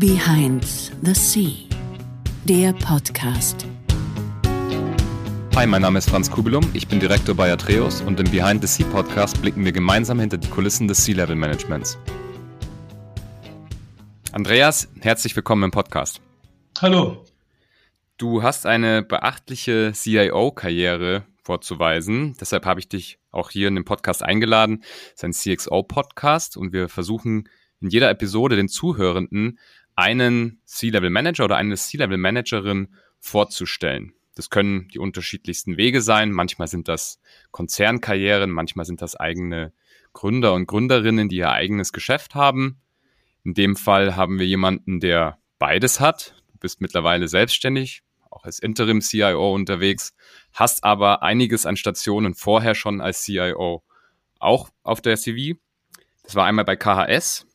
Behind 0.00 0.64
the 1.02 1.12
Sea, 1.12 1.68
der 2.46 2.72
Podcast. 2.72 3.66
Hi, 5.54 5.66
mein 5.66 5.82
Name 5.82 5.98
ist 5.98 6.08
Franz 6.08 6.30
Kubelum, 6.30 6.70
ich 6.72 6.88
bin 6.88 7.00
Direktor 7.00 7.34
bei 7.34 7.52
Atreus 7.52 8.00
und 8.00 8.18
im 8.18 8.30
Behind 8.30 8.66
the 8.66 8.66
Sea 8.66 8.90
Podcast 8.90 9.42
blicken 9.42 9.62
wir 9.62 9.72
gemeinsam 9.72 10.18
hinter 10.18 10.38
die 10.38 10.48
Kulissen 10.48 10.88
des 10.88 11.04
Sea-Level 11.04 11.36
Managements. 11.36 11.98
Andreas, 14.32 14.88
herzlich 15.02 15.36
willkommen 15.36 15.64
im 15.64 15.70
Podcast. 15.70 16.22
Hallo. 16.80 17.26
Du 18.16 18.42
hast 18.42 18.64
eine 18.64 19.02
beachtliche 19.02 19.92
CIO-Karriere 19.92 21.24
vorzuweisen. 21.42 22.38
Deshalb 22.40 22.64
habe 22.64 22.80
ich 22.80 22.88
dich 22.88 23.18
auch 23.32 23.50
hier 23.50 23.68
in 23.68 23.74
den 23.74 23.84
Podcast 23.84 24.22
eingeladen. 24.22 24.82
Es 25.14 25.22
ist 25.22 25.24
ein 25.24 25.32
CXO-Podcast 25.34 26.56
und 26.56 26.72
wir 26.72 26.88
versuchen 26.88 27.50
in 27.82 27.88
jeder 27.88 28.10
Episode 28.10 28.56
den 28.56 28.68
Zuhörenden 28.68 29.58
einen 30.00 30.60
C-Level-Manager 30.64 31.44
oder 31.44 31.56
eine 31.56 31.76
C-Level-Managerin 31.76 32.94
vorzustellen. 33.18 34.14
Das 34.34 34.48
können 34.48 34.88
die 34.88 34.98
unterschiedlichsten 34.98 35.76
Wege 35.76 36.00
sein. 36.00 36.32
Manchmal 36.32 36.66
sind 36.66 36.88
das 36.88 37.20
Konzernkarrieren, 37.50 38.50
manchmal 38.50 38.86
sind 38.86 39.02
das 39.02 39.14
eigene 39.14 39.72
Gründer 40.14 40.54
und 40.54 40.66
Gründerinnen, 40.66 41.28
die 41.28 41.36
ihr 41.36 41.50
eigenes 41.50 41.92
Geschäft 41.92 42.34
haben. 42.34 42.80
In 43.44 43.52
dem 43.52 43.76
Fall 43.76 44.16
haben 44.16 44.38
wir 44.38 44.46
jemanden, 44.46 45.00
der 45.00 45.38
beides 45.58 46.00
hat. 46.00 46.34
Du 46.52 46.58
bist 46.58 46.80
mittlerweile 46.80 47.28
selbstständig, 47.28 48.02
auch 48.30 48.44
als 48.44 48.58
Interim-CIO 48.58 49.54
unterwegs, 49.54 50.14
hast 50.54 50.84
aber 50.84 51.22
einiges 51.22 51.66
an 51.66 51.76
Stationen 51.76 52.34
vorher 52.34 52.74
schon 52.74 53.02
als 53.02 53.22
CIO 53.24 53.84
auch 54.38 54.70
auf 54.82 55.02
der 55.02 55.18
CV. 55.18 55.58
Das 56.22 56.34
war 56.34 56.46
einmal 56.46 56.64
bei 56.64 56.76
KHS. 56.76 57.46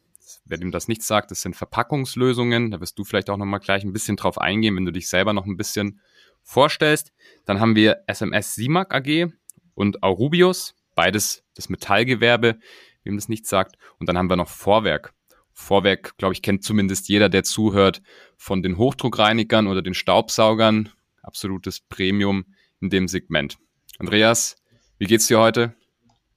Wer 0.45 0.59
dem 0.59 0.71
das 0.71 0.87
nicht 0.87 1.01
sagt, 1.01 1.31
das 1.31 1.41
sind 1.41 1.55
Verpackungslösungen. 1.55 2.71
Da 2.71 2.79
wirst 2.79 2.97
du 2.99 3.03
vielleicht 3.03 3.29
auch 3.29 3.37
nochmal 3.37 3.59
gleich 3.59 3.83
ein 3.83 3.93
bisschen 3.93 4.15
drauf 4.15 4.37
eingehen, 4.37 4.75
wenn 4.75 4.85
du 4.85 4.91
dich 4.91 5.09
selber 5.09 5.33
noch 5.33 5.45
ein 5.45 5.57
bisschen 5.57 5.99
vorstellst. 6.43 7.11
Dann 7.45 7.59
haben 7.59 7.75
wir 7.75 8.03
SMS 8.07 8.53
Simac 8.53 8.93
AG 8.93 9.31
und 9.73 10.03
Aurubius, 10.03 10.75
beides 10.93 11.43
das 11.55 11.69
Metallgewerbe, 11.69 12.59
wem 13.03 13.15
das 13.15 13.27
nicht 13.27 13.47
sagt. 13.47 13.75
Und 13.99 14.07
dann 14.07 14.17
haben 14.17 14.29
wir 14.29 14.35
noch 14.35 14.49
Vorwerk. 14.49 15.13
Vorwerk, 15.51 16.17
glaube 16.17 16.33
ich, 16.33 16.41
kennt 16.41 16.63
zumindest 16.63 17.07
jeder, 17.07 17.29
der 17.29 17.43
zuhört, 17.43 18.01
von 18.37 18.61
den 18.61 18.77
Hochdruckreinigern 18.77 19.67
oder 19.67 19.81
den 19.81 19.93
Staubsaugern. 19.93 20.89
Absolutes 21.23 21.79
Premium 21.79 22.45
in 22.81 22.89
dem 22.89 23.07
Segment. 23.07 23.57
Andreas, 23.97 24.57
wie 24.99 25.05
geht's 25.05 25.27
dir 25.27 25.39
heute? 25.39 25.73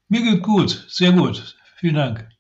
Mir 0.09 0.23
geht 0.23 0.43
gut, 0.43 0.87
sehr 0.89 1.13
gut. 1.13 1.57
Vielen 1.77 1.97
Dank. 1.97 2.38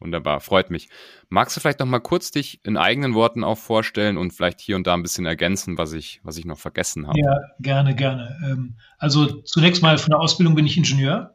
Wunderbar, 0.00 0.40
freut 0.40 0.70
mich. 0.70 0.88
Magst 1.28 1.56
du 1.56 1.60
vielleicht 1.60 1.80
noch 1.80 1.86
mal 1.86 1.98
kurz 1.98 2.30
dich 2.30 2.60
in 2.64 2.76
eigenen 2.76 3.14
Worten 3.14 3.42
auch 3.42 3.58
vorstellen 3.58 4.16
und 4.16 4.32
vielleicht 4.32 4.60
hier 4.60 4.76
und 4.76 4.86
da 4.86 4.94
ein 4.94 5.02
bisschen 5.02 5.26
ergänzen, 5.26 5.76
was 5.76 5.92
ich, 5.92 6.20
was 6.22 6.36
ich 6.36 6.44
noch 6.44 6.58
vergessen 6.58 7.08
habe? 7.08 7.18
Ja, 7.18 7.36
gerne, 7.58 7.96
gerne. 7.96 8.38
Ähm, 8.48 8.74
also 8.98 9.26
zunächst 9.42 9.82
mal 9.82 9.98
von 9.98 10.10
der 10.10 10.20
Ausbildung 10.20 10.54
bin 10.54 10.66
ich 10.66 10.76
Ingenieur. 10.76 11.34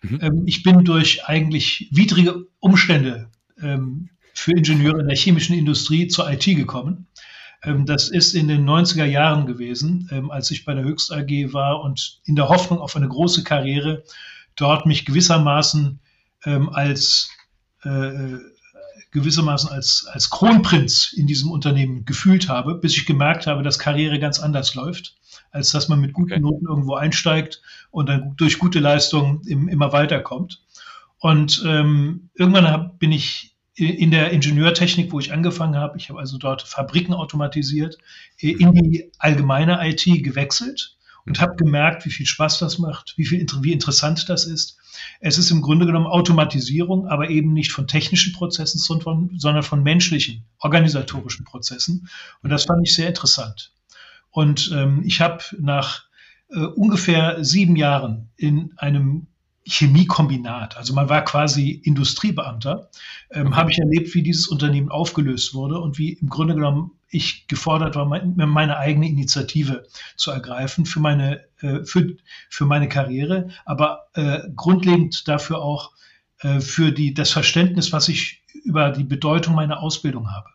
Mhm. 0.00 0.18
Ähm, 0.22 0.42
ich 0.46 0.62
bin 0.62 0.84
durch 0.84 1.26
eigentlich 1.26 1.88
widrige 1.92 2.46
Umstände 2.60 3.30
ähm, 3.60 4.08
für 4.32 4.52
Ingenieure 4.52 5.00
in 5.00 5.08
der 5.08 5.16
chemischen 5.16 5.58
Industrie 5.58 6.08
zur 6.08 6.30
IT 6.30 6.44
gekommen. 6.44 7.06
Das 7.86 8.08
ist 8.08 8.34
in 8.34 8.46
den 8.46 8.64
90er 8.64 9.04
Jahren 9.04 9.46
gewesen, 9.46 10.28
als 10.30 10.52
ich 10.52 10.64
bei 10.64 10.74
der 10.74 10.84
Höchst 10.84 11.12
AG 11.12 11.52
war 11.52 11.80
und 11.82 12.20
in 12.24 12.36
der 12.36 12.48
Hoffnung 12.48 12.78
auf 12.78 12.94
eine 12.94 13.08
große 13.08 13.42
Karriere 13.42 14.04
dort 14.54 14.86
mich 14.86 15.04
gewissermaßen 15.04 15.98
als 16.44 17.30
äh, 17.84 18.38
gewissermaßen 19.10 19.70
als, 19.70 20.06
als 20.12 20.30
Kronprinz 20.30 21.12
in 21.12 21.26
diesem 21.26 21.50
Unternehmen 21.50 22.04
gefühlt 22.04 22.48
habe, 22.48 22.74
bis 22.74 22.96
ich 22.96 23.06
gemerkt 23.06 23.46
habe, 23.46 23.62
dass 23.62 23.78
Karriere 23.78 24.18
ganz 24.18 24.38
anders 24.38 24.74
läuft, 24.74 25.16
als 25.50 25.70
dass 25.70 25.88
man 25.88 26.00
mit 26.00 26.12
guten 26.12 26.32
okay. 26.32 26.40
Noten 26.40 26.66
irgendwo 26.66 26.94
einsteigt 26.94 27.62
und 27.90 28.08
dann 28.08 28.34
durch 28.36 28.58
gute 28.58 28.80
Leistungen 28.80 29.42
im, 29.46 29.68
immer 29.68 29.92
weiterkommt. 29.92 30.62
Und 31.20 31.62
ähm, 31.66 32.30
irgendwann 32.34 32.68
hab, 32.68 32.98
bin 32.98 33.12
ich 33.12 33.56
in 33.74 34.10
der 34.10 34.32
Ingenieurtechnik, 34.32 35.12
wo 35.12 35.20
ich 35.20 35.32
angefangen 35.32 35.76
habe, 35.76 35.96
ich 35.98 36.08
habe 36.08 36.18
also 36.18 36.36
dort 36.36 36.62
Fabriken 36.62 37.14
automatisiert, 37.14 37.96
in 38.38 38.72
die 38.72 39.12
allgemeine 39.20 39.78
IT 39.88 40.04
gewechselt 40.24 40.97
und 41.28 41.40
habe 41.40 41.56
gemerkt, 41.56 42.06
wie 42.06 42.10
viel 42.10 42.26
Spaß 42.26 42.58
das 42.58 42.78
macht, 42.78 43.14
wie, 43.16 43.26
viel, 43.26 43.46
wie 43.60 43.72
interessant 43.72 44.28
das 44.28 44.46
ist. 44.46 44.78
Es 45.20 45.38
ist 45.38 45.50
im 45.50 45.62
Grunde 45.62 45.86
genommen 45.86 46.06
Automatisierung, 46.06 47.06
aber 47.06 47.28
eben 47.28 47.52
nicht 47.52 47.72
von 47.72 47.86
technischen 47.86 48.32
Prozessen, 48.32 48.78
sondern 48.78 49.62
von 49.62 49.82
menschlichen, 49.82 50.44
organisatorischen 50.58 51.44
Prozessen. 51.44 52.08
Und 52.42 52.50
das 52.50 52.64
fand 52.64 52.86
ich 52.86 52.94
sehr 52.94 53.08
interessant. 53.08 53.72
Und 54.30 54.70
ähm, 54.74 55.02
ich 55.04 55.20
habe 55.20 55.42
nach 55.58 56.04
äh, 56.50 56.60
ungefähr 56.60 57.44
sieben 57.44 57.76
Jahren 57.76 58.30
in 58.36 58.72
einem 58.78 59.26
Chemiekombinat. 59.64 60.78
Also 60.78 60.94
man 60.94 61.10
war 61.10 61.22
quasi 61.24 61.70
Industriebeamter. 61.70 62.88
Ähm, 63.30 63.54
habe 63.54 63.70
ich 63.70 63.78
erlebt, 63.78 64.14
wie 64.14 64.22
dieses 64.22 64.48
Unternehmen 64.48 64.90
aufgelöst 64.90 65.52
wurde 65.52 65.78
und 65.78 65.98
wie 65.98 66.14
im 66.14 66.28
Grunde 66.28 66.54
genommen 66.54 66.92
ich 67.10 67.48
gefordert 67.48 67.96
war, 67.96 68.04
meine 68.06 68.76
eigene 68.76 69.08
Initiative 69.08 69.86
zu 70.16 70.30
ergreifen 70.30 70.84
für 70.86 71.00
meine, 71.00 71.44
äh, 71.60 71.84
für, 71.84 72.16
für 72.50 72.66
meine 72.66 72.88
Karriere, 72.88 73.48
aber 73.64 74.08
äh, 74.14 74.40
grundlegend 74.54 75.26
dafür 75.26 75.62
auch 75.62 75.92
äh, 76.40 76.60
für 76.60 76.92
die, 76.92 77.14
das 77.14 77.30
Verständnis, 77.30 77.92
was 77.92 78.08
ich 78.08 78.42
über 78.64 78.90
die 78.90 79.04
Bedeutung 79.04 79.54
meiner 79.54 79.80
Ausbildung 79.80 80.30
habe. 80.30 80.50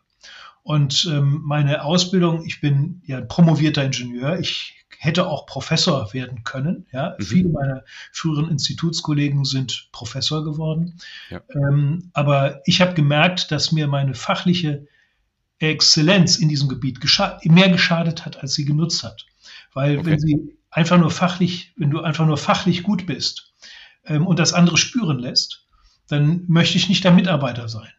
Und 0.62 1.06
ähm, 1.12 1.42
meine 1.44 1.84
Ausbildung, 1.84 2.46
ich 2.46 2.60
bin 2.60 3.02
ja 3.04 3.20
promovierter 3.20 3.84
Ingenieur, 3.84 4.38
ich 4.38 4.74
hätte 4.98 5.26
auch 5.26 5.44
Professor 5.44 6.14
werden 6.14 6.44
können. 6.44 6.86
Ja? 6.90 7.16
Mhm. 7.18 7.22
Viele 7.22 7.48
meiner 7.50 7.84
früheren 8.12 8.50
Institutskollegen 8.50 9.44
sind 9.44 9.88
Professor 9.92 10.42
geworden. 10.42 10.94
Ja. 11.28 11.42
Ähm, 11.50 12.10
aber 12.14 12.62
ich 12.64 12.80
habe 12.80 12.94
gemerkt, 12.94 13.50
dass 13.50 13.72
mir 13.72 13.88
meine 13.88 14.14
fachliche 14.14 14.86
Exzellenz 15.58 16.36
in 16.36 16.48
diesem 16.48 16.68
Gebiet 16.68 17.00
gescha 17.00 17.38
mehr 17.44 17.70
geschadet 17.70 18.26
hat, 18.26 18.42
als 18.42 18.54
sie 18.54 18.64
genutzt 18.64 19.02
hat. 19.02 19.26
Weil 19.72 19.98
okay. 19.98 20.06
wenn 20.06 20.18
sie 20.18 20.58
einfach 20.70 20.98
nur 20.98 21.10
fachlich, 21.10 21.72
wenn 21.76 21.90
du 21.90 22.00
einfach 22.00 22.26
nur 22.26 22.38
fachlich 22.38 22.82
gut 22.82 23.06
bist 23.06 23.52
ähm, 24.04 24.26
und 24.26 24.38
das 24.38 24.52
andere 24.52 24.76
spüren 24.76 25.18
lässt, 25.18 25.66
dann 26.08 26.44
möchte 26.48 26.76
ich 26.76 26.88
nicht 26.88 27.04
der 27.04 27.12
Mitarbeiter 27.12 27.68
sein. 27.68 27.90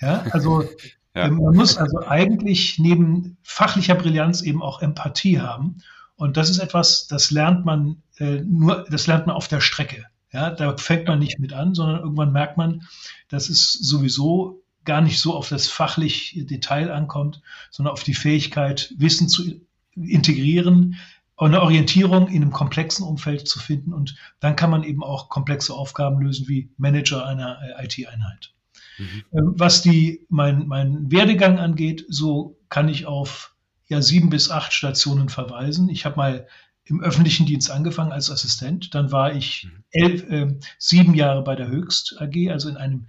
Ja, 0.00 0.24
also 0.30 0.62
ja. 1.14 1.26
Ähm, 1.26 1.36
man 1.36 1.54
muss 1.54 1.76
also 1.76 2.06
eigentlich 2.06 2.78
neben 2.78 3.36
fachlicher 3.42 3.94
Brillanz 3.94 4.42
eben 4.42 4.62
auch 4.62 4.80
Empathie 4.80 5.40
haben 5.40 5.82
und 6.16 6.36
das 6.36 6.50
ist 6.50 6.58
etwas, 6.58 7.06
das 7.08 7.30
lernt 7.30 7.64
man 7.64 8.02
äh, 8.18 8.42
nur, 8.42 8.84
das 8.88 9.06
lernt 9.06 9.26
man 9.26 9.36
auf 9.36 9.48
der 9.48 9.60
Strecke. 9.60 10.06
Ja, 10.32 10.50
da 10.50 10.76
fängt 10.78 11.08
man 11.08 11.18
nicht 11.18 11.38
mit 11.38 11.52
an, 11.52 11.74
sondern 11.74 12.00
irgendwann 12.00 12.32
merkt 12.32 12.56
man, 12.56 12.88
dass 13.28 13.50
es 13.50 13.72
sowieso 13.72 14.61
gar 14.84 15.00
nicht 15.00 15.20
so 15.20 15.34
auf 15.34 15.48
das 15.48 15.68
fachliche 15.68 16.44
Detail 16.44 16.90
ankommt, 16.92 17.40
sondern 17.70 17.92
auf 17.92 18.02
die 18.02 18.14
Fähigkeit, 18.14 18.94
Wissen 18.96 19.28
zu 19.28 19.60
integrieren, 19.94 20.96
eine 21.36 21.62
Orientierung 21.62 22.28
in 22.28 22.42
einem 22.42 22.52
komplexen 22.52 23.04
Umfeld 23.04 23.48
zu 23.48 23.58
finden. 23.58 23.92
Und 23.92 24.16
dann 24.40 24.56
kann 24.56 24.70
man 24.70 24.84
eben 24.84 25.02
auch 25.02 25.28
komplexe 25.28 25.74
Aufgaben 25.74 26.20
lösen 26.20 26.48
wie 26.48 26.70
Manager 26.76 27.26
einer 27.26 27.58
äh, 27.62 27.84
IT-Einheit. 27.84 28.52
Mhm. 28.98 29.24
Ähm, 29.32 29.54
was 29.56 29.82
die, 29.82 30.26
mein, 30.28 30.66
mein 30.66 31.10
Werdegang 31.10 31.58
angeht, 31.58 32.04
so 32.08 32.58
kann 32.68 32.88
ich 32.88 33.06
auf 33.06 33.54
ja 33.88 34.00
sieben 34.00 34.30
bis 34.30 34.50
acht 34.50 34.72
Stationen 34.72 35.28
verweisen. 35.28 35.88
Ich 35.88 36.04
habe 36.04 36.16
mal 36.16 36.46
im 36.84 37.00
öffentlichen 37.00 37.46
Dienst 37.46 37.70
angefangen 37.70 38.12
als 38.12 38.30
Assistent. 38.30 38.94
Dann 38.94 39.12
war 39.12 39.34
ich 39.34 39.64
mhm. 39.64 39.84
elf, 39.90 40.30
äh, 40.30 40.58
sieben 40.78 41.14
Jahre 41.14 41.42
bei 41.42 41.56
der 41.56 41.68
Höchst 41.68 42.20
AG, 42.20 42.50
also 42.50 42.68
in 42.68 42.76
einem 42.76 43.06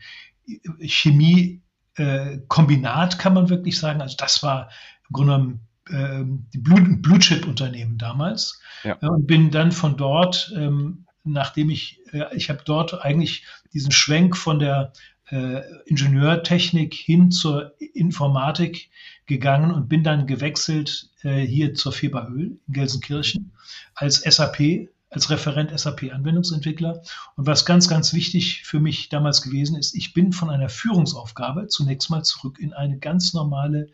Chemie-Kombinat, 0.79 1.62
äh, 1.95 2.39
kann 2.49 3.33
man 3.33 3.49
wirklich 3.49 3.77
sagen. 3.77 4.01
Also 4.01 4.15
das 4.17 4.43
war 4.43 4.69
im 5.09 5.13
Grunde 5.13 5.33
genommen 5.33 5.59
äh, 5.89 6.23
die 6.53 6.57
Blue, 6.57 7.19
Chip 7.19 7.47
Unternehmen 7.47 7.97
damals. 7.97 8.59
Ja. 8.83 8.95
Und 8.95 9.27
bin 9.27 9.51
dann 9.51 9.71
von 9.71 9.97
dort, 9.97 10.53
ähm, 10.55 11.05
nachdem 11.23 11.69
ich, 11.69 11.99
äh, 12.11 12.35
ich 12.35 12.49
habe 12.49 12.61
dort 12.65 13.03
eigentlich 13.03 13.45
diesen 13.73 13.91
Schwenk 13.91 14.37
von 14.37 14.59
der 14.59 14.93
äh, 15.29 15.61
Ingenieurtechnik 15.85 16.93
hin 16.93 17.31
zur 17.31 17.73
Informatik 17.79 18.89
gegangen 19.25 19.71
und 19.71 19.87
bin 19.87 20.03
dann 20.03 20.27
gewechselt 20.27 21.09
äh, 21.23 21.41
hier 21.41 21.73
zur 21.73 21.93
Feberöl 21.93 22.59
in 22.67 22.73
Gelsenkirchen 22.73 23.53
als 23.95 24.21
SAP, 24.21 24.89
als 25.13 25.29
Referent 25.29 25.77
SAP 25.77 26.11
Anwendungsentwickler. 26.11 27.01
Und 27.35 27.45
was 27.47 27.65
ganz, 27.65 27.87
ganz 27.87 28.13
wichtig 28.13 28.63
für 28.63 28.79
mich 28.79 29.09
damals 29.09 29.41
gewesen 29.41 29.77
ist, 29.77 29.95
ich 29.95 30.13
bin 30.13 30.33
von 30.33 30.49
einer 30.49 30.69
Führungsaufgabe 30.69 31.67
zunächst 31.67 32.09
mal 32.09 32.23
zurück 32.23 32.59
in 32.59 32.73
eine 32.73 32.97
ganz 32.97 33.33
normale 33.33 33.89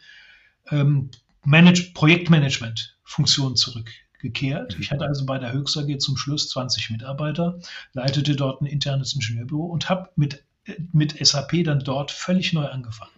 ähm, 0.72 1.10
Manage 1.44 1.92
Projektmanagement-Funktion 1.94 3.56
zurückgekehrt. 3.56 4.78
Ich 4.80 4.92
hatte 4.92 5.06
also 5.06 5.26
bei 5.26 5.38
der 5.38 5.54
Höchst 5.54 5.78
AG 5.78 6.00
zum 6.00 6.18
Schluss 6.18 6.50
20 6.50 6.90
Mitarbeiter, 6.92 7.60
leitete 7.94 8.36
dort 8.36 8.62
ein 8.62 8.66
internes 8.66 9.14
Ingenieurbüro 9.14 9.66
und 9.66 9.90
habe 9.90 10.10
mit, 10.16 10.44
mit 10.92 11.26
SAP 11.26 11.64
dann 11.64 11.80
dort 11.80 12.12
völlig 12.12 12.54
neu 12.54 12.66
angefangen. 12.66 13.12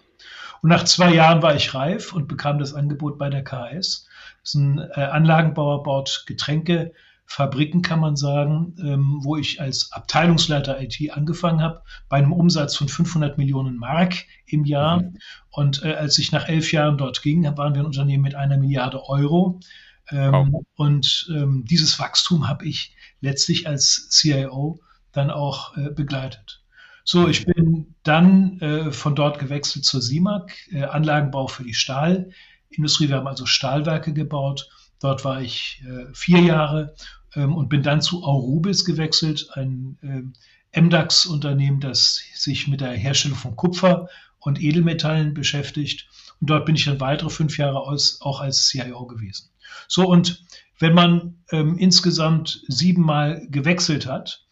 Und 0.62 0.70
nach 0.70 0.84
zwei 0.84 1.14
Jahren 1.14 1.42
war 1.42 1.56
ich 1.56 1.74
reif 1.74 2.14
und 2.14 2.28
bekam 2.28 2.60
das 2.60 2.74
Angebot 2.74 3.18
bei 3.18 3.30
der 3.30 3.44
KS. 3.44 4.08
Das 4.42 4.50
ist 4.50 4.56
ein 4.56 4.78
äh, 4.78 5.02
Anlagenbauer, 5.02 5.82
baut 5.82 6.24
Getränke, 6.28 6.94
Fabriken, 7.34 7.82
kann 7.82 8.02
man 8.02 8.18
sagen, 8.18 8.76
ähm, 8.84 9.20
wo 9.22 9.38
ich 9.38 9.62
als 9.62 9.94
Abteilungsleiter 9.94 10.82
IT 10.82 11.00
angefangen 11.14 11.62
habe, 11.62 11.82
bei 12.10 12.18
einem 12.18 12.34
Umsatz 12.34 12.76
von 12.76 12.90
500 12.90 13.38
Millionen 13.38 13.78
Mark 13.78 14.16
im 14.48 14.66
Jahr. 14.66 15.02
Mhm. 15.02 15.18
Und 15.50 15.82
äh, 15.84 15.94
als 15.94 16.18
ich 16.18 16.34
nach 16.34 16.50
elf 16.50 16.74
Jahren 16.74 16.98
dort 16.98 17.22
ging, 17.22 17.46
waren 17.56 17.74
wir 17.74 17.82
ein 17.82 17.86
Unternehmen 17.86 18.24
mit 18.24 18.36
einer 18.36 18.58
Milliarde 18.58 19.08
Euro. 19.08 19.62
Ähm, 20.10 20.50
wow. 20.52 20.64
Und 20.76 21.30
ähm, 21.34 21.64
dieses 21.70 21.98
Wachstum 22.00 22.50
habe 22.50 22.66
ich 22.66 22.98
letztlich 23.22 23.66
als 23.66 24.10
CIO 24.10 24.82
dann 25.14 25.32
auch 25.32 25.78
äh, 25.78 25.90
begleitet. 25.90 26.62
So, 27.06 27.30
ich 27.30 27.46
bin 27.46 27.96
dann 28.04 28.60
äh, 28.60 28.92
von 28.92 29.16
dort 29.16 29.40
gewechselt 29.40 29.86
zur 29.86 30.02
SIMAG, 30.02 30.52
äh, 30.72 30.84
Anlagenbau 30.84 31.48
für 31.48 31.64
die 31.64 31.74
Stahlindustrie. 31.74 33.08
Wir 33.08 33.16
haben 33.16 33.28
also 33.28 33.46
Stahlwerke 33.46 34.12
gebaut. 34.12 34.68
Dort 35.00 35.24
war 35.24 35.42
ich 35.42 35.82
äh, 35.88 36.14
vier 36.14 36.42
Jahre 36.42 36.94
und 37.36 37.70
bin 37.70 37.82
dann 37.82 38.02
zu 38.02 38.24
Aurubis 38.24 38.84
gewechselt, 38.84 39.48
ein 39.54 40.34
MDAX-Unternehmen, 40.76 41.80
das 41.80 42.22
sich 42.36 42.68
mit 42.68 42.82
der 42.82 42.92
Herstellung 42.92 43.38
von 43.38 43.56
Kupfer 43.56 44.10
und 44.40 44.62
Edelmetallen 44.62 45.34
beschäftigt. 45.34 46.10
Und 46.40 46.50
dort 46.50 46.66
bin 46.66 46.76
ich 46.76 46.86
dann 46.86 47.00
weitere 47.00 47.30
fünf 47.30 47.58
Jahre 47.58 47.82
aus, 47.82 48.20
auch 48.22 48.42
als 48.42 48.68
CIO 48.68 49.06
gewesen. 49.06 49.50
So, 49.88 50.08
und 50.08 50.44
wenn 50.80 50.94
man 50.94 51.38
ähm, 51.52 51.78
insgesamt 51.78 52.64
siebenmal 52.68 53.48
gewechselt 53.50 54.08
hat, 54.08 54.46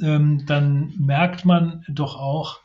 ähm, 0.00 0.46
dann 0.46 0.94
merkt 0.98 1.44
man 1.44 1.84
doch 1.88 2.16
auch, 2.16 2.60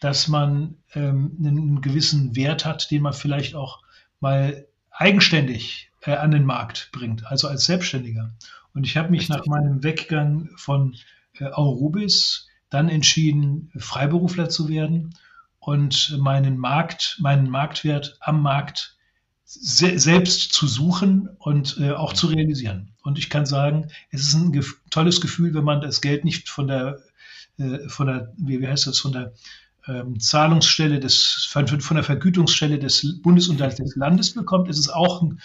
dass 0.00 0.26
man 0.26 0.76
ähm, 0.94 1.36
einen 1.38 1.80
gewissen 1.80 2.34
Wert 2.34 2.64
hat, 2.64 2.90
den 2.90 3.02
man 3.02 3.12
vielleicht 3.12 3.54
auch 3.54 3.82
mal 4.20 4.66
eigenständig 4.90 5.91
äh, 6.04 6.14
an 6.14 6.30
den 6.30 6.44
Markt 6.44 6.90
bringt, 6.92 7.26
also 7.26 7.48
als 7.48 7.64
Selbstständiger. 7.64 8.32
Und 8.74 8.86
ich 8.86 8.96
habe 8.96 9.10
mich 9.10 9.28
nach 9.28 9.46
meinem 9.46 9.82
Weggang 9.82 10.50
von 10.56 10.96
äh, 11.38 11.44
Aurubis 11.44 12.48
dann 12.70 12.88
entschieden, 12.88 13.70
Freiberufler 13.76 14.48
zu 14.48 14.68
werden 14.68 15.14
und 15.58 16.16
meinen 16.18 16.58
Markt, 16.58 17.18
meinen 17.20 17.48
Marktwert 17.48 18.16
am 18.20 18.42
Markt 18.42 18.96
se 19.44 19.98
selbst 19.98 20.52
zu 20.52 20.66
suchen 20.66 21.28
und 21.38 21.76
äh, 21.78 21.92
auch 21.92 22.14
zu 22.14 22.28
realisieren. 22.28 22.92
Und 23.02 23.18
ich 23.18 23.28
kann 23.28 23.44
sagen, 23.44 23.88
es 24.10 24.22
ist 24.22 24.34
ein 24.34 24.52
gef 24.52 24.80
tolles 24.90 25.20
Gefühl, 25.20 25.52
wenn 25.52 25.64
man 25.64 25.82
das 25.82 26.00
Geld 26.00 26.24
nicht 26.24 26.48
von 26.48 26.68
der, 26.68 26.98
äh, 27.58 27.86
von 27.88 28.06
der, 28.06 28.32
wie, 28.38 28.60
wie 28.60 28.68
heißt 28.68 28.86
das, 28.86 28.98
von 28.98 29.12
der 29.12 29.34
ähm, 29.86 30.18
Zahlungsstelle 30.18 31.00
des, 31.00 31.46
von, 31.50 31.66
von, 31.68 31.96
der 31.96 32.04
Vergütungsstelle 32.04 32.78
des 32.78 33.20
Bundes 33.20 33.48
und 33.48 33.60
des 33.60 33.96
Landes 33.96 34.32
bekommt. 34.32 34.70
Es 34.70 34.78
ist 34.78 34.88
auch 34.88 35.20
ein, 35.20 35.40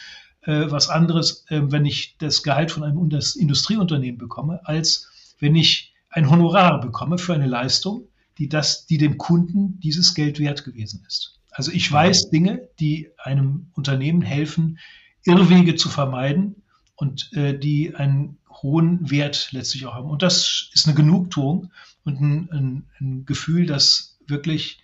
äh, 0.47 0.71
was 0.71 0.89
anderes, 0.89 1.45
äh, 1.49 1.61
wenn 1.65 1.85
ich 1.85 2.15
das 2.17 2.41
Gehalt 2.41 2.71
von 2.71 2.83
einem 2.83 2.97
Industrieunternehmen 2.97 4.17
bekomme, 4.17 4.61
als 4.63 5.09
wenn 5.39 5.55
ich 5.55 5.93
ein 6.09 6.29
Honorar 6.29 6.79
bekomme 6.79 7.17
für 7.17 7.33
eine 7.33 7.45
Leistung, 7.45 8.07
die 8.37 8.47
das, 8.47 8.85
die 8.85 8.97
dem 8.97 9.17
Kunden 9.17 9.79
dieses 9.81 10.13
Geld 10.13 10.39
wert 10.39 10.63
gewesen 10.63 11.03
ist. 11.05 11.39
Also 11.51 11.71
ich 11.71 11.91
weiß 11.91 12.29
Dinge, 12.29 12.69
die 12.79 13.09
einem 13.17 13.67
Unternehmen 13.73 14.21
helfen, 14.21 14.79
Irrwege 15.25 15.75
zu 15.75 15.89
vermeiden 15.89 16.63
und 16.95 17.31
äh, 17.33 17.57
die 17.57 17.93
einen 17.95 18.37
hohen 18.49 19.09
Wert 19.11 19.49
letztlich 19.51 19.85
auch 19.85 19.95
haben. 19.95 20.09
Und 20.09 20.23
das 20.23 20.69
ist 20.73 20.87
eine 20.87 20.95
Genugtuung 20.95 21.71
und 22.05 22.21
ein, 22.21 22.49
ein, 22.51 22.83
ein 22.99 23.25
Gefühl, 23.25 23.65
das 23.65 24.17
wirklich 24.27 24.79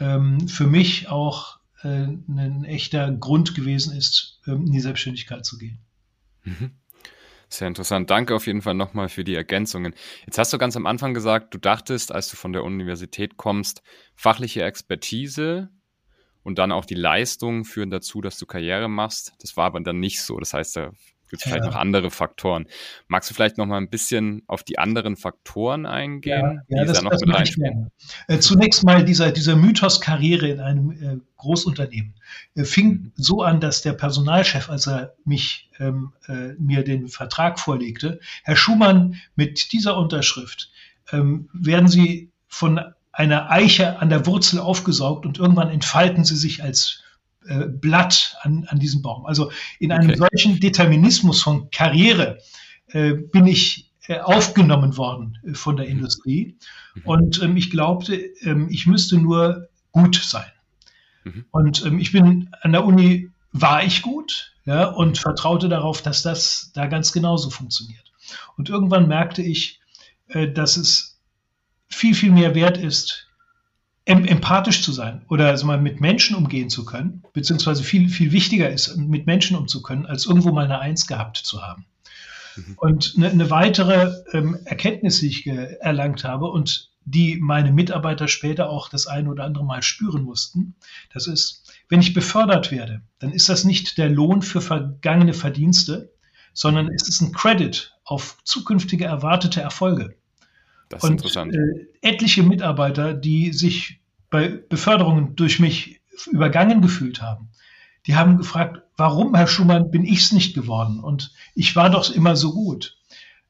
ähm, 0.00 0.48
für 0.48 0.66
mich 0.66 1.08
auch 1.08 1.57
ein 1.82 2.64
echter 2.64 3.10
Grund 3.12 3.54
gewesen 3.54 3.96
ist, 3.96 4.40
ähm, 4.46 4.66
in 4.66 4.72
die 4.72 4.80
Selbstständigkeit 4.80 5.44
zu 5.44 5.58
gehen. 5.58 5.78
Mhm. 6.44 6.72
Sehr 7.48 7.68
interessant. 7.68 8.10
Danke 8.10 8.34
auf 8.34 8.46
jeden 8.46 8.60
Fall 8.60 8.74
nochmal 8.74 9.08
für 9.08 9.24
die 9.24 9.34
Ergänzungen. 9.34 9.94
Jetzt 10.26 10.38
hast 10.38 10.52
du 10.52 10.58
ganz 10.58 10.76
am 10.76 10.86
Anfang 10.86 11.14
gesagt, 11.14 11.54
du 11.54 11.58
dachtest, 11.58 12.12
als 12.12 12.28
du 12.28 12.36
von 12.36 12.52
der 12.52 12.62
Universität 12.62 13.38
kommst, 13.38 13.82
fachliche 14.14 14.62
Expertise 14.62 15.70
und 16.42 16.58
dann 16.58 16.72
auch 16.72 16.84
die 16.84 16.94
Leistung 16.94 17.64
führen 17.64 17.90
dazu, 17.90 18.20
dass 18.20 18.38
du 18.38 18.44
Karriere 18.44 18.88
machst. 18.88 19.32
Das 19.40 19.56
war 19.56 19.64
aber 19.66 19.80
dann 19.80 19.98
nicht 19.98 20.22
so. 20.22 20.38
Das 20.38 20.52
heißt, 20.52 20.76
da 20.76 20.92
gibt 21.28 21.42
es 21.42 21.46
ja. 21.46 21.52
vielleicht 21.52 21.70
noch 21.70 21.78
andere 21.78 22.10
Faktoren. 22.10 22.66
Magst 23.06 23.30
du 23.30 23.34
vielleicht 23.34 23.58
noch 23.58 23.66
mal 23.66 23.78
ein 23.78 23.90
bisschen 23.90 24.42
auf 24.46 24.62
die 24.62 24.78
anderen 24.78 25.16
Faktoren 25.16 25.86
eingehen? 25.86 26.62
Ja, 26.68 26.78
ja 26.78 26.84
das, 26.84 26.98
da 26.98 27.04
noch 27.04 27.20
mit 27.20 27.34
reinspielen? 27.34 27.90
Äh, 28.26 28.38
zunächst 28.38 28.84
mal 28.84 29.04
dieser, 29.04 29.32
dieser 29.32 29.56
Mythos 29.56 30.00
Karriere 30.00 30.48
in 30.48 30.60
einem 30.60 30.90
äh, 30.90 31.18
Großunternehmen 31.36 32.14
äh, 32.54 32.64
fing 32.64 32.88
mhm. 32.88 33.12
so 33.16 33.42
an, 33.42 33.60
dass 33.60 33.82
der 33.82 33.92
Personalchef, 33.92 34.70
als 34.70 34.86
er 34.86 35.14
mich, 35.24 35.70
ähm, 35.78 36.12
äh, 36.26 36.54
mir 36.58 36.84
den 36.84 37.08
Vertrag 37.08 37.58
vorlegte, 37.60 38.20
Herr 38.44 38.56
Schumann, 38.56 39.16
mit 39.36 39.72
dieser 39.72 39.96
Unterschrift 39.96 40.70
ähm, 41.12 41.48
werden 41.52 41.88
Sie 41.88 42.30
von 42.48 42.80
einer 43.18 43.50
Eiche 43.50 43.98
an 44.00 44.10
der 44.10 44.26
Wurzel 44.26 44.60
aufgesaugt 44.60 45.26
und 45.26 45.38
irgendwann 45.38 45.70
entfalten 45.70 46.24
sie 46.24 46.36
sich 46.36 46.62
als 46.62 47.02
äh, 47.48 47.66
Blatt 47.66 48.36
an, 48.42 48.66
an 48.68 48.78
diesem 48.78 49.02
Baum. 49.02 49.26
Also 49.26 49.50
in 49.78 49.92
einem 49.92 50.10
okay. 50.10 50.18
solchen 50.18 50.60
Determinismus 50.60 51.42
von 51.42 51.70
Karriere 51.70 52.38
äh, 52.88 53.14
bin 53.14 53.46
ich 53.46 53.90
äh, 54.06 54.20
aufgenommen 54.20 54.96
worden 54.96 55.38
äh, 55.46 55.54
von 55.54 55.76
der 55.76 55.86
mhm. 55.86 55.92
Industrie. 55.92 56.56
Mhm. 56.94 57.02
Und 57.04 57.42
ähm, 57.42 57.56
ich 57.56 57.70
glaubte, 57.70 58.16
ähm, 58.16 58.68
ich 58.70 58.86
müsste 58.86 59.18
nur 59.18 59.68
gut 59.92 60.16
sein. 60.16 60.50
Mhm. 61.24 61.44
Und 61.50 61.84
ähm, 61.84 61.98
ich 61.98 62.12
bin 62.12 62.50
an 62.62 62.72
der 62.72 62.84
Uni, 62.84 63.30
war 63.52 63.82
ich 63.82 64.02
gut 64.02 64.52
ja, 64.64 64.86
und 64.86 65.18
vertraute 65.18 65.68
darauf, 65.68 66.02
dass 66.02 66.22
das 66.22 66.70
da 66.74 66.86
ganz 66.86 67.12
genauso 67.12 67.50
funktioniert. 67.50 68.12
Und 68.56 68.68
irgendwann 68.68 69.08
merkte 69.08 69.42
ich, 69.42 69.80
äh, 70.28 70.48
dass 70.48 70.76
es 70.76 71.18
viel, 71.88 72.14
viel 72.14 72.30
mehr 72.30 72.54
wert 72.54 72.76
ist, 72.76 73.27
empathisch 74.08 74.82
zu 74.82 74.92
sein 74.92 75.22
oder 75.28 75.48
also 75.48 75.66
mal 75.66 75.80
mit 75.80 76.00
Menschen 76.00 76.34
umgehen 76.34 76.70
zu 76.70 76.84
können, 76.84 77.22
beziehungsweise 77.34 77.82
viel, 77.82 78.08
viel 78.08 78.32
wichtiger 78.32 78.70
ist, 78.70 78.96
mit 78.96 79.26
Menschen 79.26 79.56
umzukönnen, 79.56 80.06
als 80.06 80.26
irgendwo 80.26 80.50
mal 80.50 80.64
eine 80.64 80.78
Eins 80.78 81.06
gehabt 81.06 81.36
zu 81.36 81.62
haben. 81.62 81.84
Mhm. 82.56 82.74
Und 82.76 83.14
eine, 83.16 83.30
eine 83.30 83.50
weitere 83.50 84.12
ähm, 84.32 84.58
Erkenntnis, 84.64 85.20
die 85.20 85.28
ich 85.28 85.46
erlangt 85.46 86.24
habe 86.24 86.46
und 86.46 86.90
die 87.04 87.38
meine 87.40 87.72
Mitarbeiter 87.72 88.28
später 88.28 88.68
auch 88.68 88.88
das 88.88 89.06
eine 89.06 89.30
oder 89.30 89.44
andere 89.44 89.64
Mal 89.64 89.82
spüren 89.82 90.22
mussten, 90.22 90.74
das 91.12 91.26
ist, 91.26 91.72
wenn 91.88 92.00
ich 92.00 92.14
befördert 92.14 92.70
werde, 92.70 93.02
dann 93.18 93.32
ist 93.32 93.48
das 93.48 93.64
nicht 93.64 93.98
der 93.98 94.10
Lohn 94.10 94.42
für 94.42 94.60
vergangene 94.60 95.34
Verdienste, 95.34 96.12
sondern 96.52 96.88
es 96.88 97.08
ist 97.08 97.20
ein 97.20 97.32
Credit 97.32 97.94
auf 98.04 98.38
zukünftige 98.44 99.04
erwartete 99.04 99.60
Erfolge. 99.60 100.16
Das 100.88 101.02
ist 101.02 101.08
und, 101.08 101.12
interessant. 101.16 101.54
Äh, 101.54 101.86
etliche 102.02 102.42
Mitarbeiter, 102.42 103.14
die 103.14 103.52
sich 103.52 104.00
bei 104.30 104.48
Beförderungen 104.48 105.36
durch 105.36 105.58
mich 105.58 106.00
übergangen 106.30 106.82
gefühlt 106.82 107.22
haben, 107.22 107.48
die 108.06 108.16
haben 108.16 108.38
gefragt, 108.38 108.82
warum, 108.96 109.34
Herr 109.34 109.46
Schumann, 109.46 109.90
bin 109.90 110.04
ich 110.04 110.20
es 110.20 110.32
nicht 110.32 110.54
geworden? 110.54 111.00
Und 111.00 111.32
ich 111.54 111.76
war 111.76 111.90
doch 111.90 112.10
immer 112.10 112.36
so 112.36 112.52
gut. 112.52 112.96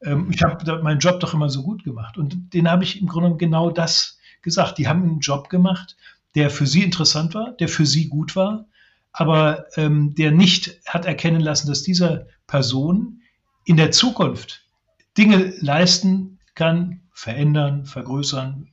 Ähm, 0.02 0.30
ich 0.32 0.42
habe 0.42 0.82
meinen 0.82 0.98
Job 0.98 1.20
doch 1.20 1.34
immer 1.34 1.48
so 1.48 1.62
gut 1.62 1.84
gemacht. 1.84 2.18
Und 2.18 2.52
den 2.54 2.70
habe 2.70 2.84
ich 2.84 3.00
im 3.00 3.06
Grunde 3.06 3.36
genau 3.36 3.70
das 3.70 4.18
gesagt. 4.42 4.78
Die 4.78 4.88
haben 4.88 5.02
einen 5.02 5.20
Job 5.20 5.48
gemacht, 5.48 5.96
der 6.34 6.50
für 6.50 6.66
sie 6.66 6.82
interessant 6.82 7.34
war, 7.34 7.52
der 7.52 7.68
für 7.68 7.86
sie 7.86 8.08
gut 8.08 8.36
war, 8.36 8.66
aber 9.12 9.66
ähm, 9.76 10.14
der 10.14 10.30
nicht 10.30 10.80
hat 10.86 11.06
erkennen 11.06 11.40
lassen, 11.40 11.68
dass 11.68 11.82
dieser 11.82 12.26
Person 12.46 13.22
in 13.64 13.76
der 13.76 13.90
Zukunft 13.90 14.64
Dinge 15.16 15.54
leisten 15.60 16.38
kann, 16.54 17.00
verändern, 17.12 17.86
vergrößern, 17.86 18.68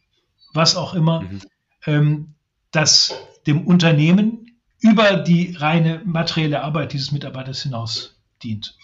was 0.54 0.76
auch 0.76 0.94
immer, 0.94 1.22
mhm. 1.22 1.42
Ähm, 1.86 2.34
das 2.72 3.14
dem 3.48 3.66
Unternehmen 3.66 4.58
über 4.80 5.18
die 5.18 5.56
reine 5.58 6.02
materielle 6.06 6.64
Arbeit 6.64 6.94
dieses 6.94 7.12
Mitarbeiters 7.12 7.64
hinaus 7.64 8.16
dient. 8.44 8.78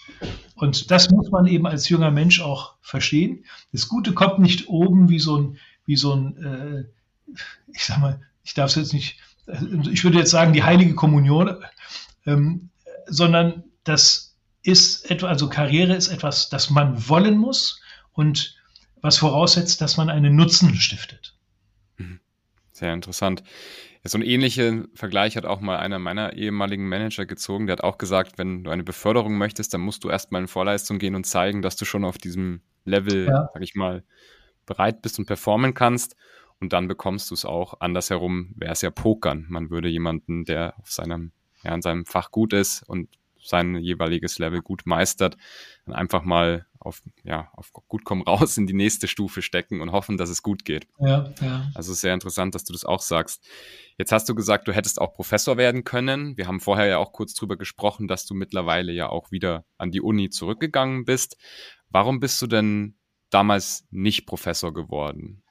Und 0.54 0.90
das 0.90 1.10
muss 1.10 1.30
man 1.30 1.46
eben 1.46 1.66
als 1.66 1.88
junger 1.88 2.10
Mensch 2.10 2.40
auch 2.40 2.74
verstehen. 2.80 3.44
Das 3.72 3.88
Gute 3.88 4.12
kommt 4.12 4.38
nicht 4.38 4.68
oben 4.68 5.08
wie 5.08 5.18
so 5.18 5.36
ein, 5.36 5.58
wie 5.86 5.96
so 5.96 6.14
ein, 6.14 6.36
äh, 6.44 7.34
ich 7.72 7.84
sag 7.84 7.98
mal, 7.98 8.20
ich 8.44 8.54
darf 8.54 8.70
es 8.70 8.76
jetzt 8.76 8.92
nicht, 8.92 9.18
ich 9.90 10.04
würde 10.04 10.18
jetzt 10.18 10.30
sagen, 10.30 10.52
die 10.52 10.62
heilige 10.62 10.94
Kommunion, 10.94 11.56
ähm, 12.26 12.70
sondern 13.06 13.64
das 13.84 14.36
ist 14.62 15.10
etwa, 15.10 15.26
also 15.26 15.48
Karriere 15.48 15.94
ist 15.94 16.08
etwas, 16.08 16.48
das 16.48 16.70
man 16.70 17.08
wollen 17.08 17.36
muss 17.36 17.80
und 18.12 18.56
was 19.00 19.18
voraussetzt, 19.18 19.80
dass 19.80 19.96
man 19.96 20.08
einen 20.08 20.36
Nutzen 20.36 20.74
stiftet. 20.76 21.31
Sehr 22.82 22.94
interessant. 22.94 23.44
Ja, 24.02 24.10
so 24.10 24.18
einen 24.18 24.26
ähnlichen 24.26 24.88
Vergleich 24.96 25.36
hat 25.36 25.46
auch 25.46 25.60
mal 25.60 25.76
einer 25.76 26.00
meiner 26.00 26.32
ehemaligen 26.32 26.88
Manager 26.88 27.26
gezogen. 27.26 27.68
Der 27.68 27.74
hat 27.74 27.84
auch 27.84 27.96
gesagt, 27.96 28.38
wenn 28.38 28.64
du 28.64 28.72
eine 28.72 28.82
Beförderung 28.82 29.38
möchtest, 29.38 29.72
dann 29.72 29.82
musst 29.82 30.02
du 30.02 30.10
erstmal 30.10 30.40
in 30.40 30.48
Vorleistung 30.48 30.98
gehen 30.98 31.14
und 31.14 31.24
zeigen, 31.24 31.62
dass 31.62 31.76
du 31.76 31.84
schon 31.84 32.04
auf 32.04 32.18
diesem 32.18 32.60
Level, 32.84 33.26
ja. 33.26 33.48
sag 33.54 33.62
ich 33.62 33.76
mal, 33.76 34.02
bereit 34.66 35.00
bist 35.00 35.20
und 35.20 35.26
performen 35.26 35.74
kannst. 35.74 36.16
und 36.58 36.72
dann 36.72 36.88
bekommst 36.88 37.30
du 37.30 37.34
es 37.34 37.44
auch. 37.44 37.80
Andersherum 37.80 38.52
wäre 38.56 38.72
es 38.72 38.82
ja 38.82 38.90
Pokern. 38.90 39.46
Man 39.48 39.70
würde 39.70 39.88
jemanden, 39.88 40.44
der 40.44 40.74
auf 40.80 40.90
seinem, 40.90 41.30
ja, 41.62 41.72
in 41.72 41.82
seinem 41.82 42.04
Fach 42.04 42.32
gut 42.32 42.52
ist 42.52 42.82
und 42.88 43.08
sein 43.42 43.76
jeweiliges 43.76 44.38
Level 44.38 44.62
gut 44.62 44.82
meistert, 44.86 45.36
dann 45.86 45.94
einfach 45.94 46.22
mal 46.22 46.66
auf, 46.78 47.02
ja, 47.24 47.50
auf 47.54 47.72
gut 47.72 48.04
komm 48.04 48.22
raus 48.22 48.56
in 48.56 48.66
die 48.66 48.74
nächste 48.74 49.08
Stufe 49.08 49.42
stecken 49.42 49.80
und 49.80 49.92
hoffen, 49.92 50.16
dass 50.16 50.30
es 50.30 50.42
gut 50.42 50.64
geht. 50.64 50.86
Ja, 50.98 51.32
ja. 51.40 51.70
Also 51.74 51.94
sehr 51.94 52.14
interessant, 52.14 52.54
dass 52.54 52.64
du 52.64 52.72
das 52.72 52.84
auch 52.84 53.00
sagst. 53.00 53.46
Jetzt 53.98 54.12
hast 54.12 54.28
du 54.28 54.34
gesagt, 54.34 54.66
du 54.68 54.72
hättest 54.72 55.00
auch 55.00 55.14
Professor 55.14 55.56
werden 55.56 55.84
können. 55.84 56.36
Wir 56.36 56.48
haben 56.48 56.60
vorher 56.60 56.86
ja 56.86 56.98
auch 56.98 57.12
kurz 57.12 57.34
drüber 57.34 57.56
gesprochen, 57.56 58.08
dass 58.08 58.26
du 58.26 58.34
mittlerweile 58.34 58.92
ja 58.92 59.08
auch 59.08 59.30
wieder 59.30 59.64
an 59.78 59.90
die 59.90 60.00
Uni 60.00 60.30
zurückgegangen 60.30 61.04
bist. 61.04 61.36
Warum 61.88 62.20
bist 62.20 62.40
du 62.42 62.46
denn 62.46 62.96
damals 63.30 63.86
nicht 63.90 64.26
Professor 64.26 64.72
geworden? 64.72 65.42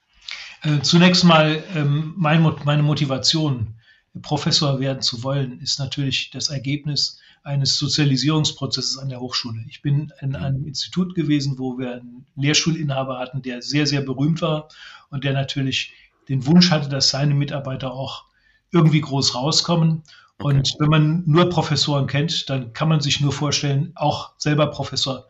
Äh, 0.64 0.82
zunächst 0.82 1.24
mal 1.24 1.64
ähm, 1.76 2.14
mein, 2.18 2.42
meine 2.66 2.84
Motivation, 2.84 3.80
Professor 4.22 4.80
werden 4.80 5.02
zu 5.02 5.24
wollen, 5.24 5.60
ist 5.62 5.80
natürlich 5.80 6.32
das 6.32 6.50
Ergebnis 6.50 7.20
eines 7.44 7.78
Sozialisierungsprozesses 7.78 8.98
an 8.98 9.10
der 9.10 9.20
Hochschule. 9.20 9.64
Ich 9.68 9.82
bin 9.82 10.12
in 10.22 10.30
mhm. 10.30 10.36
einem 10.36 10.68
Institut 10.68 11.16
gewesen, 11.16 11.58
wo 11.58 11.78
wir 11.78 11.94
einen 11.94 12.26
Lehrstuhlinhaber 12.36 13.20
hatten, 13.20 13.42
der 13.42 13.62
sehr, 13.62 13.88
sehr 13.88 14.02
berühmt 14.02 14.42
war 14.42 14.70
und 15.10 15.24
der 15.24 15.34
natürlich 15.34 15.94
den 16.30 16.46
Wunsch 16.46 16.72
hatte, 16.72 16.90
dass 16.90 17.10
seine 17.10 17.34
Mitarbeiter 17.34 17.94
auch 17.94 18.26
irgendwie 18.72 19.02
groß 19.02 19.36
rauskommen. 19.36 20.04
Okay. 20.38 20.56
Und 20.56 20.76
wenn 20.80 20.90
man 20.90 21.24
nur 21.26 21.50
Professoren 21.50 22.08
kennt, 22.08 22.50
dann 22.50 22.74
kann 22.74 22.90
man 22.90 23.02
sich 23.02 23.22
nur 23.22 23.32
vorstellen, 23.32 23.92
auch 23.96 24.34
selber 24.38 24.68
Professor 24.68 25.28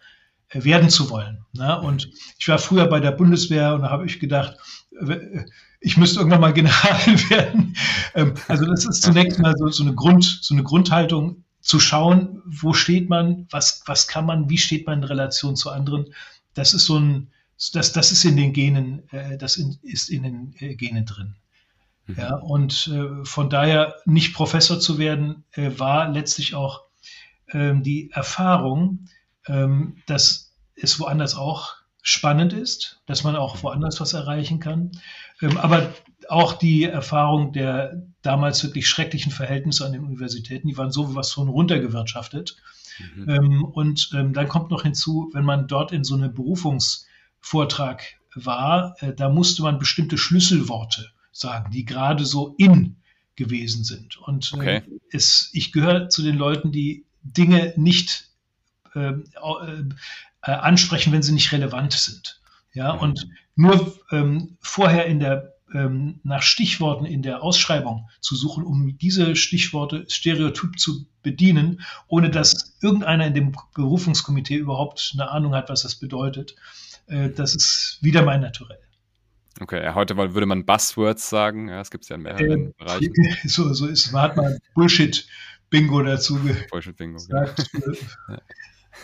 äh, 0.49 0.63
werden 0.63 0.89
zu 0.89 1.09
wollen. 1.09 1.45
Ne? 1.53 1.79
Und 1.81 2.09
ich 2.37 2.47
war 2.47 2.59
früher 2.59 2.87
bei 2.87 2.99
der 2.99 3.11
Bundeswehr 3.11 3.73
und 3.73 3.81
da 3.81 3.89
habe 3.89 4.05
ich 4.05 4.19
gedacht, 4.19 4.57
äh, 4.99 5.45
ich 5.79 5.97
müsste 5.97 6.19
irgendwann 6.19 6.41
mal 6.41 6.53
General 6.53 6.99
werden. 7.29 7.75
Ähm, 8.13 8.33
also 8.47 8.65
das 8.65 8.85
ist 8.85 9.01
zunächst 9.01 9.39
mal 9.39 9.55
so, 9.57 9.67
so, 9.69 9.83
eine 9.83 9.95
Grund, 9.95 10.39
so 10.41 10.53
eine 10.53 10.63
Grundhaltung, 10.63 11.43
zu 11.61 11.79
schauen, 11.79 12.41
wo 12.45 12.73
steht 12.73 13.09
man, 13.09 13.47
was, 13.51 13.83
was 13.85 14.07
kann 14.07 14.25
man, 14.25 14.49
wie 14.49 14.57
steht 14.57 14.87
man 14.87 14.99
in 14.99 15.03
Relation 15.05 15.55
zu 15.55 15.69
anderen. 15.69 16.13
Das 16.53 16.73
ist 16.73 16.85
so 16.85 16.99
ein, 16.99 17.31
das, 17.73 17.93
das 17.93 18.11
ist 18.11 18.25
in 18.25 18.35
den 18.35 18.51
Genen, 18.51 19.07
äh, 19.11 19.37
das 19.37 19.57
in, 19.57 19.77
ist 19.83 20.09
in 20.09 20.23
den 20.23 20.55
äh, 20.59 20.75
Genen 20.75 21.05
drin. 21.05 21.35
Mhm. 22.07 22.15
Ja, 22.17 22.35
und 22.35 22.89
äh, 22.91 23.23
von 23.25 23.49
daher 23.49 23.95
nicht 24.05 24.33
Professor 24.33 24.79
zu 24.79 24.97
werden, 24.97 25.43
äh, 25.51 25.71
war 25.77 26.09
letztlich 26.09 26.55
auch 26.55 26.81
ähm, 27.51 27.83
die 27.83 28.09
Erfahrung, 28.11 29.05
ähm, 29.47 29.97
dass 30.07 30.53
es 30.75 30.99
woanders 30.99 31.35
auch 31.35 31.75
spannend 32.01 32.53
ist, 32.53 33.01
dass 33.05 33.23
man 33.23 33.35
auch 33.35 33.61
woanders 33.61 34.01
was 34.01 34.13
erreichen 34.13 34.59
kann. 34.59 34.91
Ähm, 35.41 35.57
aber 35.57 35.93
auch 36.31 36.53
die 36.53 36.83
Erfahrung 36.83 37.51
der 37.51 38.03
damals 38.21 38.63
wirklich 38.63 38.87
schrecklichen 38.87 39.31
Verhältnisse 39.31 39.85
an 39.85 39.91
den 39.91 40.03
Universitäten, 40.03 40.67
die 40.67 40.77
waren 40.77 40.91
so 40.91 41.15
was 41.15 41.33
von 41.33 41.49
runtergewirtschaftet. 41.49 42.55
Mhm. 43.15 43.29
Ähm, 43.29 43.65
und 43.65 44.11
ähm, 44.13 44.33
dann 44.33 44.47
kommt 44.47 44.71
noch 44.71 44.83
hinzu, 44.83 45.29
wenn 45.33 45.43
man 45.43 45.67
dort 45.67 45.91
in 45.91 46.03
so 46.03 46.15
einem 46.15 46.33
Berufungsvortrag 46.33 48.03
war, 48.35 48.95
äh, 48.99 49.13
da 49.13 49.29
musste 49.29 49.63
man 49.63 49.79
bestimmte 49.79 50.17
Schlüsselworte 50.17 51.09
sagen, 51.31 51.71
die 51.71 51.85
gerade 51.85 52.25
so 52.25 52.55
in 52.57 52.95
gewesen 53.35 53.83
sind. 53.83 54.17
Und 54.17 54.53
äh, 54.53 54.55
okay. 54.55 54.81
es, 55.11 55.49
ich 55.53 55.71
gehöre 55.71 56.09
zu 56.09 56.21
den 56.21 56.37
Leuten, 56.37 56.71
die 56.71 57.05
Dinge 57.23 57.73
nicht 57.75 58.29
ähm, 58.95 59.25
äh, 59.35 60.49
äh, 60.49 60.51
ansprechen, 60.51 61.11
wenn 61.11 61.23
sie 61.23 61.33
nicht 61.33 61.51
relevant 61.51 61.93
sind. 61.93 62.39
Ja, 62.73 62.93
mhm. 62.93 62.99
und 62.99 63.27
nur 63.55 63.97
ähm, 64.11 64.57
vorher 64.61 65.07
in 65.07 65.19
der 65.19 65.55
ähm, 65.73 66.19
nach 66.23 66.41
Stichworten 66.41 67.05
in 67.05 67.21
der 67.21 67.43
Ausschreibung 67.43 68.09
zu 68.19 68.35
suchen, 68.35 68.63
um 68.63 68.97
diese 68.97 69.35
Stichworte 69.35 70.05
stereotyp 70.09 70.79
zu 70.79 71.05
bedienen, 71.23 71.81
ohne 72.07 72.29
dass 72.29 72.77
irgendeiner 72.81 73.27
in 73.27 73.33
dem 73.33 73.55
Berufungskomitee 73.73 74.57
überhaupt 74.57 75.11
eine 75.13 75.29
Ahnung 75.29 75.55
hat, 75.55 75.69
was 75.69 75.83
das 75.83 75.95
bedeutet. 75.95 76.55
Äh, 77.07 77.29
das 77.29 77.55
ist 77.55 77.99
wieder 78.01 78.23
mein 78.23 78.41
Naturell. 78.41 78.79
Okay, 79.59 79.83
ja, 79.83 79.93
heute 79.95 80.17
würde 80.17 80.45
man 80.45 80.65
Buzzwords 80.65 81.29
sagen. 81.29 81.69
Ja, 81.69 81.81
es 81.81 81.91
gibt 81.91 82.05
es 82.05 82.09
ja 82.09 82.15
in 82.15 82.23
mehreren 82.23 82.67
äh, 82.69 82.73
Bereichen. 82.77 83.13
So, 83.43 83.73
so 83.73 83.85
ist, 83.87 84.11
man 84.11 84.21
hat 84.23 84.37
mal 84.37 84.57
Bullshit-Bingo 84.73 86.01
dazu 86.03 86.39
Bullshit-Bingo. 86.69 87.19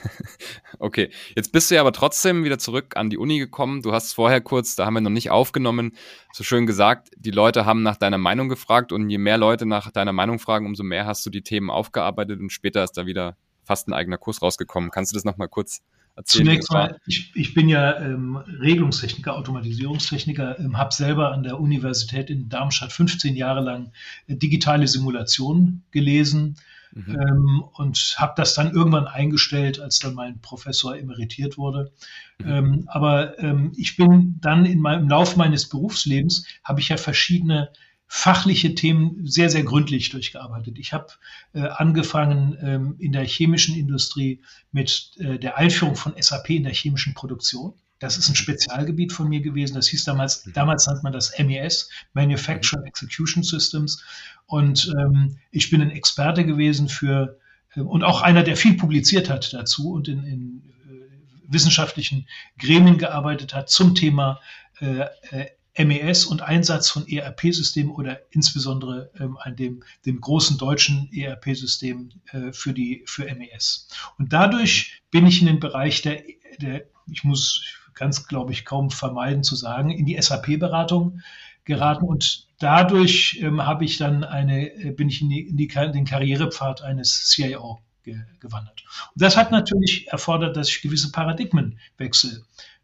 Okay, 0.79 1.09
jetzt 1.35 1.51
bist 1.51 1.71
du 1.71 1.75
ja 1.75 1.81
aber 1.81 1.91
trotzdem 1.91 2.43
wieder 2.43 2.59
zurück 2.59 2.95
an 2.97 3.09
die 3.09 3.17
Uni 3.17 3.39
gekommen. 3.39 3.81
Du 3.81 3.93
hast 3.93 4.13
vorher 4.13 4.41
kurz, 4.41 4.75
da 4.75 4.85
haben 4.85 4.93
wir 4.93 5.01
noch 5.01 5.09
nicht 5.09 5.31
aufgenommen, 5.31 5.93
so 6.33 6.43
schön 6.43 6.67
gesagt, 6.67 7.09
die 7.17 7.31
Leute 7.31 7.65
haben 7.65 7.81
nach 7.81 7.97
deiner 7.97 8.17
Meinung 8.17 8.49
gefragt 8.49 8.91
und 8.91 9.09
je 9.09 9.17
mehr 9.17 9.37
Leute 9.37 9.65
nach 9.65 9.91
deiner 9.91 10.13
Meinung 10.13 10.39
fragen, 10.39 10.65
umso 10.65 10.83
mehr 10.83 11.05
hast 11.05 11.25
du 11.25 11.29
die 11.29 11.41
Themen 11.41 11.69
aufgearbeitet 11.69 12.39
und 12.39 12.51
später 12.51 12.83
ist 12.83 12.93
da 12.93 13.05
wieder 13.05 13.37
fast 13.63 13.87
ein 13.87 13.93
eigener 13.93 14.17
Kurs 14.17 14.41
rausgekommen. 14.41 14.91
Kannst 14.91 15.11
du 15.11 15.15
das 15.15 15.25
nochmal 15.25 15.49
kurz 15.49 15.81
erzählen? 16.15 16.45
Zunächst 16.45 16.71
mal, 16.71 16.99
ich, 17.05 17.31
ich 17.35 17.53
bin 17.53 17.69
ja 17.69 17.99
ähm, 17.99 18.37
Regelungstechniker, 18.37 19.35
Automatisierungstechniker, 19.35 20.59
ähm, 20.59 20.77
habe 20.77 20.93
selber 20.93 21.31
an 21.31 21.43
der 21.43 21.59
Universität 21.59 22.29
in 22.29 22.49
Darmstadt 22.49 22.91
15 22.93 23.35
Jahre 23.35 23.61
lang 23.61 23.91
äh, 24.27 24.35
digitale 24.35 24.87
Simulationen 24.87 25.83
gelesen 25.91 26.57
Mhm. 26.93 27.19
Ähm, 27.19 27.63
und 27.73 28.15
habe 28.17 28.33
das 28.37 28.53
dann 28.53 28.73
irgendwann 28.73 29.07
eingestellt, 29.07 29.79
als 29.79 29.99
dann 29.99 30.15
mein 30.15 30.39
Professor 30.41 30.97
emeritiert 30.97 31.57
wurde. 31.57 31.91
Mhm. 32.39 32.49
Ähm, 32.49 32.83
aber 32.87 33.39
ähm, 33.39 33.73
ich 33.75 33.97
bin 33.97 34.37
dann 34.41 34.65
in 34.65 34.79
meinem, 34.79 35.03
im 35.03 35.09
Laufe 35.09 35.37
meines 35.37 35.69
Berufslebens, 35.69 36.45
habe 36.63 36.79
ich 36.79 36.89
ja 36.89 36.97
verschiedene 36.97 37.69
fachliche 38.07 38.73
Themen 38.73 39.27
sehr, 39.27 39.49
sehr 39.49 39.63
gründlich 39.63 40.09
durchgearbeitet. 40.09 40.79
Ich 40.79 40.93
habe 40.93 41.07
äh, 41.53 41.67
angefangen 41.67 42.57
ähm, 42.61 42.95
in 42.99 43.11
der 43.11 43.25
chemischen 43.25 43.75
Industrie 43.75 44.41
mit 44.71 45.11
äh, 45.17 45.37
der 45.37 45.57
Einführung 45.57 45.95
von 45.95 46.13
SAP 46.17 46.51
in 46.51 46.63
der 46.63 46.73
chemischen 46.73 47.13
Produktion. 47.13 47.73
Das 47.99 48.17
ist 48.17 48.29
ein 48.29 48.35
Spezialgebiet 48.35 49.11
von 49.11 49.27
mir 49.27 49.41
gewesen. 49.41 49.75
Das 49.75 49.87
hieß 49.87 50.03
damals, 50.03 50.45
mhm. 50.45 50.53
damals 50.53 50.85
nannte 50.85 51.03
man 51.03 51.13
das 51.13 51.33
MES, 51.39 51.89
Manufacturing 52.13 52.85
Execution 52.85 53.43
Systems. 53.43 54.03
Und 54.45 54.93
ähm, 54.99 55.37
ich 55.51 55.69
bin 55.69 55.81
ein 55.81 55.91
Experte 55.91 56.45
gewesen 56.45 56.89
für, 56.89 57.39
äh, 57.75 57.81
und 57.81 58.03
auch 58.03 58.21
einer, 58.21 58.43
der 58.43 58.57
viel 58.57 58.75
publiziert 58.77 59.29
hat 59.29 59.53
dazu 59.53 59.91
und 59.91 60.07
in, 60.07 60.23
in 60.23 60.63
äh, 60.89 61.53
wissenschaftlichen 61.53 62.27
Gremien 62.57 62.97
gearbeitet 62.97 63.53
hat 63.53 63.69
zum 63.69 63.95
Thema 63.95 64.39
äh, 64.79 65.05
äh 65.31 65.47
MES 65.85 66.25
und 66.25 66.41
Einsatz 66.41 66.89
von 66.89 67.07
ERP-Systemen 67.07 67.91
oder 67.91 68.21
insbesondere 68.31 69.11
ähm, 69.19 69.37
an 69.37 69.55
dem, 69.55 69.83
dem 70.05 70.19
großen 70.19 70.57
deutschen 70.57 71.07
ERP-System 71.13 72.09
äh, 72.31 72.51
für, 72.51 72.73
die, 72.73 73.03
für 73.05 73.25
MES. 73.35 73.87
Und 74.17 74.33
dadurch 74.33 75.03
bin 75.11 75.27
ich 75.27 75.39
in 75.39 75.45
den 75.45 75.59
Bereich 75.59 76.01
der, 76.01 76.23
der 76.59 76.85
ich 77.11 77.23
muss, 77.23 77.63
ganz, 77.97 78.27
glaube 78.27 78.51
ich, 78.51 78.65
kaum 78.65 78.89
vermeiden 78.89 79.43
zu 79.43 79.55
sagen, 79.55 79.89
in 79.89 80.05
die 80.05 80.21
SAP-Beratung 80.21 81.21
geraten 81.65 82.05
und 82.05 82.47
dadurch 82.59 83.39
ähm, 83.41 83.65
habe 83.65 83.85
ich 83.85 83.97
dann 83.97 84.23
eine, 84.23 84.69
äh, 84.73 84.91
bin 84.91 85.09
ich 85.09 85.21
in, 85.21 85.29
die, 85.29 85.41
in, 85.41 85.57
die, 85.57 85.67
den 85.67 86.05
Karrierepfad 86.05 86.81
eines 86.81 87.29
CIO 87.29 87.79
ge, 88.03 88.17
gewandert. 88.39 88.83
Und 89.13 89.21
das 89.21 89.37
hat 89.37 89.51
natürlich 89.51 90.07
erfordert, 90.07 90.55
dass 90.57 90.69
ich 90.69 90.81
gewisse 90.81 91.11
Paradigmenwechsel 91.11 92.43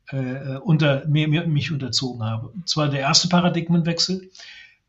äh, 0.10 0.58
unter, 0.58 1.06
mir, 1.08 1.28
mir, 1.28 1.48
mich 1.48 1.72
unterzogen 1.72 2.24
habe. 2.24 2.50
Und 2.50 2.70
zwar 2.70 2.90
der 2.90 3.00
erste 3.00 3.30
Paradigmenwechsel. 3.30 4.30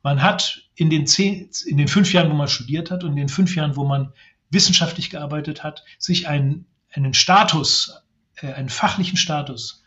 Man 0.03 0.23
hat 0.23 0.63
in 0.75 0.91
den, 0.91 1.07
zehn, 1.07 1.49
in 1.67 1.79
den 1.79 1.89
fünf 1.89 2.13
Jahren, 2.13 2.31
wo 2.31 2.35
man 2.35 2.49
studiert 2.49 2.91
hat 2.91 3.05
und 3.05 3.11
in 3.11 3.17
den 3.17 3.29
fünf 3.29 3.57
Jahren, 3.57 3.77
wo 3.77 3.85
man 3.85 4.13
wissenschaftlich 4.51 5.09
gearbeitet 5.11 5.63
hat, 5.65 5.85
sich 5.99 6.29
einen, 6.29 6.67
einen 6.93 7.15
Status, 7.15 8.03
äh, 8.37 8.53
einen 8.53 8.69
fachlichen 8.69 9.17
Status 9.17 9.84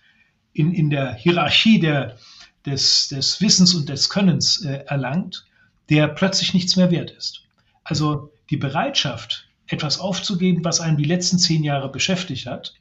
in, 0.58 0.74
in 0.74 0.90
der 0.90 1.14
Hierarchie 1.14 1.80
der, 1.80 2.18
des, 2.66 3.10
des 3.10 3.40
Wissens 3.42 3.76
und 3.76 3.90
des 3.90 4.10
Könnens 4.10 4.64
äh, 4.66 4.84
erlangt, 4.88 5.46
der 5.90 6.08
plötzlich 6.08 6.54
nichts 6.54 6.76
mehr 6.76 6.92
wert 6.92 7.12
ist. 7.12 7.44
Also 7.84 8.32
die 8.50 8.58
Bereitschaft, 8.58 9.48
etwas 9.68 10.00
aufzugeben, 10.00 10.64
was 10.64 10.80
einen 10.80 10.98
die 10.98 11.04
letzten 11.04 11.40
zehn 11.40 11.64
Jahre 11.64 11.90
beschäftigt 11.90 12.46
hat, 12.46 12.74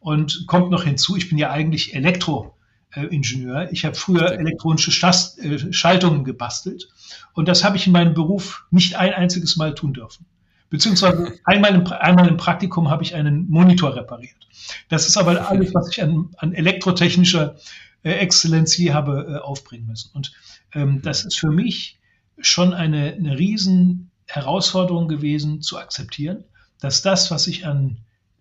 und 0.00 0.46
kommt 0.46 0.70
noch 0.70 0.84
hinzu, 0.84 1.16
ich 1.16 1.30
bin 1.30 1.38
ja 1.38 1.50
eigentlich 1.50 1.94
Elektroingenieur. 1.94 3.72
Ich 3.72 3.86
habe 3.86 3.94
früher 3.94 4.32
elektronische 4.32 4.90
äh, 4.90 5.72
Schaltungen 5.72 6.24
gebastelt 6.24 6.90
und 7.32 7.48
das 7.48 7.64
habe 7.64 7.78
ich 7.78 7.86
in 7.86 7.94
meinem 7.94 8.12
Beruf 8.12 8.66
nicht 8.70 8.96
ein 8.96 9.14
einziges 9.14 9.56
Mal 9.56 9.74
tun 9.74 9.94
dürfen. 9.94 10.26
Beziehungsweise 10.74 11.38
einmal 11.44 11.72
im, 11.72 11.86
einmal 11.86 12.26
im 12.26 12.36
Praktikum 12.36 12.90
habe 12.90 13.04
ich 13.04 13.14
einen 13.14 13.48
Monitor 13.48 13.94
repariert. 13.94 14.48
Das 14.88 15.06
ist 15.06 15.16
aber 15.16 15.48
alles, 15.48 15.72
was 15.72 15.88
ich 15.88 16.02
an, 16.02 16.30
an 16.38 16.52
elektrotechnischer 16.52 17.54
äh, 18.02 18.14
Exzellenz 18.14 18.72
hier 18.72 18.92
habe 18.92 19.24
äh, 19.28 19.38
aufbringen 19.38 19.86
müssen. 19.86 20.10
Und 20.14 20.32
ähm, 20.72 21.00
das 21.00 21.24
ist 21.24 21.38
für 21.38 21.52
mich 21.52 22.00
schon 22.38 22.74
eine, 22.74 23.12
eine 23.12 23.38
riesen 23.38 24.10
Herausforderung 24.26 25.06
gewesen 25.06 25.62
zu 25.62 25.78
akzeptieren, 25.78 26.42
dass 26.80 27.02
das, 27.02 27.30
was 27.30 27.46
ich 27.46 27.64
an 27.64 27.98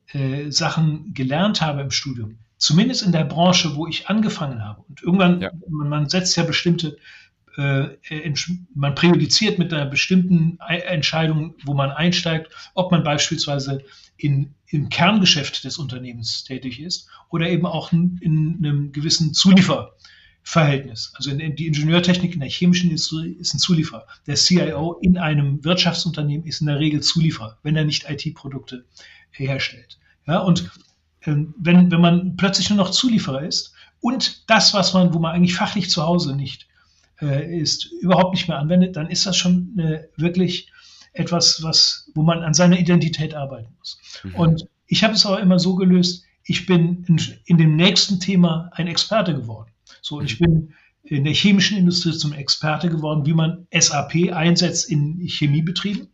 äh, 0.07 0.49
Sachen 0.49 1.13
gelernt 1.13 1.61
habe 1.61 1.81
im 1.81 1.91
Studium, 1.91 2.39
zumindest 2.57 3.03
in 3.03 3.11
der 3.11 3.25
Branche, 3.25 3.75
wo 3.75 3.85
ich 3.85 4.09
angefangen 4.09 4.65
habe, 4.65 4.81
und 4.89 5.03
irgendwann, 5.03 5.39
ja. 5.39 5.51
man, 5.69 5.87
man 5.87 6.09
setzt 6.09 6.35
ja 6.35 6.41
bestimmte 6.41 6.97
man 7.55 8.95
präjudiziert 8.95 9.59
mit 9.59 9.73
einer 9.73 9.85
bestimmten 9.85 10.57
Entscheidung, 10.59 11.55
wo 11.63 11.73
man 11.73 11.91
einsteigt, 11.91 12.51
ob 12.73 12.91
man 12.91 13.03
beispielsweise 13.03 13.83
in, 14.17 14.55
im 14.67 14.89
Kerngeschäft 14.89 15.63
des 15.63 15.77
Unternehmens 15.77 16.43
tätig 16.43 16.79
ist 16.79 17.07
oder 17.29 17.47
eben 17.49 17.65
auch 17.65 17.91
in, 17.91 18.17
in 18.21 18.57
einem 18.57 18.91
gewissen 18.91 19.33
Zulieferverhältnis. 19.33 21.13
Also 21.15 21.29
in 21.29 21.55
die 21.55 21.67
Ingenieurtechnik 21.67 22.33
in 22.33 22.39
der 22.39 22.49
chemischen 22.49 22.89
Industrie 22.89 23.33
ist 23.33 23.53
ein 23.53 23.59
Zulieferer. 23.59 24.07
Der 24.25 24.35
CIO 24.35 24.93
in 25.01 25.17
einem 25.17 25.63
Wirtschaftsunternehmen 25.63 26.47
ist 26.47 26.61
in 26.61 26.67
der 26.67 26.79
Regel 26.79 27.01
Zulieferer, 27.01 27.59
wenn 27.61 27.75
er 27.75 27.85
nicht 27.85 28.09
IT-Produkte 28.09 28.85
herstellt. 29.31 29.99
Ja, 30.25 30.39
und 30.39 30.71
ähm, 31.25 31.53
wenn, 31.57 31.91
wenn 31.91 32.01
man 32.01 32.35
plötzlich 32.35 32.69
nur 32.69 32.77
noch 32.77 32.91
Zulieferer 32.91 33.43
ist 33.43 33.73
und 33.99 34.49
das, 34.49 34.73
was 34.73 34.93
man, 34.93 35.13
wo 35.13 35.19
man 35.19 35.35
eigentlich 35.35 35.55
fachlich 35.55 35.89
zu 35.89 36.01
Hause 36.03 36.35
nicht 36.35 36.67
äh, 37.21 37.59
ist, 37.59 37.91
überhaupt 38.01 38.33
nicht 38.33 38.47
mehr 38.47 38.59
anwendet, 38.59 38.95
dann 38.95 39.09
ist 39.09 39.25
das 39.25 39.37
schon 39.37 39.77
äh, 39.79 40.07
wirklich 40.17 40.71
etwas, 41.13 41.61
was, 41.61 42.09
wo 42.15 42.23
man 42.23 42.43
an 42.43 42.53
seiner 42.53 42.79
Identität 42.79 43.35
arbeiten 43.35 43.73
muss. 43.77 43.99
Mhm. 44.23 44.35
Und 44.35 44.67
ich 44.87 45.03
habe 45.03 45.13
es 45.13 45.25
aber 45.25 45.39
immer 45.39 45.59
so 45.59 45.75
gelöst, 45.75 46.25
ich 46.43 46.65
bin 46.65 47.05
in, 47.07 47.21
in, 47.45 47.57
dem 47.57 47.75
nächsten 47.75 48.19
Thema 48.19 48.69
ein 48.73 48.87
Experte 48.87 49.33
geworden. 49.33 49.71
So, 50.01 50.21
ich 50.21 50.39
mhm. 50.39 50.45
bin 50.45 50.73
in 51.03 51.23
der 51.23 51.33
chemischen 51.33 51.77
Industrie 51.77 52.13
zum 52.13 52.33
Experte 52.33 52.89
geworden, 52.89 53.25
wie 53.25 53.33
man 53.33 53.67
SAP 53.73 54.33
einsetzt 54.33 54.89
in 54.89 55.19
Chemiebetrieben. 55.19 56.09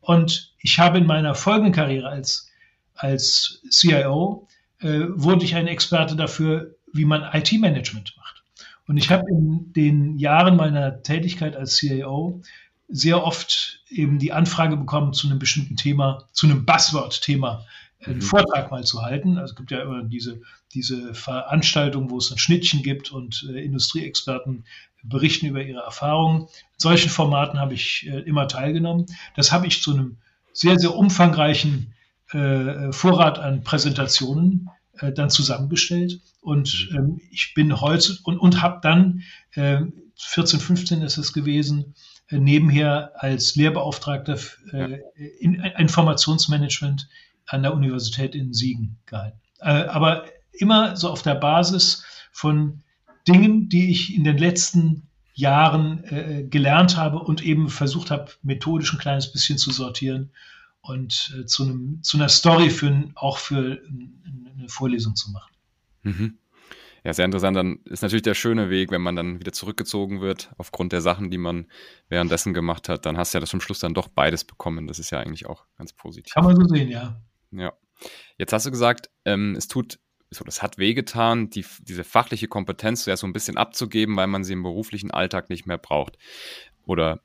Und 0.00 0.54
ich 0.58 0.78
habe 0.78 0.98
in 0.98 1.06
meiner 1.06 1.34
folgenden 1.34 1.72
Karriere 1.72 2.08
als, 2.08 2.50
als 2.94 3.62
CIO, 3.70 4.48
äh, 4.80 5.00
wurde 5.14 5.44
ich 5.44 5.54
ein 5.54 5.68
Experte 5.68 6.16
dafür, 6.16 6.74
wie 6.92 7.04
man 7.04 7.22
IT-Management 7.32 8.14
macht. 8.16 8.41
Und 8.86 8.96
ich 8.96 9.10
habe 9.10 9.24
in 9.30 9.72
den 9.72 10.18
Jahren 10.18 10.56
meiner 10.56 11.02
Tätigkeit 11.02 11.56
als 11.56 11.76
CIO 11.76 12.42
sehr 12.88 13.24
oft 13.24 13.80
eben 13.88 14.18
die 14.18 14.32
Anfrage 14.32 14.76
bekommen, 14.76 15.12
zu 15.12 15.28
einem 15.28 15.38
bestimmten 15.38 15.76
Thema, 15.76 16.28
zu 16.32 16.46
einem 16.46 16.66
Buzzword-Thema 16.66 17.64
einen 18.04 18.16
mhm. 18.16 18.22
Vortrag 18.22 18.70
mal 18.70 18.84
zu 18.84 19.02
halten. 19.02 19.38
Also 19.38 19.52
es 19.52 19.56
gibt 19.56 19.70
ja 19.70 19.80
immer 19.82 20.02
diese, 20.02 20.40
diese 20.74 21.14
Veranstaltung, 21.14 22.10
wo 22.10 22.18
es 22.18 22.30
ein 22.30 22.38
Schnittchen 22.38 22.82
gibt 22.82 23.12
und 23.12 23.48
äh, 23.50 23.60
Industrieexperten 23.64 24.64
berichten 25.04 25.46
über 25.46 25.62
ihre 25.62 25.80
Erfahrungen. 25.80 26.42
In 26.42 26.78
solchen 26.78 27.10
Formaten 27.10 27.58
habe 27.58 27.74
ich 27.74 28.06
äh, 28.06 28.20
immer 28.20 28.48
teilgenommen. 28.48 29.06
Das 29.36 29.52
habe 29.52 29.66
ich 29.66 29.82
zu 29.82 29.94
einem 29.94 30.16
sehr, 30.52 30.78
sehr 30.78 30.94
umfangreichen 30.94 31.94
äh, 32.32 32.92
Vorrat 32.92 33.38
an 33.38 33.62
Präsentationen 33.62 34.70
äh, 34.98 35.12
dann 35.12 35.30
zusammengestellt. 35.30 36.20
Und 36.40 36.88
mhm. 36.90 36.96
ähm, 36.96 37.20
ich 37.30 37.54
bin 37.54 37.80
heute 37.80 38.16
und, 38.24 38.38
und 38.38 38.62
habe 38.62 38.80
dann, 38.82 39.22
äh, 39.52 39.80
14, 40.16 40.60
15 40.60 41.02
ist 41.02 41.16
es 41.16 41.32
gewesen, 41.32 41.94
äh, 42.28 42.38
nebenher 42.38 43.12
als 43.16 43.56
Lehrbeauftragter 43.56 44.38
äh, 44.72 44.98
in 45.40 45.54
Informationsmanagement 45.54 47.08
an 47.46 47.62
der 47.62 47.74
Universität 47.74 48.34
in 48.34 48.52
Siegen 48.52 48.98
gehalten. 49.06 49.40
Äh, 49.60 49.84
aber 49.84 50.24
immer 50.52 50.96
so 50.96 51.10
auf 51.10 51.22
der 51.22 51.34
Basis 51.34 52.04
von 52.32 52.82
Dingen, 53.26 53.68
die 53.68 53.90
ich 53.90 54.14
in 54.14 54.24
den 54.24 54.38
letzten 54.38 55.08
Jahren 55.34 56.04
äh, 56.04 56.44
gelernt 56.44 56.96
habe 56.96 57.18
und 57.18 57.42
eben 57.44 57.68
versucht 57.68 58.10
habe, 58.10 58.32
methodisch 58.42 58.92
ein 58.92 58.98
kleines 58.98 59.32
bisschen 59.32 59.58
zu 59.58 59.70
sortieren 59.70 60.30
und 60.82 61.34
äh, 61.38 61.46
zu, 61.46 61.64
einem, 61.64 62.02
zu 62.02 62.16
einer 62.16 62.28
Story 62.28 62.70
für, 62.70 63.10
auch 63.14 63.38
für 63.38 63.80
eine 63.86 64.68
Vorlesung 64.68 65.14
zu 65.14 65.30
machen. 65.30 65.52
Mhm. 66.02 66.38
Ja, 67.04 67.12
sehr 67.12 67.24
interessant. 67.24 67.56
Dann 67.56 67.80
ist 67.84 68.02
natürlich 68.02 68.22
der 68.22 68.34
schöne 68.34 68.70
Weg, 68.70 68.92
wenn 68.92 69.02
man 69.02 69.16
dann 69.16 69.40
wieder 69.40 69.52
zurückgezogen 69.52 70.20
wird, 70.20 70.52
aufgrund 70.56 70.92
der 70.92 71.00
Sachen, 71.00 71.30
die 71.30 71.38
man 71.38 71.66
währenddessen 72.08 72.54
gemacht 72.54 72.88
hat, 72.88 73.06
dann 73.06 73.16
hast 73.16 73.34
du 73.34 73.38
ja 73.38 73.40
das 73.40 73.50
zum 73.50 73.60
Schluss 73.60 73.80
dann 73.80 73.94
doch 73.94 74.08
beides 74.08 74.44
bekommen. 74.44 74.86
Das 74.86 74.98
ist 75.00 75.10
ja 75.10 75.18
eigentlich 75.18 75.46
auch 75.46 75.64
ganz 75.78 75.92
positiv. 75.92 76.32
Kann 76.32 76.44
man 76.44 76.56
so 76.56 76.66
sehen, 76.68 76.88
ja. 76.88 77.20
Ja. 77.50 77.72
Jetzt 78.38 78.52
hast 78.52 78.66
du 78.66 78.70
gesagt, 78.70 79.10
ähm, 79.24 79.56
es 79.56 79.66
tut, 79.66 79.98
so, 80.30 80.44
das 80.44 80.62
hat 80.62 80.78
wehgetan, 80.78 81.50
die, 81.50 81.64
diese 81.80 82.04
fachliche 82.04 82.48
Kompetenz 82.48 83.04
ja 83.06 83.16
so 83.16 83.26
ein 83.26 83.32
bisschen 83.32 83.56
abzugeben, 83.56 84.16
weil 84.16 84.28
man 84.28 84.44
sie 84.44 84.52
im 84.52 84.62
beruflichen 84.62 85.10
Alltag 85.10 85.50
nicht 85.50 85.66
mehr 85.66 85.78
braucht. 85.78 86.18
Oder 86.86 87.20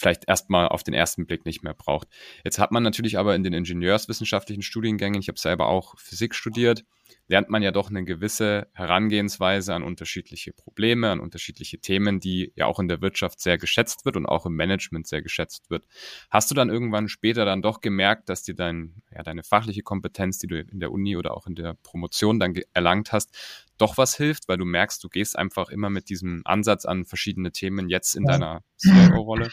vielleicht 0.00 0.28
erstmal 0.28 0.68
auf 0.68 0.82
den 0.82 0.94
ersten 0.94 1.26
Blick 1.26 1.44
nicht 1.44 1.62
mehr 1.62 1.74
braucht. 1.74 2.08
Jetzt 2.42 2.58
hat 2.58 2.72
man 2.72 2.82
natürlich 2.82 3.18
aber 3.18 3.34
in 3.34 3.44
den 3.44 3.52
ingenieurswissenschaftlichen 3.52 4.62
Studiengängen, 4.62 5.20
ich 5.20 5.28
habe 5.28 5.38
selber 5.38 5.66
auch 5.66 5.98
Physik 5.98 6.34
studiert, 6.34 6.84
lernt 7.28 7.50
man 7.50 7.62
ja 7.62 7.70
doch 7.70 7.90
eine 7.90 8.04
gewisse 8.04 8.68
Herangehensweise 8.72 9.74
an 9.74 9.82
unterschiedliche 9.82 10.52
Probleme, 10.52 11.10
an 11.10 11.20
unterschiedliche 11.20 11.78
Themen, 11.78 12.18
die 12.18 12.52
ja 12.56 12.64
auch 12.64 12.80
in 12.80 12.88
der 12.88 13.02
Wirtschaft 13.02 13.40
sehr 13.40 13.58
geschätzt 13.58 14.06
wird 14.06 14.16
und 14.16 14.26
auch 14.26 14.46
im 14.46 14.54
Management 14.54 15.06
sehr 15.06 15.20
geschätzt 15.20 15.70
wird. 15.70 15.86
Hast 16.30 16.50
du 16.50 16.54
dann 16.54 16.70
irgendwann 16.70 17.08
später 17.08 17.44
dann 17.44 17.60
doch 17.60 17.82
gemerkt, 17.82 18.30
dass 18.30 18.42
dir 18.42 18.54
dein, 18.54 19.02
ja, 19.14 19.22
deine 19.22 19.42
fachliche 19.42 19.82
Kompetenz, 19.82 20.38
die 20.38 20.46
du 20.46 20.60
in 20.60 20.80
der 20.80 20.92
Uni 20.92 21.16
oder 21.16 21.36
auch 21.36 21.46
in 21.46 21.54
der 21.54 21.74
Promotion 21.82 22.40
dann 22.40 22.54
erlangt 22.72 23.12
hast, 23.12 23.36
doch 23.76 23.98
was 23.98 24.16
hilft, 24.16 24.48
weil 24.48 24.56
du 24.58 24.64
merkst, 24.64 25.02
du 25.04 25.08
gehst 25.08 25.38
einfach 25.38 25.68
immer 25.68 25.90
mit 25.90 26.08
diesem 26.08 26.42
Ansatz 26.44 26.86
an 26.86 27.04
verschiedene 27.04 27.52
Themen 27.52 27.88
jetzt 27.90 28.14
in 28.14 28.24
deiner 28.24 28.62
CIO-Rolle? 28.78 29.50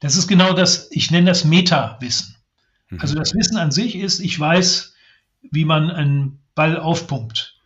Das 0.00 0.16
ist 0.16 0.26
genau 0.26 0.52
das, 0.52 0.88
ich 0.90 1.10
nenne 1.10 1.26
das 1.26 1.44
Meta-Wissen. 1.44 2.36
Mhm. 2.88 3.00
Also 3.00 3.14
das 3.14 3.34
Wissen 3.34 3.56
an 3.56 3.70
sich 3.70 3.94
ist, 3.94 4.20
ich 4.20 4.38
weiß, 4.38 4.94
wie 5.50 5.64
man 5.64 5.90
einen 5.90 6.40
Ball 6.54 6.78
aufpumpt. 6.78 7.56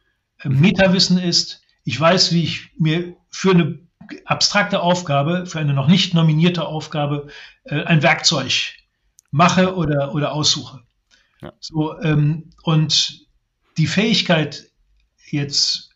Äh, 0.40 0.48
mhm. 0.48 0.60
Meta-Wissen 0.60 1.18
ist, 1.18 1.62
ich 1.84 1.98
weiß, 1.98 2.32
wie 2.32 2.42
ich 2.44 2.70
mir 2.78 3.16
für 3.30 3.52
eine 3.52 3.78
abstrakte 4.26 4.80
Aufgabe, 4.80 5.46
für 5.46 5.60
eine 5.60 5.72
noch 5.72 5.88
nicht 5.88 6.12
nominierte 6.14 6.66
Aufgabe 6.66 7.28
äh, 7.64 7.84
ein 7.84 8.02
Werkzeug 8.02 8.74
mache 9.30 9.74
oder, 9.74 10.14
oder 10.14 10.32
aussuche. 10.32 10.82
Ja. 11.40 11.52
So, 11.60 12.00
ähm, 12.00 12.50
und 12.62 13.26
die 13.76 13.86
Fähigkeit, 13.86 14.70
jetzt 15.30 15.90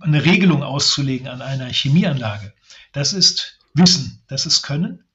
eine 0.00 0.24
Regelung 0.24 0.62
auszulegen 0.62 1.28
an 1.28 1.40
einer 1.40 1.72
Chemieanlage, 1.72 2.52
das 2.92 3.12
ist 3.12 3.58
Wissen, 3.74 4.22
das 4.28 4.46
ist 4.46 4.62
Können. 4.62 5.05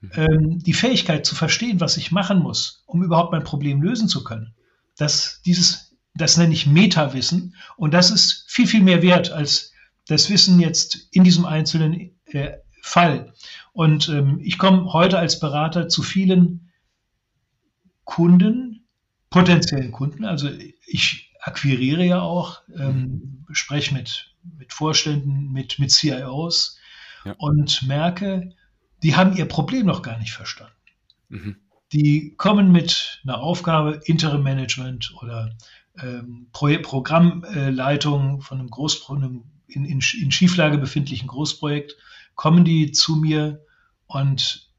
Mhm. 0.00 0.10
ähm, 0.16 0.58
die 0.60 0.72
Fähigkeit 0.72 1.26
zu 1.26 1.34
verstehen, 1.34 1.80
was 1.80 1.96
ich 1.96 2.10
machen 2.10 2.38
muss, 2.38 2.82
um 2.86 3.02
überhaupt 3.02 3.32
mein 3.32 3.44
Problem 3.44 3.82
lösen 3.82 4.08
zu 4.08 4.24
können. 4.24 4.54
Das, 4.96 5.40
dieses, 5.44 5.96
das 6.14 6.36
nenne 6.36 6.52
ich 6.52 6.66
Meta-Wissen 6.66 7.54
und 7.76 7.92
das 7.92 8.10
ist 8.10 8.44
viel, 8.48 8.66
viel 8.66 8.82
mehr 8.82 9.02
wert 9.02 9.30
als 9.30 9.72
das 10.06 10.30
Wissen 10.30 10.58
jetzt 10.58 11.08
in 11.12 11.24
diesem 11.24 11.44
einzelnen 11.44 12.18
äh, 12.26 12.58
Fall. 12.82 13.32
Und 13.72 14.08
ähm, 14.08 14.40
ich 14.42 14.58
komme 14.58 14.92
heute 14.92 15.18
als 15.18 15.38
Berater 15.38 15.88
zu 15.88 16.02
vielen 16.02 16.72
Kunden, 18.04 18.86
potenziellen 19.28 19.92
Kunden. 19.92 20.24
Also 20.24 20.48
ich 20.86 21.32
akquiriere 21.40 22.04
ja 22.04 22.20
auch, 22.20 22.62
ähm, 22.76 23.44
spreche 23.52 23.94
mit, 23.94 24.34
mit 24.58 24.72
Vorständen, 24.72 25.52
mit, 25.52 25.78
mit 25.78 25.92
CIOs 25.92 26.78
ja. 27.24 27.34
und 27.38 27.82
merke, 27.86 28.54
die 29.02 29.16
haben 29.16 29.36
ihr 29.36 29.46
Problem 29.46 29.86
noch 29.86 30.02
gar 30.02 30.18
nicht 30.18 30.32
verstanden. 30.32 30.74
Mhm. 31.28 31.56
Die 31.92 32.34
kommen 32.36 32.70
mit 32.70 33.20
einer 33.24 33.38
Aufgabe, 33.38 34.00
Interim 34.04 34.42
Management 34.42 35.12
oder 35.20 35.56
ähm, 36.00 36.46
Pro 36.52 36.68
Programmleitung 36.82 38.40
von 38.42 38.58
einem, 38.58 38.70
Groß 38.70 39.08
einem 39.10 39.44
in, 39.66 39.84
in, 39.84 40.00
in 40.20 40.30
Schieflage 40.30 40.78
befindlichen 40.78 41.28
Großprojekt, 41.28 41.96
kommen 42.34 42.64
die 42.64 42.92
zu 42.92 43.16
mir 43.16 43.64
und 44.06 44.70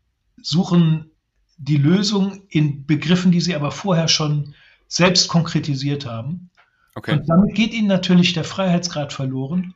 suchen 0.41 1.11
die 1.57 1.77
Lösung 1.77 2.43
in 2.49 2.85
Begriffen, 2.85 3.31
die 3.31 3.41
sie 3.41 3.55
aber 3.55 3.71
vorher 3.71 4.07
schon 4.07 4.55
selbst 4.87 5.27
konkretisiert 5.27 6.05
haben. 6.05 6.49
Okay. 6.95 7.13
Und 7.13 7.29
damit 7.29 7.55
geht 7.55 7.73
ihnen 7.73 7.87
natürlich 7.87 8.33
der 8.33 8.43
Freiheitsgrad 8.43 9.13
verloren, 9.13 9.75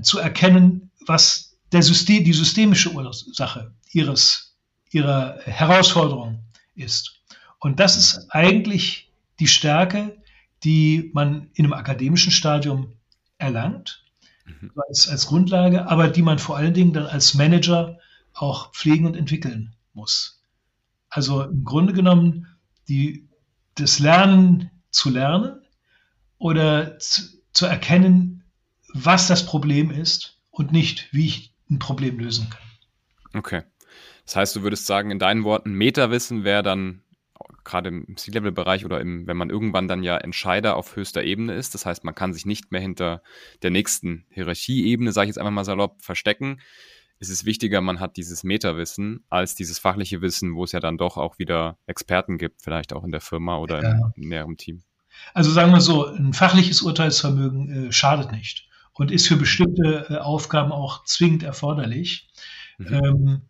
zu 0.00 0.18
erkennen, 0.18 0.90
was 1.06 1.51
der 1.72 1.82
System, 1.82 2.24
die 2.24 2.32
systemische 2.32 2.92
Ursache 2.92 3.74
ihres, 3.92 4.56
ihrer 4.90 5.38
Herausforderung 5.44 6.44
ist. 6.74 7.22
Und 7.58 7.80
das 7.80 7.96
ist 7.96 8.28
eigentlich 8.30 9.12
die 9.40 9.46
Stärke, 9.46 10.16
die 10.64 11.10
man 11.14 11.50
in 11.54 11.64
einem 11.64 11.72
akademischen 11.72 12.30
Stadium 12.30 12.92
erlangt, 13.38 14.04
mhm. 14.44 14.72
als, 14.88 15.08
als 15.08 15.26
Grundlage, 15.26 15.88
aber 15.88 16.08
die 16.08 16.22
man 16.22 16.38
vor 16.38 16.56
allen 16.56 16.74
Dingen 16.74 16.92
dann 16.92 17.06
als 17.06 17.34
Manager 17.34 17.98
auch 18.34 18.72
pflegen 18.72 19.06
und 19.06 19.16
entwickeln 19.16 19.74
muss. 19.94 20.42
Also 21.08 21.42
im 21.42 21.64
Grunde 21.64 21.92
genommen 21.92 22.46
die, 22.88 23.28
das 23.74 23.98
Lernen 23.98 24.70
zu 24.90 25.10
lernen 25.10 25.60
oder 26.38 26.98
zu, 26.98 27.22
zu 27.52 27.66
erkennen, 27.66 28.44
was 28.94 29.26
das 29.26 29.46
Problem 29.46 29.90
ist 29.90 30.38
und 30.50 30.72
nicht, 30.72 31.12
wie 31.12 31.26
ich 31.26 31.51
ein 31.72 31.78
Problem 31.78 32.18
lösen 32.18 32.48
kann. 32.50 33.40
Okay. 33.40 33.62
Das 34.24 34.36
heißt, 34.36 34.56
du 34.56 34.62
würdest 34.62 34.86
sagen, 34.86 35.10
in 35.10 35.18
deinen 35.18 35.44
Worten, 35.44 35.72
Meta-Wissen 35.72 36.44
wäre 36.44 36.62
dann 36.62 37.02
gerade 37.64 37.88
im 37.88 38.16
C-Level-Bereich 38.16 38.84
oder 38.84 39.00
im, 39.00 39.26
wenn 39.26 39.36
man 39.36 39.50
irgendwann 39.50 39.88
dann 39.88 40.02
ja 40.02 40.16
Entscheider 40.16 40.76
auf 40.76 40.96
höchster 40.96 41.22
Ebene 41.22 41.54
ist. 41.54 41.74
Das 41.74 41.86
heißt, 41.86 42.04
man 42.04 42.14
kann 42.14 42.32
sich 42.32 42.46
nicht 42.46 42.72
mehr 42.72 42.80
hinter 42.80 43.22
der 43.62 43.70
nächsten 43.70 44.26
Hierarchieebene, 44.30 45.12
sage 45.12 45.26
ich 45.26 45.28
jetzt 45.30 45.38
einfach 45.38 45.52
mal 45.52 45.64
salopp, 45.64 46.02
verstecken. 46.02 46.60
ist 47.18 47.30
es 47.30 47.44
wichtiger, 47.44 47.80
man 47.80 48.00
hat 48.00 48.16
dieses 48.16 48.42
Metawissen 48.44 49.24
als 49.28 49.54
dieses 49.54 49.78
fachliche 49.78 50.22
Wissen, 50.22 50.54
wo 50.54 50.64
es 50.64 50.72
ja 50.72 50.80
dann 50.80 50.98
doch 50.98 51.16
auch 51.16 51.38
wieder 51.38 51.78
Experten 51.86 52.38
gibt, 52.38 52.62
vielleicht 52.62 52.92
auch 52.92 53.04
in 53.04 53.12
der 53.12 53.20
Firma 53.20 53.58
oder 53.58 53.82
ja. 53.82 54.12
im 54.16 54.28
näheren 54.28 54.56
Team. 54.56 54.82
Also 55.34 55.50
sagen 55.50 55.72
wir 55.72 55.80
so, 55.80 56.06
ein 56.06 56.32
fachliches 56.32 56.82
Urteilsvermögen 56.82 57.88
äh, 57.88 57.92
schadet 57.92 58.32
nicht 58.32 58.68
und 58.94 59.10
ist 59.10 59.28
für 59.28 59.36
bestimmte 59.36 60.06
äh, 60.08 60.16
Aufgaben 60.18 60.72
auch 60.72 61.04
zwingend 61.04 61.42
erforderlich. 61.42 62.28
Mhm. 62.78 62.94
Ähm, 62.94 63.42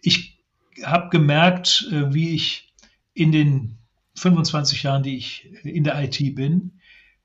ich 0.00 0.38
habe 0.84 1.08
gemerkt, 1.10 1.86
äh, 1.90 2.12
wie 2.14 2.34
ich 2.34 2.72
in 3.14 3.32
den 3.32 3.78
25 4.14 4.82
Jahren, 4.82 5.02
die 5.02 5.16
ich 5.16 5.52
in 5.64 5.84
der 5.84 6.02
IT 6.02 6.34
bin, 6.34 6.80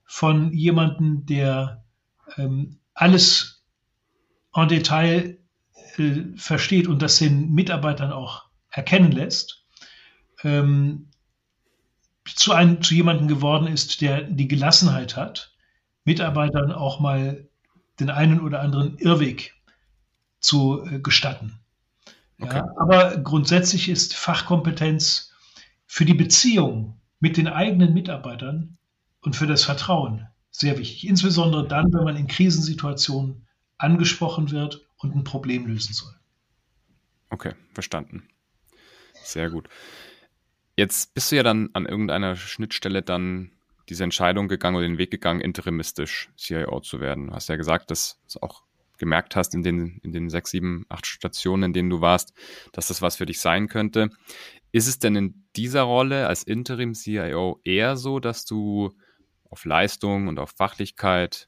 von 0.06 0.52
jemandem, 0.54 1.26
der 1.26 1.84
ähm, 2.38 2.80
alles 2.93 3.63
en 4.54 4.67
Detail 4.67 5.38
äh, 5.97 6.21
versteht 6.36 6.88
und 6.88 7.02
das 7.02 7.17
den 7.17 7.52
Mitarbeitern 7.52 8.12
auch 8.12 8.45
erkennen 8.69 9.12
lässt, 9.12 9.65
ähm, 10.43 11.10
zu, 12.26 12.54
einem, 12.54 12.82
zu 12.82 12.95
jemandem 12.95 13.28
geworden 13.28 13.67
ist, 13.67 14.02
der 14.02 14.23
die 14.23 14.47
Gelassenheit 14.47 15.15
hat, 15.15 15.56
Mitarbeitern 16.06 16.71
auch 16.71 16.99
mal 16.99 17.47
den 17.99 18.10
einen 18.10 18.39
oder 18.39 18.62
anderen 18.62 18.97
Irrweg 18.97 19.53
zu 20.39 20.86
äh, 20.86 20.99
gestatten. 20.99 21.60
Okay. 22.39 22.58
Ja, 22.58 22.73
aber 22.77 23.17
grundsätzlich 23.17 23.89
ist 23.89 24.15
Fachkompetenz 24.15 25.32
für 25.86 26.06
die 26.06 26.13
Beziehung 26.13 26.99
mit 27.19 27.38
den 27.38 27.47
eigenen 27.47 27.93
Mitarbeitern 27.93 28.77
und 29.21 29.36
für 29.36 29.47
das 29.47 29.63
Vertrauen 29.63 30.27
sehr 30.51 30.77
wichtig. 30.77 31.08
Insbesondere 31.08 31.67
dann, 31.67 31.93
wenn 31.93 32.03
man 32.03 32.17
in 32.17 32.27
Krisensituationen 32.27 33.47
angesprochen 33.77 34.51
wird 34.51 34.86
und 34.97 35.15
ein 35.15 35.23
Problem 35.23 35.65
lösen 35.67 35.93
soll. 35.93 36.13
Okay, 37.29 37.53
verstanden. 37.73 38.27
Sehr 39.23 39.49
gut. 39.49 39.69
Jetzt 40.75 41.13
bist 41.13 41.32
du 41.32 41.36
ja 41.36 41.43
dann 41.43 41.69
an 41.73 41.86
irgendeiner 41.86 42.36
Schnittstelle 42.36 43.01
dann 43.01 43.51
diese 43.89 44.04
Entscheidung 44.04 44.48
gegangen 44.48 44.78
oder 44.78 44.88
den 44.88 44.98
Weg 44.98 45.12
gegangen, 45.12 45.41
interimistisch 45.41 46.30
CIO 46.38 46.80
zu 46.80 47.00
werden. 47.00 47.28
Du 47.28 47.34
hast 47.34 47.50
ja 47.50 47.56
gesagt, 47.56 47.91
dass 47.91 48.19
du 48.32 48.39
auch 48.41 48.63
gemerkt 48.98 49.36
hast 49.36 49.54
in 49.54 49.63
den, 49.63 50.00
in 50.04 50.12
den 50.12 50.30
sechs, 50.30 50.52
sieben, 50.52 50.86
acht 50.89 51.06
Stationen, 51.06 51.63
in 51.63 51.74
denen 51.74 51.89
du 51.89 52.02
warst, 52.02 52.34
dass 52.72 52.88
das 52.88 53.02
was 53.02 53.17
für 53.17 53.26
dich 53.26 53.41
sein 53.41 53.67
könnte. 53.67 54.10
Ist 54.72 54.88
es 54.88 55.00
denn 55.00 55.15
in 55.15 55.43
dieser 55.56 55.84
Rolle 55.84 56.28
als 56.28 56.43
Interim-CIO 56.43 57.60
eher 57.63 57.98
so, 57.98 58.19
dass 58.19 58.46
du 58.46 58.91
auf 59.50 59.65
Leistung 59.65 60.28
und 60.28 60.39
auf 60.39 60.52
Fachlichkeit, 60.52 61.48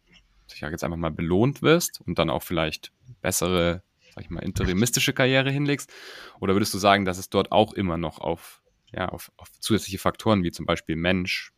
ich 0.52 0.60
sage 0.60 0.74
jetzt 0.74 0.84
einfach 0.84 0.98
mal, 0.98 1.12
belohnt 1.12 1.62
wirst 1.62 2.02
und 2.02 2.19
dann 2.19 2.30
auch 2.30 2.43
vielleicht 2.43 2.91
bessere, 3.21 3.84
sag 4.13 4.26
ich 4.26 4.30
mal, 4.30 4.43
interimistische 4.43 5.13
Karriere 5.13 5.50
hinlegst? 5.50 5.91
Oder 6.39 6.54
würdest 6.54 6.74
du 6.74 6.78
sagen, 6.78 7.06
dass 7.06 7.17
es 7.17 7.30
dort 7.30 7.52
auch 7.52 7.74
immer 7.74 7.98
noch 7.98 8.19
auf, 8.19 8.62
ja, 8.91 9.10
auf, 9.10 9.32
auf 9.38 9.50
zusätzliche 9.60 9.98
Faktoren 9.98 10.43
wie 10.43 10.52
zum 10.52 10.65
Beispiel 10.65 10.95
Mensch, 10.95 11.52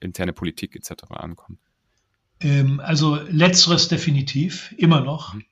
interne 0.00 0.32
Politik 0.32 0.76
etc. 0.76 1.04
ankommt? 1.10 1.58
Ähm, 2.40 2.80
also 2.80 3.16
letzteres 3.28 3.88
definitiv, 3.88 4.74
immer 4.76 5.00
noch. 5.00 5.34
Mhm. 5.34 5.44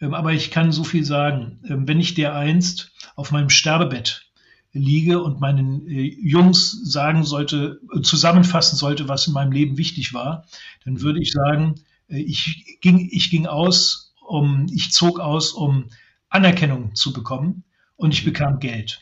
Ähm, 0.00 0.14
aber 0.14 0.32
ich 0.32 0.50
kann 0.50 0.72
so 0.72 0.84
viel 0.84 1.04
sagen. 1.04 1.60
Ähm, 1.68 1.88
wenn 1.88 2.00
ich 2.00 2.14
dir 2.14 2.34
einst 2.34 2.92
auf 3.16 3.32
meinem 3.32 3.50
Sterbebett 3.50 4.26
liege 4.72 5.22
und 5.22 5.40
meinen 5.40 5.86
äh, 5.88 6.02
Jungs 6.02 6.70
sagen 6.84 7.24
sollte, 7.24 7.80
zusammenfassen 8.02 8.76
sollte, 8.76 9.08
was 9.08 9.26
in 9.26 9.32
meinem 9.32 9.52
Leben 9.52 9.78
wichtig 9.78 10.12
war, 10.12 10.46
dann 10.84 10.94
mhm. 10.94 11.00
würde 11.02 11.20
ich 11.20 11.32
sagen, 11.32 11.76
äh, 12.08 12.20
ich 12.20 12.78
ging, 12.80 13.08
ich 13.10 13.30
ging 13.30 13.46
aus 13.46 14.06
um, 14.26 14.66
ich 14.72 14.92
zog 14.92 15.20
aus, 15.20 15.52
um 15.52 15.88
Anerkennung 16.28 16.94
zu 16.94 17.12
bekommen 17.12 17.64
und 17.96 18.12
ich 18.12 18.22
mhm. 18.22 18.32
bekam 18.32 18.58
Geld. 18.58 19.00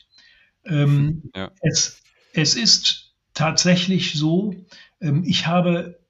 Ähm, 0.67 1.31
ja. 1.35 1.51
es, 1.61 2.03
es 2.33 2.55
ist 2.55 3.04
tatsächlich 3.35 4.15
so, 4.15 4.55
ähm, 5.01 5.25
ich 5.25 5.47
habe 5.47 6.01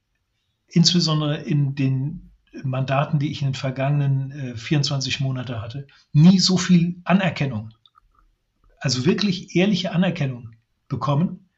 insbesondere 0.68 1.38
in 1.38 1.74
den 1.74 2.30
Mandaten, 2.62 3.18
die 3.18 3.30
ich 3.30 3.42
in 3.42 3.48
den 3.48 3.54
vergangenen 3.54 4.30
äh, 4.30 4.56
24 4.56 5.20
Monaten 5.20 5.60
hatte, 5.60 5.86
nie 6.12 6.38
so 6.38 6.56
viel 6.56 7.00
Anerkennung, 7.04 7.70
also 8.78 9.04
wirklich 9.04 9.56
ehrliche 9.56 9.92
Anerkennung 9.92 10.50
bekommen, 10.88 11.48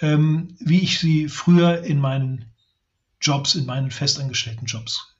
ähm, 0.00 0.56
wie 0.58 0.80
ich 0.80 0.98
sie 0.98 1.28
früher 1.28 1.82
in 1.82 2.00
meinen 2.00 2.46
Jobs, 3.20 3.54
in 3.54 3.66
meinen 3.66 3.90
festangestellten 3.90 4.66
Jobs 4.66 5.16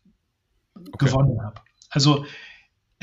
okay. 0.74 1.06
gewonnen 1.06 1.40
habe. 1.42 1.60
Also 1.90 2.24
äh, 2.24 2.28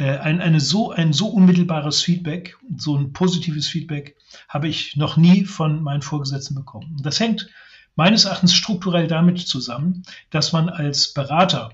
ein, 0.04 0.42
eine 0.42 0.60
so, 0.60 0.92
ein 0.92 1.12
so 1.12 1.30
unmittelbares 1.30 2.04
Feedback, 2.04 2.56
so 2.78 2.96
ein 2.96 3.14
positives 3.14 3.68
Feedback 3.68 4.16
habe 4.48 4.68
ich 4.68 4.96
noch 4.96 5.18
nie 5.18 5.46
von 5.46 5.82
meinen 5.82 6.04
Vorgesetzten 6.04 6.56
bekommen. 6.56 6.98
das 7.02 7.20
hängt 7.20 7.50
meines 7.96 8.26
Erachtens 8.26 8.54
strukturell 8.54 9.08
damit 9.08 9.40
zusammen, 9.40 10.04
dass 10.30 10.54
man 10.54 10.70
als 10.70 11.14
Berater 11.14 11.74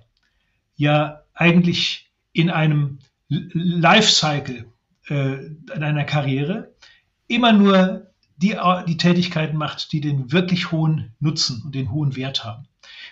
ja 0.76 1.22
eigentlich 1.34 2.10
in 2.32 2.50
einem 2.50 3.00
Lifecycle 3.28 4.66
äh, 5.10 5.46
in 5.46 5.84
einer 5.84 6.06
Karriere 6.06 6.74
immer 7.28 7.52
nur 7.52 8.08
die, 8.38 8.56
die 8.88 8.98
Tätigkeiten 8.98 9.58
macht, 9.58 9.92
die 9.92 10.02
den 10.02 10.32
wirklich 10.32 10.72
hohen 10.72 11.14
Nutzen 11.20 11.62
und 11.64 11.76
den 11.76 11.92
hohen 11.92 12.16
Wert 12.16 12.44
haben. 12.44 12.68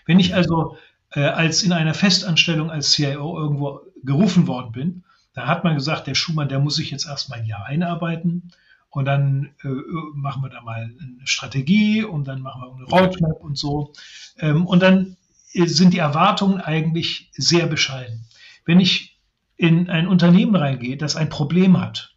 Wenn 0.05 0.19
ich 0.19 0.33
also 0.33 0.77
äh, 1.11 1.21
als 1.21 1.63
in 1.63 1.73
einer 1.73 1.93
Festanstellung 1.93 2.71
als 2.71 2.91
CIO 2.91 3.37
irgendwo 3.37 3.81
gerufen 4.03 4.47
worden 4.47 4.71
bin, 4.71 5.03
da 5.33 5.47
hat 5.47 5.63
man 5.63 5.75
gesagt, 5.75 6.07
der 6.07 6.15
Schumann, 6.15 6.49
der 6.49 6.59
muss 6.59 6.75
sich 6.75 6.91
jetzt 6.91 7.07
erstmal 7.07 7.39
ein 7.39 7.45
Jahr 7.45 7.65
einarbeiten 7.65 8.51
und 8.89 9.05
dann 9.05 9.53
äh, 9.63 9.69
machen 10.13 10.43
wir 10.43 10.49
da 10.49 10.61
mal 10.61 10.83
eine 10.83 11.25
Strategie 11.27 12.03
und 12.03 12.27
dann 12.27 12.41
machen 12.41 12.61
wir 12.61 12.75
eine 12.75 12.85
Roadmap 12.85 13.41
und 13.41 13.57
so. 13.57 13.93
Ähm, 14.37 14.65
und 14.65 14.81
dann 14.81 15.15
äh, 15.53 15.65
sind 15.65 15.93
die 15.93 15.99
Erwartungen 15.99 16.59
eigentlich 16.59 17.29
sehr 17.33 17.67
bescheiden. 17.67 18.25
Wenn 18.65 18.81
ich 18.81 19.17
in 19.55 19.89
ein 19.89 20.07
Unternehmen 20.07 20.55
reingehe, 20.55 20.97
das 20.97 21.15
ein 21.15 21.29
Problem 21.29 21.79
hat, 21.79 22.15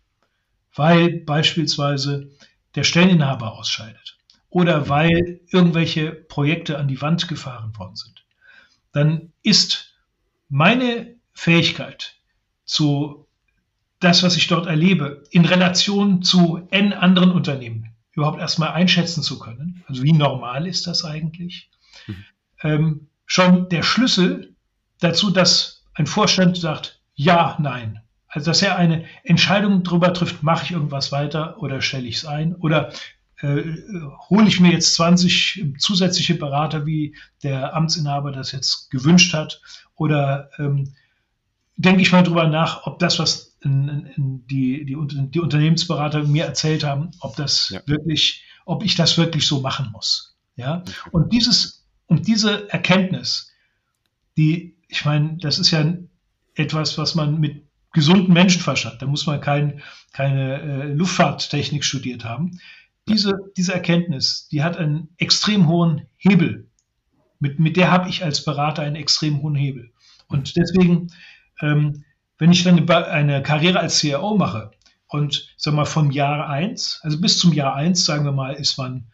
weil 0.74 1.20
beispielsweise 1.20 2.30
der 2.74 2.82
Stelleninhaber 2.82 3.52
ausscheidet 3.52 4.18
oder 4.50 4.88
weil 4.88 5.40
irgendwelche 5.48 6.10
Projekte 6.10 6.78
an 6.78 6.88
die 6.88 7.00
Wand 7.00 7.28
gefahren 7.28 7.76
worden 7.78 7.94
sind, 7.94 8.24
dann 8.92 9.32
ist 9.42 9.94
meine 10.48 11.13
Fähigkeit 11.34 12.14
zu 12.64 13.26
das, 14.00 14.22
was 14.22 14.36
ich 14.36 14.46
dort 14.46 14.66
erlebe, 14.66 15.24
in 15.30 15.44
Relation 15.44 16.22
zu 16.22 16.66
n 16.70 16.92
anderen 16.92 17.32
Unternehmen 17.32 17.90
überhaupt 18.12 18.38
erstmal 18.38 18.70
einschätzen 18.70 19.22
zu 19.22 19.38
können. 19.38 19.82
Also 19.88 20.02
wie 20.02 20.12
normal 20.12 20.66
ist 20.66 20.86
das 20.86 21.04
eigentlich? 21.04 21.70
Mhm. 22.06 22.24
Ähm, 22.62 23.08
schon 23.26 23.68
der 23.68 23.82
Schlüssel 23.82 24.54
dazu, 25.00 25.30
dass 25.30 25.84
ein 25.94 26.06
Vorstand 26.06 26.56
sagt, 26.56 27.00
ja, 27.14 27.56
nein. 27.60 28.00
Also 28.28 28.50
dass 28.50 28.62
er 28.62 28.76
eine 28.76 29.04
Entscheidung 29.22 29.82
darüber 29.82 30.12
trifft, 30.12 30.42
mache 30.42 30.64
ich 30.64 30.70
irgendwas 30.72 31.12
weiter 31.12 31.58
oder 31.58 31.80
stelle 31.80 32.06
ich 32.06 32.16
es 32.16 32.24
ein 32.24 32.54
oder 32.54 32.92
äh, 33.38 33.62
hole 34.28 34.46
ich 34.46 34.60
mir 34.60 34.72
jetzt 34.72 34.94
20 34.94 35.74
zusätzliche 35.78 36.34
Berater, 36.34 36.86
wie 36.86 37.16
der 37.42 37.74
Amtsinhaber 37.74 38.32
das 38.32 38.52
jetzt 38.52 38.90
gewünscht 38.90 39.34
hat, 39.34 39.60
oder 39.96 40.50
ähm, 40.58 40.94
denke 41.76 42.02
ich 42.02 42.12
mal 42.12 42.22
drüber 42.22 42.46
nach, 42.46 42.86
ob 42.86 42.98
das, 42.98 43.18
was 43.18 43.56
in, 43.62 44.10
in 44.16 44.46
die, 44.46 44.84
die, 44.84 44.96
die, 45.30 45.40
Unternehmensberater 45.40 46.24
mir 46.24 46.44
erzählt 46.44 46.84
haben, 46.84 47.10
ob 47.20 47.36
das 47.36 47.70
ja. 47.70 47.80
wirklich, 47.86 48.44
ob 48.64 48.84
ich 48.84 48.94
das 48.94 49.18
wirklich 49.18 49.46
so 49.46 49.60
machen 49.60 49.90
muss. 49.92 50.36
Ja, 50.56 50.84
und 51.10 51.32
dieses, 51.32 51.84
und 52.06 52.28
diese 52.28 52.70
Erkenntnis, 52.70 53.50
die, 54.36 54.76
ich 54.88 55.04
meine, 55.04 55.36
das 55.40 55.58
ist 55.58 55.70
ja 55.72 55.94
etwas, 56.54 56.96
was 56.96 57.14
man 57.16 57.40
mit 57.40 57.64
gesundem 57.92 58.34
Menschenverstand, 58.34 59.02
da 59.02 59.06
muss 59.06 59.26
man 59.26 59.40
kein, 59.40 59.82
keine 60.12 60.60
äh, 60.60 60.92
Luftfahrttechnik 60.92 61.84
studiert 61.84 62.24
haben, 62.24 62.60
diese, 63.08 63.34
diese 63.56 63.74
Erkenntnis, 63.74 64.48
die 64.50 64.62
hat 64.62 64.76
einen 64.76 65.08
extrem 65.18 65.68
hohen 65.68 66.06
Hebel. 66.16 66.68
Mit, 67.38 67.58
mit 67.58 67.76
der 67.76 67.90
habe 67.90 68.08
ich 68.08 68.24
als 68.24 68.44
Berater 68.44 68.82
einen 68.82 68.96
extrem 68.96 69.42
hohen 69.42 69.54
Hebel. 69.54 69.92
Und 70.28 70.56
deswegen, 70.56 71.08
ähm, 71.60 72.04
wenn 72.38 72.52
ich 72.52 72.64
dann 72.64 72.78
eine, 72.78 73.06
eine 73.08 73.42
Karriere 73.42 73.80
als 73.80 74.00
CRO 74.00 74.36
mache 74.36 74.72
und 75.08 75.48
sag 75.56 75.74
mal 75.74 75.84
vom 75.84 76.10
Jahr 76.10 76.48
eins, 76.48 77.00
also 77.02 77.20
bis 77.20 77.38
zum 77.38 77.52
Jahr 77.52 77.74
eins, 77.74 78.04
sagen 78.04 78.24
wir 78.24 78.32
mal, 78.32 78.54
ist 78.54 78.76
man 78.76 79.04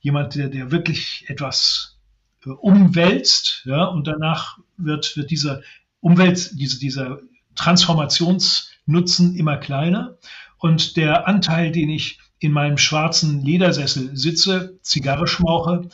jemand, 0.00 0.34
der, 0.34 0.48
der 0.48 0.70
wirklich 0.70 1.24
etwas 1.28 1.98
äh, 2.44 2.50
umwälzt, 2.50 3.62
ja, 3.64 3.84
und 3.84 4.06
danach 4.06 4.58
wird, 4.76 5.16
wird 5.16 5.30
dieser 5.30 5.62
Umwelt, 6.00 6.50
diese, 6.54 6.78
dieser 6.78 7.18
Transformationsnutzen 7.56 9.34
immer 9.34 9.56
kleiner. 9.56 10.16
Und 10.58 10.96
der 10.96 11.26
Anteil, 11.26 11.72
den 11.72 11.90
ich 11.90 12.20
in 12.38 12.52
meinem 12.52 12.78
schwarzen 12.78 13.42
Ledersessel 13.42 14.16
sitze, 14.16 14.78
Zigarre 14.82 15.26
schmauche 15.26 15.88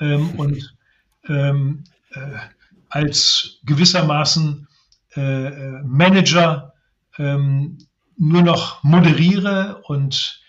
ähm, 0.00 0.30
und 0.38 0.74
ähm, 1.28 1.84
äh, 2.12 2.20
als 2.88 3.60
gewissermaßen 3.64 4.66
äh, 5.14 5.82
Manager 5.82 6.74
ähm, 7.18 7.78
nur 8.16 8.42
noch 8.42 8.82
moderiere 8.82 9.82
und 9.84 10.40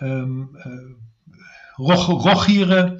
ähm, 0.00 0.56
äh, 0.62 1.80
roch, 1.80 2.08
rochiere, 2.08 2.96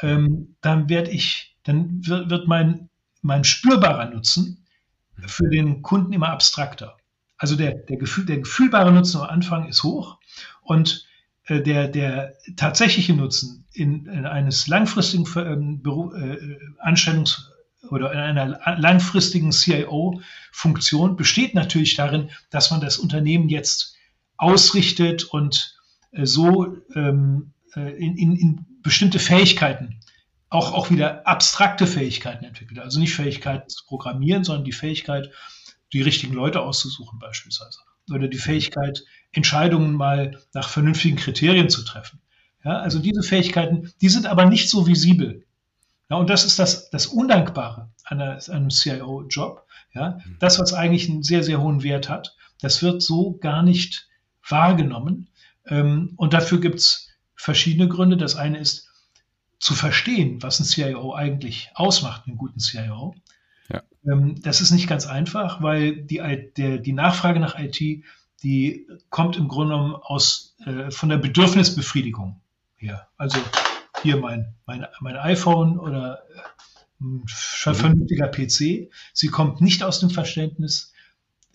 ähm, 0.00 0.56
dann 0.60 0.88
werde 0.88 1.10
ich, 1.10 1.56
dann 1.64 2.06
wird, 2.06 2.30
wird 2.30 2.48
mein, 2.48 2.88
mein 3.22 3.44
spürbarer 3.44 4.10
Nutzen 4.10 4.64
für 5.26 5.48
den 5.48 5.82
Kunden 5.82 6.12
immer 6.12 6.28
abstrakter. 6.30 6.96
Also 7.36 7.56
der, 7.56 7.74
der, 7.74 7.96
Gefühl, 7.96 8.26
der 8.26 8.38
gefühlbare 8.38 8.92
Nutzen 8.92 9.20
am 9.20 9.28
Anfang 9.28 9.68
ist 9.68 9.82
hoch 9.82 10.18
und 10.62 11.06
äh, 11.44 11.60
der, 11.60 11.88
der 11.88 12.34
tatsächliche 12.56 13.12
Nutzen 13.12 13.66
in, 13.72 14.06
in 14.06 14.24
eines 14.24 14.66
langfristigen 14.66 15.26
ähm, 15.36 15.82
Beruf, 15.82 16.14
äh, 16.14 16.58
Anstellungs- 16.82 17.50
oder 17.90 18.12
in 18.12 18.18
einer 18.18 18.78
langfristigen 18.78 19.52
CIO-Funktion 19.52 21.16
besteht 21.16 21.54
natürlich 21.54 21.96
darin, 21.96 22.30
dass 22.50 22.70
man 22.70 22.80
das 22.80 22.98
Unternehmen 22.98 23.48
jetzt 23.48 23.96
ausrichtet 24.36 25.24
und 25.24 25.76
äh, 26.12 26.26
so 26.26 26.76
ähm, 26.94 27.52
äh, 27.76 27.90
in, 27.96 28.16
in, 28.16 28.36
in 28.36 28.66
bestimmte 28.82 29.18
Fähigkeiten 29.18 30.00
auch, 30.50 30.72
auch 30.72 30.90
wieder 30.90 31.26
abstrakte 31.26 31.86
Fähigkeiten 31.86 32.44
entwickelt. 32.44 32.78
Also 32.78 33.00
nicht 33.00 33.14
Fähigkeit 33.14 33.70
zu 33.70 33.84
programmieren, 33.86 34.44
sondern 34.44 34.64
die 34.64 34.72
Fähigkeit, 34.72 35.30
die 35.92 36.02
richtigen 36.02 36.34
Leute 36.34 36.60
auszusuchen 36.60 37.18
beispielsweise. 37.18 37.80
Oder 38.12 38.28
die 38.28 38.38
Fähigkeit, 38.38 39.04
Entscheidungen 39.32 39.94
mal 39.94 40.40
nach 40.52 40.68
vernünftigen 40.68 41.16
Kriterien 41.16 41.70
zu 41.70 41.84
treffen. 41.84 42.20
Ja, 42.64 42.78
also 42.78 42.98
diese 42.98 43.22
Fähigkeiten, 43.22 43.92
die 44.00 44.08
sind 44.08 44.26
aber 44.26 44.44
nicht 44.46 44.68
so 44.68 44.86
visibel. 44.86 45.44
Ja, 46.10 46.16
und 46.16 46.30
das 46.30 46.44
ist 46.44 46.58
das, 46.58 46.90
das 46.90 47.06
Undankbare 47.06 47.90
an 48.04 48.20
einem 48.20 48.70
CIO-Job. 48.70 49.66
Ja, 49.94 50.18
das, 50.40 50.58
was 50.58 50.72
eigentlich 50.72 51.08
einen 51.08 51.22
sehr, 51.22 51.44
sehr 51.44 51.60
hohen 51.60 51.82
Wert 51.82 52.08
hat, 52.08 52.36
das 52.60 52.82
wird 52.82 53.00
so 53.00 53.38
gar 53.38 53.62
nicht 53.62 54.08
wahrgenommen. 54.48 55.28
Ähm, 55.66 56.14
und 56.16 56.34
dafür 56.34 56.60
gibt 56.60 56.76
es 56.76 57.10
verschiedene 57.36 57.88
Gründe. 57.88 58.16
Das 58.16 58.34
eine 58.34 58.58
ist, 58.58 58.88
zu 59.64 59.74
verstehen, 59.74 60.42
was 60.42 60.60
ein 60.60 60.64
CIO 60.64 61.14
eigentlich 61.14 61.70
ausmacht, 61.74 62.26
einen 62.26 62.36
guten 62.36 62.60
CIO. 62.60 63.14
Ja. 63.72 63.82
Ähm, 64.06 64.38
das 64.42 64.60
ist 64.60 64.72
nicht 64.72 64.86
ganz 64.86 65.06
einfach, 65.06 65.62
weil 65.62 66.02
die, 66.02 66.20
der, 66.56 66.78
die 66.78 66.92
Nachfrage 66.92 67.40
nach 67.40 67.58
IT, 67.58 67.80
die 68.42 68.86
kommt 69.08 69.36
im 69.36 69.48
Grunde 69.48 69.72
genommen 69.72 69.94
aus, 69.94 70.54
äh, 70.66 70.90
von 70.90 71.08
der 71.08 71.16
Bedürfnisbefriedigung 71.16 72.42
her. 72.76 73.08
Also 73.16 73.38
hier 74.04 74.18
mein, 74.18 74.54
mein, 74.66 74.86
mein 75.00 75.16
iPhone 75.16 75.78
oder 75.78 76.22
äh, 76.30 76.40
ein 77.00 77.24
vernünftiger 77.26 78.28
PC. 78.28 78.90
Sie 79.12 79.28
kommt 79.28 79.60
nicht 79.60 79.82
aus 79.82 79.98
dem 79.98 80.10
Verständnis, 80.10 80.92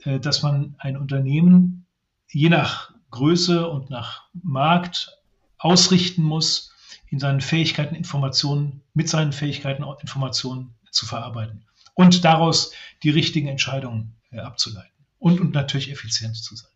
äh, 0.04 0.20
dass 0.20 0.44
man 0.44 0.76
ein 0.80 0.98
Unternehmen 0.98 1.86
je 2.28 2.50
nach 2.50 2.94
Größe 3.12 3.68
und 3.68 3.90
nach 3.90 4.28
Markt 4.34 5.18
ausrichten 5.58 6.24
muss, 6.24 6.74
in 7.08 7.20
seinen 7.20 7.42
Fähigkeiten 7.42 7.96
Informationen, 7.96 8.82
mit 8.94 9.10
seinen 9.10 9.32
Fähigkeiten 9.32 9.84
Informationen 9.84 10.76
zu 10.92 11.06
verarbeiten 11.06 11.66
und 11.96 12.24
daraus 12.24 12.74
die 13.04 13.10
richtigen 13.10 13.48
Entscheidungen 13.48 14.16
äh, 14.32 14.40
abzuleiten 14.40 14.92
und, 15.18 15.40
und 15.40 15.54
natürlich 15.54 15.92
effizient 15.92 16.36
zu 16.36 16.56
sein. 16.56 16.70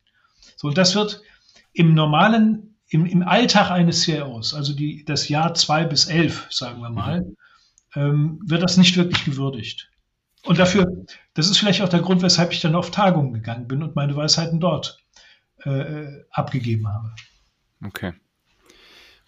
So, 0.56 0.68
und 0.68 0.78
das 0.78 0.96
wird 0.96 1.22
im 1.74 1.94
normalen, 1.94 2.73
im, 2.94 3.06
im 3.06 3.24
Alltag 3.24 3.72
eines 3.72 4.04
CIOs, 4.04 4.54
also 4.54 4.74
die, 4.76 5.04
das 5.04 5.28
Jahr 5.28 5.56
zwei 5.56 5.84
bis 5.84 6.06
elf, 6.06 6.48
sagen 6.52 6.80
wir 6.82 6.92
mal, 6.92 7.22
mhm. 7.22 7.36
ähm, 7.96 8.40
wird 8.46 8.62
das 8.62 8.78
nicht 8.78 8.96
wirklich 8.96 9.26
gewürdigt. 9.26 9.90
Und 10.46 10.60
dafür, 10.60 10.86
das 11.34 11.50
ist 11.50 11.58
vielleicht 11.58 11.82
auch 11.82 11.90
der 11.90 12.02
Grund, 12.02 12.22
weshalb 12.22 12.52
ich 12.52 12.62
dann 12.62 12.76
auf 12.76 12.92
Tagungen 12.92 13.34
gegangen 13.34 13.68
bin 13.68 13.82
und 13.82 13.96
meine 13.96 14.16
Weisheiten 14.16 14.60
dort 14.60 15.00
äh, 15.66 15.70
äh 15.70 16.26
abgegeben 16.32 16.88
habe. 16.88 17.16
Okay. 17.84 18.14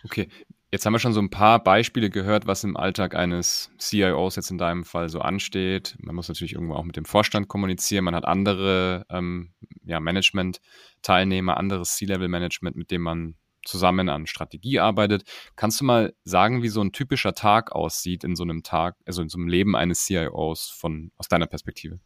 Okay. 0.03 0.29
Jetzt 0.71 0.85
haben 0.85 0.93
wir 0.93 0.99
schon 0.99 1.13
so 1.13 1.21
ein 1.21 1.29
paar 1.29 1.63
Beispiele 1.63 2.09
gehört, 2.09 2.47
was 2.47 2.65
im 2.65 2.75
Alltag 2.75 3.15
eines 3.15 3.71
CIOs 3.79 4.35
jetzt 4.35 4.51
in 4.51 4.57
deinem 4.57 4.83
Fall 4.83 5.09
so 5.09 5.21
ansteht. 5.21 5.95
Man 5.99 6.15
muss 6.15 6.27
natürlich 6.27 6.53
irgendwo 6.53 6.75
auch 6.75 6.83
mit 6.83 6.97
dem 6.97 7.05
Vorstand 7.05 7.47
kommunizieren. 7.47 8.03
Man 8.03 8.13
hat 8.13 8.25
andere 8.25 9.05
ähm, 9.09 9.53
ja, 9.85 9.99
Management-Teilnehmer, 9.99 11.57
anderes 11.57 11.95
C-Level-Management, 11.95 12.75
mit 12.75 12.91
dem 12.91 13.01
man 13.01 13.35
zusammen 13.65 14.09
an 14.09 14.27
Strategie 14.27 14.79
arbeitet. 14.79 15.23
Kannst 15.55 15.81
du 15.81 15.85
mal 15.85 16.13
sagen, 16.23 16.63
wie 16.63 16.69
so 16.69 16.81
ein 16.81 16.91
typischer 16.91 17.33
Tag 17.33 17.71
aussieht 17.71 18.23
in 18.23 18.35
so 18.35 18.43
einem 18.43 18.63
Tag, 18.63 18.95
also 19.05 19.21
in 19.21 19.29
so 19.29 19.37
einem 19.37 19.47
Leben 19.47 19.75
eines 19.75 20.05
CIOs 20.05 20.69
von, 20.69 21.11
aus 21.17 21.27
deiner 21.27 21.47
Perspektive? 21.47 21.99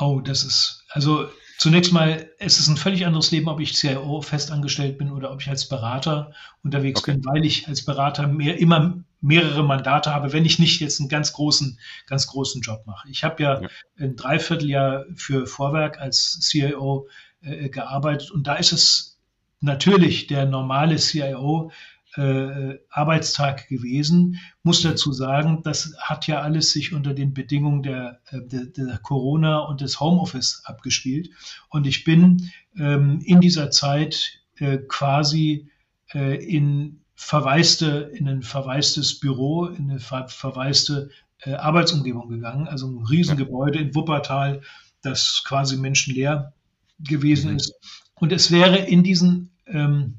Oh, 0.00 0.20
das 0.20 0.44
ist, 0.44 0.84
also 0.90 1.28
zunächst 1.58 1.92
mal, 1.92 2.30
es 2.38 2.60
ist 2.60 2.68
ein 2.68 2.76
völlig 2.76 3.04
anderes 3.04 3.30
Leben, 3.30 3.48
ob 3.48 3.60
ich 3.60 3.74
CIO 3.74 4.20
festangestellt 4.20 4.96
bin 4.98 5.10
oder 5.10 5.32
ob 5.32 5.40
ich 5.40 5.48
als 5.48 5.68
Berater 5.68 6.32
unterwegs 6.62 7.00
okay. 7.00 7.12
bin, 7.12 7.24
weil 7.24 7.44
ich 7.44 7.66
als 7.66 7.84
Berater 7.84 8.28
mehr, 8.28 8.58
immer 8.58 9.02
mehrere 9.20 9.64
Mandate 9.64 10.14
habe, 10.14 10.32
wenn 10.32 10.44
ich 10.44 10.60
nicht 10.60 10.80
jetzt 10.80 11.00
einen 11.00 11.08
ganz 11.08 11.32
großen, 11.32 11.78
ganz 12.06 12.28
großen 12.28 12.62
Job 12.62 12.86
mache. 12.86 13.08
Ich 13.08 13.24
habe 13.24 13.42
ja, 13.42 13.60
ja. 13.60 13.68
ein 13.98 14.14
Dreivierteljahr 14.14 15.06
für 15.16 15.46
Vorwerk 15.46 16.00
als 16.00 16.38
CIO 16.40 17.08
äh, 17.40 17.68
gearbeitet 17.68 18.30
und 18.30 18.46
da 18.46 18.54
ist 18.54 18.72
es 18.72 19.17
natürlich 19.60 20.26
der 20.26 20.46
normale 20.46 20.96
CIO, 20.96 21.70
äh, 22.16 22.78
Arbeitstag 22.90 23.68
gewesen. 23.68 24.40
Muss 24.62 24.82
dazu 24.82 25.12
sagen, 25.12 25.62
das 25.62 25.94
hat 26.00 26.26
ja 26.26 26.40
alles 26.40 26.72
sich 26.72 26.92
unter 26.92 27.14
den 27.14 27.34
Bedingungen 27.34 27.82
der, 27.82 28.20
äh, 28.30 28.40
der, 28.42 28.66
der 28.66 28.98
Corona 28.98 29.60
und 29.60 29.80
des 29.80 30.00
Homeoffice 30.00 30.62
abgespielt. 30.64 31.30
Und 31.68 31.86
ich 31.86 32.04
bin 32.04 32.50
ähm, 32.76 33.20
in 33.24 33.40
dieser 33.40 33.70
Zeit 33.70 34.40
äh, 34.56 34.78
quasi 34.78 35.70
äh, 36.12 36.36
in 36.44 37.00
verwaiste, 37.14 38.10
in 38.14 38.28
ein 38.28 38.42
verwaistes 38.42 39.20
Büro, 39.20 39.66
in 39.66 39.90
eine 39.90 40.00
ver 40.00 40.28
verwaiste 40.28 41.10
äh, 41.42 41.54
Arbeitsumgebung 41.54 42.28
gegangen. 42.28 42.68
Also 42.68 42.88
ein 42.88 43.04
Riesengebäude 43.04 43.80
in 43.80 43.94
Wuppertal, 43.94 44.62
das 45.02 45.42
quasi 45.44 45.76
menschenleer 45.76 46.52
gewesen 47.00 47.50
mhm. 47.50 47.56
ist. 47.58 47.74
Und 48.20 48.32
es 48.32 48.50
wäre 48.50 48.78
in 48.78 49.02
diesen 49.02 49.50
ähm, 49.66 50.18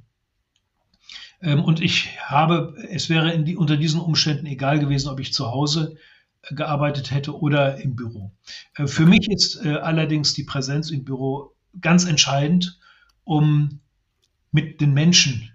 ähm, 1.41 1.63
und 1.63 1.81
ich 1.81 2.19
habe, 2.21 2.75
es 2.89 3.09
wäre 3.09 3.37
die, 3.39 3.55
unter 3.55 3.77
diesen 3.77 4.01
Umständen 4.01 4.45
egal 4.45 4.79
gewesen, 4.79 5.09
ob 5.09 5.19
ich 5.19 5.33
zu 5.33 5.47
Hause 5.51 5.95
äh, 6.43 6.55
gearbeitet 6.55 7.11
hätte 7.11 7.37
oder 7.37 7.77
im 7.77 7.95
Büro. 7.95 8.31
Äh, 8.75 8.87
für 8.87 9.05
mich 9.05 9.29
ist 9.29 9.63
äh, 9.63 9.75
allerdings 9.75 10.33
die 10.33 10.43
Präsenz 10.43 10.91
im 10.91 11.05
Büro 11.05 11.53
ganz 11.79 12.05
entscheidend, 12.05 12.79
um 13.23 13.79
mit 14.51 14.81
den 14.81 14.93
Menschen 14.93 15.51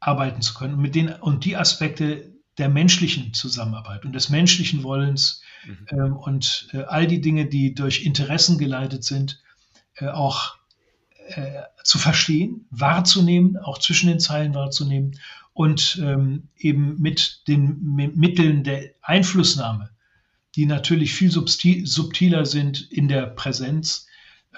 arbeiten 0.00 0.42
zu 0.42 0.54
können 0.54 0.80
mit 0.80 0.94
den, 0.94 1.10
und 1.10 1.44
die 1.44 1.56
Aspekte 1.56 2.32
der 2.58 2.68
menschlichen 2.68 3.32
Zusammenarbeit 3.34 4.04
und 4.04 4.14
des 4.14 4.30
menschlichen 4.30 4.82
Wollens 4.82 5.42
mhm. 5.64 5.86
ähm, 5.90 6.16
und 6.16 6.68
äh, 6.72 6.82
all 6.82 7.06
die 7.06 7.20
Dinge, 7.20 7.46
die 7.46 7.74
durch 7.74 8.04
Interessen 8.04 8.58
geleitet 8.58 9.04
sind, 9.04 9.40
äh, 9.94 10.08
auch 10.08 10.56
äh, 11.36 11.62
zu 11.84 11.98
verstehen, 11.98 12.66
wahrzunehmen, 12.70 13.56
auch 13.56 13.78
zwischen 13.78 14.08
den 14.08 14.20
Zeilen 14.20 14.54
wahrzunehmen 14.54 15.18
und 15.52 16.00
ähm, 16.02 16.48
eben 16.56 17.00
mit 17.00 17.42
den 17.48 17.80
Mitteln 18.14 18.64
der 18.64 18.90
Einflussnahme, 19.02 19.90
die 20.54 20.66
natürlich 20.66 21.14
viel 21.14 21.30
subtil, 21.30 21.86
subtiler 21.86 22.46
sind 22.46 22.90
in 22.90 23.08
der 23.08 23.26
Präsenz, 23.26 24.06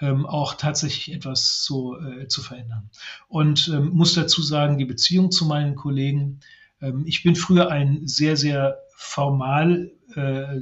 ähm, 0.00 0.26
auch 0.26 0.54
tatsächlich 0.54 1.14
etwas 1.14 1.62
zu, 1.62 1.96
äh, 1.96 2.28
zu 2.28 2.42
verändern. 2.42 2.90
Und 3.28 3.68
ähm, 3.68 3.90
muss 3.90 4.14
dazu 4.14 4.42
sagen, 4.42 4.78
die 4.78 4.84
Beziehung 4.84 5.30
zu 5.30 5.46
meinen 5.46 5.76
Kollegen, 5.76 6.40
ähm, 6.80 7.04
ich 7.06 7.22
bin 7.22 7.36
früher 7.36 7.70
ein 7.70 8.06
sehr, 8.06 8.36
sehr 8.36 8.78
formal 8.96 9.92
äh, 10.14 10.60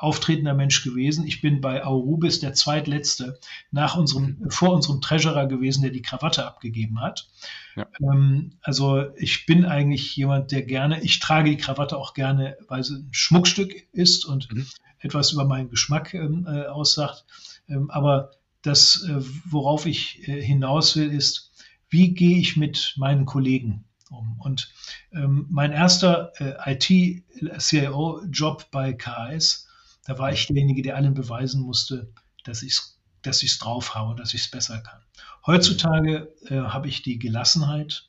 auftretender 0.00 0.54
Mensch 0.54 0.82
gewesen. 0.82 1.26
Ich 1.26 1.42
bin 1.42 1.60
bei 1.60 1.84
Aurubis 1.84 2.40
der 2.40 2.54
zweitletzte 2.54 3.38
nach 3.70 3.96
unserem, 3.96 4.38
vor 4.48 4.72
unserem 4.72 5.02
Treasurer 5.02 5.46
gewesen, 5.46 5.82
der 5.82 5.90
die 5.90 6.00
Krawatte 6.00 6.46
abgegeben 6.46 7.02
hat. 7.02 7.28
Ja. 7.76 7.86
Ähm, 8.00 8.52
also 8.62 9.14
ich 9.16 9.44
bin 9.44 9.66
eigentlich 9.66 10.16
jemand, 10.16 10.52
der 10.52 10.62
gerne, 10.62 11.02
ich 11.02 11.18
trage 11.18 11.50
die 11.50 11.58
Krawatte 11.58 11.98
auch 11.98 12.14
gerne, 12.14 12.56
weil 12.66 12.82
sie 12.82 12.94
ein 12.94 13.08
Schmuckstück 13.12 13.74
ist 13.92 14.24
und 14.24 14.50
mhm. 14.50 14.66
etwas 15.00 15.32
über 15.32 15.44
meinen 15.44 15.68
Geschmack 15.68 16.14
ähm, 16.14 16.46
äh, 16.48 16.64
aussagt. 16.66 17.26
Ähm, 17.68 17.90
aber 17.90 18.30
das, 18.62 19.04
äh, 19.06 19.20
worauf 19.44 19.84
ich 19.84 20.26
äh, 20.26 20.42
hinaus 20.42 20.96
will, 20.96 21.12
ist, 21.12 21.52
wie 21.90 22.14
gehe 22.14 22.38
ich 22.38 22.56
mit 22.56 22.94
meinen 22.96 23.26
Kollegen 23.26 23.84
um? 24.10 24.40
Und 24.40 24.72
ähm, 25.12 25.46
mein 25.50 25.72
erster 25.72 26.32
äh, 26.38 26.74
IT-CIO-Job 26.74 28.70
bei 28.70 28.94
KS 28.94 29.66
da 30.10 30.18
war 30.18 30.32
ich 30.32 30.48
derjenige, 30.48 30.82
der 30.82 30.96
allen 30.96 31.14
beweisen 31.14 31.62
musste, 31.62 32.12
dass 32.42 32.62
ich 32.62 32.72
es 32.72 33.00
dass 33.22 33.42
ich's 33.42 33.58
drauf 33.58 33.94
habe, 33.94 34.16
dass 34.16 34.34
ich 34.34 34.40
es 34.40 34.50
besser 34.50 34.78
kann. 34.80 35.00
Heutzutage 35.46 36.34
äh, 36.46 36.56
habe 36.56 36.88
ich 36.88 37.02
die 37.02 37.18
Gelassenheit 37.18 38.08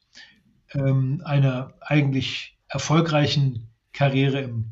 ähm, 0.74 1.22
einer 1.26 1.74
eigentlich 1.82 2.58
erfolgreichen 2.70 3.68
Karriere 3.92 4.40
im 4.40 4.72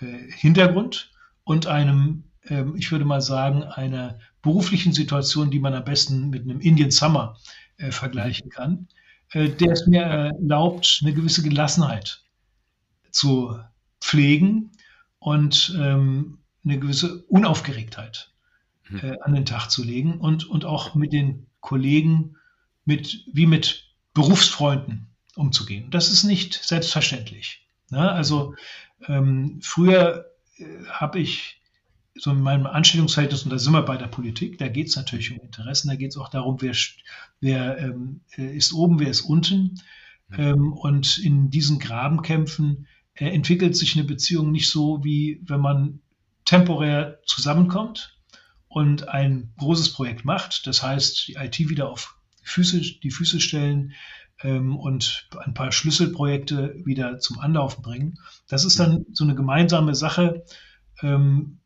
äh, 0.00 0.30
Hintergrund 0.32 1.10
und 1.44 1.66
einem, 1.66 2.24
ähm, 2.44 2.76
ich 2.76 2.92
würde 2.92 3.04
mal 3.04 3.20
sagen, 3.20 3.64
einer 3.64 4.18
beruflichen 4.40 4.92
Situation, 4.92 5.50
die 5.50 5.58
man 5.58 5.74
am 5.74 5.84
besten 5.84 6.30
mit 6.30 6.44
einem 6.44 6.60
Indian 6.60 6.92
Summer 6.92 7.36
äh, 7.78 7.90
vergleichen 7.90 8.48
kann, 8.48 8.86
äh, 9.32 9.48
der 9.48 9.72
es 9.72 9.86
mir 9.86 10.02
erlaubt, 10.02 11.00
eine 11.02 11.12
gewisse 11.12 11.42
Gelassenheit 11.42 12.22
zu 13.10 13.58
pflegen 14.00 14.70
und 15.18 15.76
ähm, 15.78 16.38
eine 16.64 16.78
gewisse 16.78 17.22
Unaufgeregtheit 17.24 18.30
mhm. 18.88 18.98
äh, 18.98 19.16
an 19.20 19.34
den 19.34 19.46
Tag 19.46 19.68
zu 19.68 19.84
legen 19.84 20.18
und, 20.18 20.48
und 20.48 20.64
auch 20.64 20.94
mit 20.94 21.12
den 21.12 21.46
Kollegen 21.60 22.36
mit, 22.84 23.24
wie 23.32 23.46
mit 23.46 23.94
Berufsfreunden 24.14 25.08
umzugehen. 25.36 25.90
Das 25.90 26.10
ist 26.10 26.24
nicht 26.24 26.54
selbstverständlich. 26.54 27.66
Ne? 27.90 28.10
Also 28.10 28.54
ähm, 29.06 29.60
früher 29.62 30.26
äh, 30.56 30.64
habe 30.88 31.20
ich 31.20 31.60
so 32.14 32.32
in 32.32 32.40
meinem 32.40 32.66
Anstellungsverhältnis, 32.66 33.44
und 33.44 33.50
da 33.50 33.58
sind 33.58 33.72
wir 33.72 33.82
bei 33.82 33.96
der 33.96 34.08
Politik, 34.08 34.58
da 34.58 34.68
geht 34.68 34.88
es 34.88 34.96
natürlich 34.96 35.30
um 35.30 35.38
Interessen, 35.38 35.88
da 35.88 35.94
geht 35.94 36.10
es 36.10 36.16
auch 36.16 36.28
darum, 36.28 36.60
wer, 36.60 36.74
wer 37.40 37.78
ähm, 37.78 38.20
äh, 38.36 38.56
ist 38.56 38.72
oben, 38.72 38.98
wer 38.98 39.10
ist 39.10 39.20
unten. 39.20 39.80
Mhm. 40.28 40.38
Ähm, 40.38 40.72
und 40.72 41.18
in 41.18 41.50
diesen 41.50 41.78
Grabenkämpfen 41.78 42.86
entwickelt 43.26 43.76
sich 43.76 43.96
eine 43.96 44.04
Beziehung 44.04 44.52
nicht 44.52 44.70
so, 44.70 45.02
wie 45.02 45.40
wenn 45.44 45.60
man 45.60 46.00
temporär 46.44 47.18
zusammenkommt 47.26 48.16
und 48.68 49.08
ein 49.08 49.52
großes 49.58 49.92
Projekt 49.92 50.24
macht. 50.24 50.66
Das 50.66 50.82
heißt, 50.82 51.28
die 51.28 51.34
IT 51.34 51.58
wieder 51.58 51.88
auf 51.90 52.16
Füße, 52.42 52.80
die 53.02 53.10
Füße 53.10 53.40
stellen 53.40 53.92
ähm, 54.42 54.76
und 54.76 55.28
ein 55.38 55.54
paar 55.54 55.72
Schlüsselprojekte 55.72 56.76
wieder 56.84 57.18
zum 57.18 57.38
Anlaufen 57.38 57.82
bringen. 57.82 58.18
Das 58.48 58.64
ist 58.64 58.78
dann 58.78 59.04
so 59.12 59.24
eine 59.24 59.34
gemeinsame 59.34 59.94
Sache, 59.94 60.44
ähm, 61.02 61.58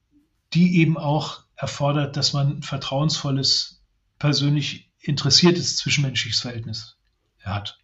die 0.55 0.79
eben 0.79 0.97
auch 0.99 1.45
erfordert, 1.57 2.17
dass 2.17 2.33
man 2.33 2.59
ein 2.59 2.62
vertrauensvolles, 2.62 3.83
persönlich 4.19 4.91
interessiertes 5.01 5.77
zwischenmenschliches 5.77 6.41
Verhältnis 6.41 6.97
hat. 7.43 7.82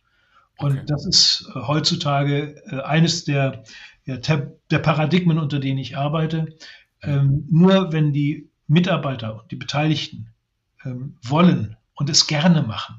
Und 0.59 0.73
okay. 0.73 0.85
das 0.87 1.07
ist 1.07 1.51
äh, 1.55 1.61
heutzutage 1.61 2.63
äh, 2.67 2.83
eines 2.83 3.25
der, 3.25 3.65
ja, 4.05 4.17
der 4.17 4.79
Paradigmen, 4.79 5.39
unter 5.39 5.59
denen 5.59 5.79
ich 5.79 5.97
arbeite. 5.97 6.55
Ähm, 7.03 7.47
nur 7.51 7.93
wenn 7.93 8.13
die 8.13 8.51
Mitarbeiter 8.67 9.41
und 9.41 9.51
die 9.51 9.57
Beteiligten 9.57 10.35
ähm, 10.85 11.17
wollen 11.23 11.77
und 11.95 12.11
es 12.11 12.27
gerne 12.27 12.63
machen, 12.63 12.97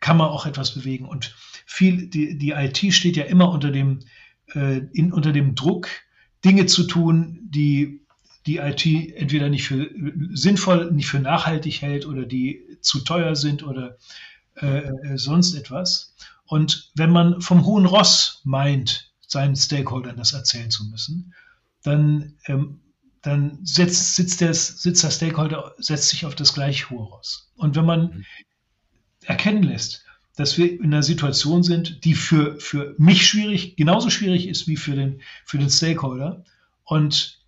kann 0.00 0.16
man 0.16 0.28
auch 0.28 0.44
etwas 0.44 0.74
bewegen. 0.74 1.06
Und 1.06 1.34
viel, 1.66 2.08
die, 2.08 2.36
die 2.36 2.50
IT 2.50 2.92
steht 2.92 3.16
ja 3.16 3.24
immer 3.24 3.50
unter 3.50 3.70
dem, 3.70 4.00
äh, 4.54 4.78
in, 4.92 5.12
unter 5.12 5.32
dem 5.32 5.54
Druck, 5.54 5.88
Dinge 6.44 6.66
zu 6.66 6.84
tun, 6.84 7.38
die 7.42 8.00
die 8.46 8.56
IT 8.56 8.86
entweder 8.86 9.50
nicht 9.50 9.66
für 9.66 9.90
sinnvoll, 10.32 10.90
nicht 10.92 11.08
für 11.08 11.20
nachhaltig 11.20 11.82
hält 11.82 12.06
oder 12.06 12.24
die 12.24 12.78
zu 12.80 13.00
teuer 13.00 13.36
sind 13.36 13.62
oder 13.62 13.98
äh, 14.56 14.78
äh 14.78 15.18
sonst 15.18 15.54
etwas. 15.54 16.14
Und 16.50 16.90
wenn 16.94 17.10
man 17.10 17.40
vom 17.40 17.64
hohen 17.64 17.86
Ross 17.86 18.42
meint, 18.44 19.12
seinen 19.26 19.56
Stakeholdern 19.56 20.16
das 20.16 20.32
erzählen 20.32 20.70
zu 20.70 20.84
müssen, 20.84 21.32
dann, 21.82 22.34
ähm, 22.46 22.80
dann 23.22 23.58
setzt, 23.64 24.16
sitzt, 24.16 24.40
der, 24.40 24.52
sitzt 24.52 25.02
der 25.02 25.10
Stakeholder, 25.10 25.74
setzt 25.78 26.08
sich 26.08 26.26
auf 26.26 26.34
das 26.34 26.52
gleich 26.52 26.90
hohe 26.90 27.04
Ross. 27.04 27.50
Und 27.56 27.76
wenn 27.76 27.84
man 27.86 28.02
mhm 28.02 28.24
erkennen 29.24 29.62
lässt, 29.62 30.04
dass 30.36 30.56
wir 30.56 30.72
in 30.72 30.86
einer 30.86 31.02
Situation 31.02 31.62
sind, 31.62 32.04
die 32.04 32.14
für, 32.14 32.58
für 32.60 32.94
mich 32.98 33.26
schwierig, 33.26 33.76
genauso 33.76 34.10
schwierig 34.10 34.48
ist 34.48 34.66
wie 34.66 34.76
für 34.76 34.94
den, 34.94 35.20
für 35.44 35.58
den 35.58 35.70
Stakeholder. 35.70 36.44
Und 36.84 37.40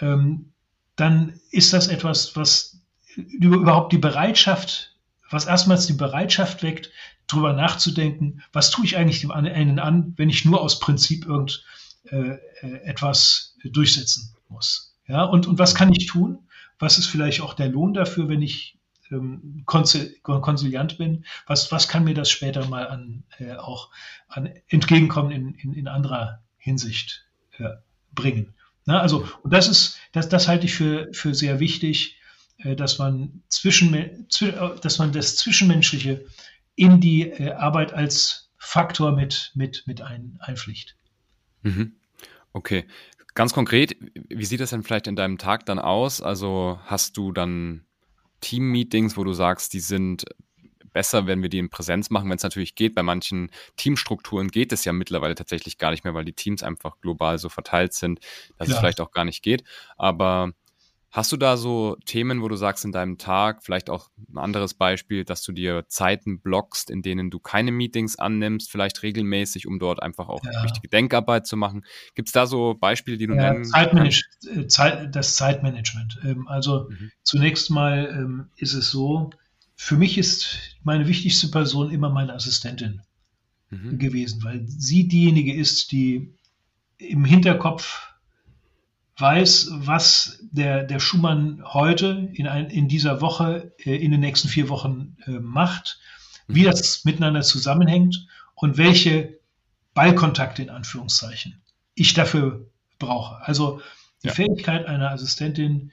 ähm, 0.00 0.52
dann 0.96 1.40
ist 1.50 1.72
das 1.72 1.88
etwas, 1.88 2.36
was 2.36 2.80
überhaupt 3.16 3.92
die 3.92 3.98
Bereitschaft, 3.98 4.96
was 5.30 5.46
erstmals 5.46 5.86
die 5.86 5.94
Bereitschaft 5.94 6.62
weckt, 6.62 6.90
darüber 7.26 7.52
nachzudenken, 7.52 8.42
was 8.52 8.70
tue 8.70 8.84
ich 8.84 8.96
eigentlich 8.96 9.20
dem 9.20 9.30
einen 9.30 9.78
an, 9.78 10.14
wenn 10.16 10.30
ich 10.30 10.44
nur 10.44 10.60
aus 10.60 10.78
Prinzip 10.78 11.26
irgend 11.26 11.64
äh, 12.04 12.38
äh 12.60 12.76
etwas 12.84 13.56
durchsetzen 13.64 14.34
muss. 14.48 14.94
Ja, 15.08 15.24
und, 15.24 15.46
und 15.46 15.58
was 15.58 15.74
kann 15.74 15.92
ich 15.92 16.06
tun? 16.06 16.38
Was 16.78 16.98
ist 16.98 17.06
vielleicht 17.06 17.40
auch 17.40 17.54
der 17.54 17.68
Lohn 17.68 17.94
dafür, 17.94 18.28
wenn 18.28 18.42
ich 18.42 18.76
ähm, 19.10 19.62
konsiliant 19.64 20.98
bin, 20.98 21.24
was, 21.46 21.70
was 21.70 21.88
kann 21.88 22.04
mir 22.04 22.14
das 22.14 22.30
später 22.30 22.66
mal 22.66 22.88
an, 22.88 23.24
äh, 23.38 23.54
auch 23.54 23.90
an 24.28 24.50
Entgegenkommen 24.68 25.30
in, 25.30 25.54
in, 25.54 25.72
in 25.74 25.88
anderer 25.88 26.42
Hinsicht 26.58 27.24
äh, 27.58 27.70
bringen. 28.12 28.54
Na, 28.84 29.00
also, 29.00 29.28
und 29.42 29.52
das 29.52 29.68
ist, 29.68 29.98
das, 30.12 30.28
das 30.28 30.48
halte 30.48 30.66
ich 30.66 30.74
für, 30.74 31.08
für 31.12 31.34
sehr 31.34 31.60
wichtig, 31.60 32.16
äh, 32.58 32.76
dass 32.76 32.98
man 32.98 33.42
zwischen, 33.48 34.26
zw 34.28 34.52
dass 34.80 34.98
man 34.98 35.12
das 35.12 35.36
Zwischenmenschliche 35.36 36.24
in 36.76 37.00
die 37.00 37.30
äh, 37.30 37.52
Arbeit 37.52 37.92
als 37.92 38.50
Faktor 38.58 39.12
mit, 39.12 39.52
mit, 39.54 39.84
mit 39.86 40.02
ein, 40.02 40.38
einpflicht. 40.40 40.96
Mhm. 41.62 41.96
Okay. 42.52 42.86
Ganz 43.34 43.52
konkret, 43.52 43.96
wie 44.28 44.44
sieht 44.44 44.60
das 44.60 44.70
denn 44.70 44.82
vielleicht 44.82 45.06
in 45.08 45.16
deinem 45.16 45.36
Tag 45.36 45.66
dann 45.66 45.78
aus? 45.78 46.22
Also 46.22 46.78
hast 46.84 47.16
du 47.18 47.32
dann 47.32 47.84
Team-Meetings, 48.40 49.16
wo 49.16 49.24
du 49.24 49.32
sagst, 49.32 49.74
die 49.74 49.80
sind 49.80 50.24
besser, 50.96 51.26
wenn 51.26 51.42
wir 51.42 51.50
die 51.50 51.58
in 51.58 51.68
Präsenz 51.68 52.08
machen, 52.08 52.30
wenn 52.30 52.38
es 52.38 52.42
natürlich 52.42 52.74
geht. 52.74 52.94
Bei 52.94 53.02
manchen 53.02 53.50
Teamstrukturen 53.76 54.48
geht 54.48 54.72
es 54.72 54.86
ja 54.86 54.94
mittlerweile 54.94 55.34
tatsächlich 55.34 55.76
gar 55.76 55.90
nicht 55.90 56.04
mehr, 56.04 56.14
weil 56.14 56.24
die 56.24 56.32
Teams 56.32 56.62
einfach 56.62 56.98
global 57.02 57.36
so 57.38 57.50
verteilt 57.50 57.92
sind, 57.92 58.20
dass 58.56 58.68
ja. 58.68 58.74
es 58.74 58.80
vielleicht 58.80 59.02
auch 59.02 59.10
gar 59.10 59.26
nicht 59.26 59.42
geht. 59.42 59.62
Aber 59.98 60.52
Hast 61.16 61.32
du 61.32 61.38
da 61.38 61.56
so 61.56 61.96
Themen, 62.04 62.42
wo 62.42 62.48
du 62.48 62.56
sagst 62.56 62.84
in 62.84 62.92
deinem 62.92 63.16
Tag, 63.16 63.64
vielleicht 63.64 63.88
auch 63.88 64.10
ein 64.28 64.36
anderes 64.36 64.74
Beispiel, 64.74 65.24
dass 65.24 65.42
du 65.42 65.52
dir 65.52 65.86
Zeiten 65.88 66.42
blockst, 66.42 66.90
in 66.90 67.00
denen 67.00 67.30
du 67.30 67.38
keine 67.38 67.72
Meetings 67.72 68.18
annimmst, 68.18 68.70
vielleicht 68.70 69.02
regelmäßig, 69.02 69.66
um 69.66 69.78
dort 69.78 70.02
einfach 70.02 70.28
auch 70.28 70.44
ja. 70.44 70.62
wichtige 70.62 70.88
Denkarbeit 70.88 71.46
zu 71.46 71.56
machen? 71.56 71.86
Gibt 72.14 72.28
es 72.28 72.32
da 72.32 72.46
so 72.46 72.74
Beispiele, 72.74 73.16
die 73.16 73.26
du 73.26 73.34
ja, 73.34 73.50
nennen 73.50 73.64
Zeitmanage 73.64 74.24
äh, 74.54 74.66
Zeit, 74.66 75.16
Das 75.16 75.36
Zeitmanagement. 75.36 76.20
Ähm, 76.22 76.48
also 76.48 76.90
mhm. 76.90 77.10
zunächst 77.22 77.70
mal 77.70 78.10
ähm, 78.12 78.50
ist 78.58 78.74
es 78.74 78.90
so, 78.90 79.30
für 79.74 79.96
mich 79.96 80.18
ist 80.18 80.76
meine 80.82 81.08
wichtigste 81.08 81.48
Person 81.48 81.90
immer 81.90 82.10
meine 82.10 82.34
Assistentin 82.34 83.00
mhm. 83.70 83.98
gewesen, 83.98 84.44
weil 84.44 84.66
sie 84.68 85.08
diejenige 85.08 85.54
ist, 85.54 85.92
die 85.92 86.34
im 86.98 87.24
Hinterkopf 87.24 88.06
weiß, 89.18 89.70
was 89.72 90.38
der, 90.50 90.84
der 90.84 91.00
Schumann 91.00 91.62
heute 91.64 92.28
in, 92.34 92.46
ein, 92.46 92.68
in 92.70 92.88
dieser 92.88 93.20
Woche, 93.20 93.72
äh, 93.78 93.96
in 93.96 94.10
den 94.10 94.20
nächsten 94.20 94.48
vier 94.48 94.68
Wochen 94.68 95.16
äh, 95.26 95.32
macht, 95.32 95.98
wie 96.48 96.62
mhm. 96.62 96.66
das 96.66 97.04
miteinander 97.04 97.42
zusammenhängt 97.42 98.26
und 98.54 98.76
welche 98.76 99.38
Ballkontakte 99.94 100.62
in 100.62 100.70
Anführungszeichen 100.70 101.62
ich 101.94 102.12
dafür 102.12 102.66
brauche. 102.98 103.42
Also 103.46 103.80
die 104.22 104.28
ja. 104.28 104.34
Fähigkeit 104.34 104.86
einer 104.86 105.10
Assistentin, 105.10 105.92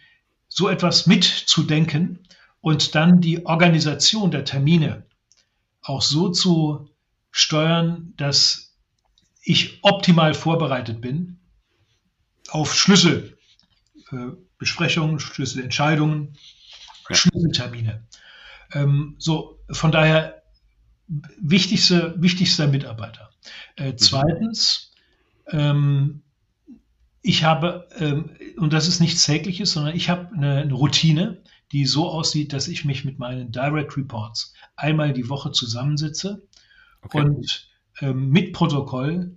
so 0.50 0.70
etwas 0.70 1.08
mitzudenken 1.08 2.20
und 2.62 2.94
dann 2.96 3.22
die 3.22 3.46
Organisation 3.46 4.32
der 4.32 4.46
Termine 4.46 5.06
auch 5.82 6.02
so 6.02 6.30
zu 6.30 6.90
steuern, 7.32 8.14
dass 8.18 8.76
ich 9.42 9.80
optimal 9.84 10.34
vorbereitet 10.34 11.02
bin 11.02 11.40
auf 12.54 12.74
Schlüsselbesprechungen, 12.76 15.18
äh, 15.18 15.20
Schlüsselentscheidungen, 15.20 16.38
ja. 17.10 17.16
Schlüsseltermine. 17.16 18.06
Ähm, 18.74 19.16
so, 19.18 19.60
von 19.72 19.92
daher 19.92 20.44
wichtigste, 21.42 22.14
wichtigster 22.22 22.68
Mitarbeiter. 22.68 23.32
Äh, 23.76 23.94
mhm. 23.94 23.98
zweitens, 23.98 24.92
ähm, 25.48 26.22
ich 27.24 27.44
habe, 27.44 27.88
ähm, 27.98 28.30
und 28.58 28.72
das 28.72 28.88
ist 28.88 29.00
nichts 29.00 29.26
Tägliches, 29.26 29.72
sondern 29.72 29.96
ich 29.96 30.10
habe 30.10 30.30
eine, 30.36 30.58
eine, 30.58 30.74
Routine, 30.74 31.42
die 31.72 31.88
so 31.88 32.08
aussieht, 32.08 32.54
dass 32.54 32.68
ich 32.68 32.86
mich 32.86 33.04
mit 33.04 33.18
meinen 33.18 33.52
Direct 33.52 33.98
Reports 33.98 34.54
einmal 34.76 35.12
die 35.12 35.28
Woche 35.28 35.52
zusammensitze 35.52 36.48
okay. 37.02 37.22
und 37.22 37.68
ähm, 38.00 38.30
mit 38.30 38.54
Protokoll 38.54 39.36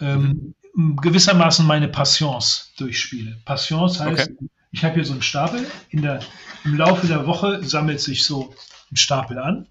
ähm, 0.00 0.22
mhm 0.22 0.54
gewissermaßen 0.74 1.66
meine 1.66 1.88
Passions 1.88 2.72
durchspiele. 2.76 3.36
Passions 3.44 4.00
heißt, 4.00 4.30
okay. 4.30 4.48
ich 4.72 4.84
habe 4.84 4.94
hier 4.94 5.04
so 5.04 5.12
einen 5.12 5.22
Stapel. 5.22 5.66
In 5.90 6.02
der, 6.02 6.20
Im 6.64 6.76
Laufe 6.76 7.06
der 7.06 7.26
Woche 7.26 7.62
sammelt 7.62 8.00
sich 8.00 8.24
so 8.24 8.54
ein 8.90 8.96
Stapel 8.96 9.38
an. 9.38 9.68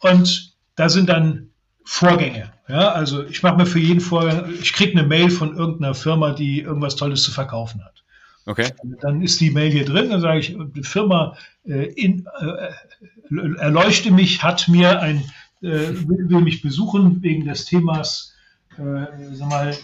Und 0.00 0.54
da 0.76 0.88
sind 0.88 1.08
dann 1.08 1.50
Vorgänge. 1.84 2.52
Ja, 2.68 2.90
also 2.90 3.24
ich 3.24 3.42
mache 3.42 3.56
mir 3.56 3.66
für 3.66 3.78
jeden 3.78 4.00
Vorgang, 4.00 4.52
ich 4.60 4.74
kriege 4.74 4.92
eine 4.92 5.08
Mail 5.08 5.30
von 5.30 5.56
irgendeiner 5.56 5.94
Firma, 5.94 6.32
die 6.32 6.60
irgendwas 6.60 6.96
Tolles 6.96 7.22
zu 7.22 7.30
verkaufen 7.30 7.82
hat. 7.82 8.04
Okay. 8.44 8.70
Dann 9.00 9.22
ist 9.22 9.40
die 9.40 9.50
Mail 9.50 9.70
hier 9.70 9.84
drin, 9.84 10.10
dann 10.10 10.20
sage 10.20 10.40
ich, 10.40 10.56
die 10.74 10.82
Firma 10.82 11.36
äh, 11.66 11.86
in, 11.92 12.26
äh, 12.40 13.58
erleuchte 13.58 14.10
mich, 14.10 14.42
hat 14.42 14.68
mir 14.68 15.00
ein, 15.00 15.18
äh, 15.60 15.88
will, 16.06 16.28
will, 16.28 16.40
mich 16.40 16.60
besuchen 16.60 17.22
wegen 17.22 17.46
des 17.46 17.64
Themas, 17.64 18.34
äh, 18.76 19.06
sag 19.32 19.48
mal, 19.48 19.76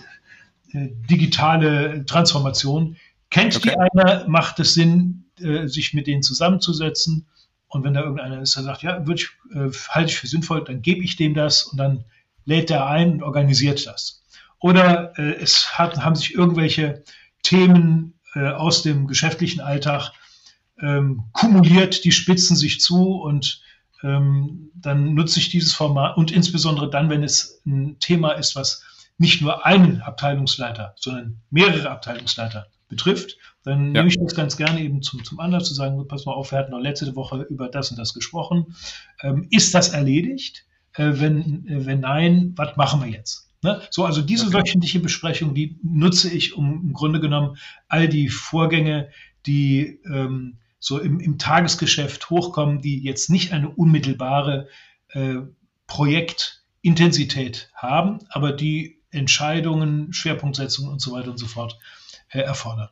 digitale 0.74 2.04
Transformation. 2.04 2.96
Kennt 3.30 3.56
okay. 3.56 3.70
die 3.70 3.78
einer, 3.78 4.28
macht 4.28 4.60
es 4.60 4.74
Sinn, 4.74 5.24
äh, 5.40 5.66
sich 5.66 5.94
mit 5.94 6.06
denen 6.06 6.22
zusammenzusetzen. 6.22 7.26
Und 7.68 7.84
wenn 7.84 7.94
da 7.94 8.02
irgendeiner 8.02 8.40
ist, 8.42 8.56
der 8.56 8.62
sagt, 8.62 8.82
ja, 8.82 9.04
ich, 9.12 9.30
äh, 9.52 9.70
halte 9.88 10.10
ich 10.10 10.18
für 10.18 10.26
sinnvoll, 10.26 10.62
dann 10.64 10.82
gebe 10.82 11.02
ich 11.02 11.16
dem 11.16 11.34
das 11.34 11.64
und 11.64 11.78
dann 11.78 12.04
lädt 12.44 12.70
er 12.70 12.86
ein 12.86 13.14
und 13.14 13.22
organisiert 13.22 13.86
das. 13.86 14.22
Oder 14.60 15.18
äh, 15.18 15.34
es 15.40 15.78
hat, 15.78 15.98
haben 16.04 16.14
sich 16.14 16.34
irgendwelche 16.34 17.02
Themen 17.42 18.12
aus 18.36 18.82
dem 18.82 19.06
geschäftlichen 19.06 19.60
Alltag 19.60 20.10
ähm, 20.80 21.24
kumuliert, 21.32 22.04
die 22.04 22.10
spitzen 22.10 22.56
sich 22.56 22.80
zu 22.80 23.12
und 23.20 23.62
ähm, 24.02 24.70
dann 24.74 25.14
nutze 25.14 25.38
ich 25.38 25.50
dieses 25.50 25.72
Format 25.72 26.16
und 26.16 26.32
insbesondere 26.32 26.90
dann, 26.90 27.08
wenn 27.08 27.22
es 27.22 27.60
ein 27.64 27.96
Thema 28.00 28.32
ist, 28.32 28.56
was 28.56 28.82
nicht 29.18 29.40
nur 29.42 29.64
einen 29.64 30.00
Abteilungsleiter, 30.00 30.94
sondern 30.98 31.40
mehrere 31.50 31.90
Abteilungsleiter 31.90 32.66
betrifft, 32.88 33.36
dann 33.62 33.86
ja. 33.86 34.02
nehme 34.02 34.08
ich 34.08 34.18
das 34.18 34.34
ganz 34.34 34.56
gerne 34.56 34.80
eben 34.80 35.02
zum, 35.02 35.24
zum 35.24 35.40
Anlass 35.40 35.68
zu 35.68 35.74
sagen, 35.74 36.06
pass 36.06 36.26
mal 36.26 36.32
auf, 36.32 36.52
wir 36.52 36.58
hatten 36.58 36.72
noch 36.72 36.80
letzte 36.80 37.16
Woche 37.16 37.42
über 37.42 37.68
das 37.68 37.90
und 37.90 37.98
das 37.98 38.12
gesprochen. 38.14 38.74
Ähm, 39.22 39.46
ist 39.50 39.74
das 39.74 39.90
erledigt? 39.90 40.66
Äh, 40.94 41.12
wenn, 41.14 41.66
äh, 41.66 41.86
wenn 41.86 42.00
nein, 42.00 42.52
was 42.56 42.76
machen 42.76 43.02
wir 43.02 43.08
jetzt? 43.08 43.50
Ne? 43.62 43.80
So, 43.90 44.04
also 44.04 44.20
diese 44.20 44.48
okay. 44.48 44.58
wöchentliche 44.58 45.00
Besprechung, 45.00 45.54
die 45.54 45.78
nutze 45.82 46.30
ich, 46.30 46.54
um 46.54 46.82
im 46.82 46.92
Grunde 46.92 47.20
genommen 47.20 47.56
all 47.88 48.08
die 48.08 48.28
Vorgänge, 48.28 49.08
die 49.46 50.00
ähm, 50.04 50.58
so 50.78 50.98
im, 50.98 51.18
im 51.18 51.38
Tagesgeschäft 51.38 52.28
hochkommen, 52.28 52.82
die 52.82 53.02
jetzt 53.02 53.30
nicht 53.30 53.52
eine 53.52 53.70
unmittelbare 53.70 54.68
äh, 55.08 55.36
Projektintensität 55.86 57.70
haben, 57.74 58.18
aber 58.28 58.52
die 58.52 59.00
Entscheidungen, 59.14 60.12
Schwerpunktsetzungen 60.12 60.90
und 60.90 61.00
so 61.00 61.12
weiter 61.12 61.30
und 61.30 61.38
so 61.38 61.46
fort 61.46 61.78
äh, 62.30 62.40
erfordern. 62.40 62.88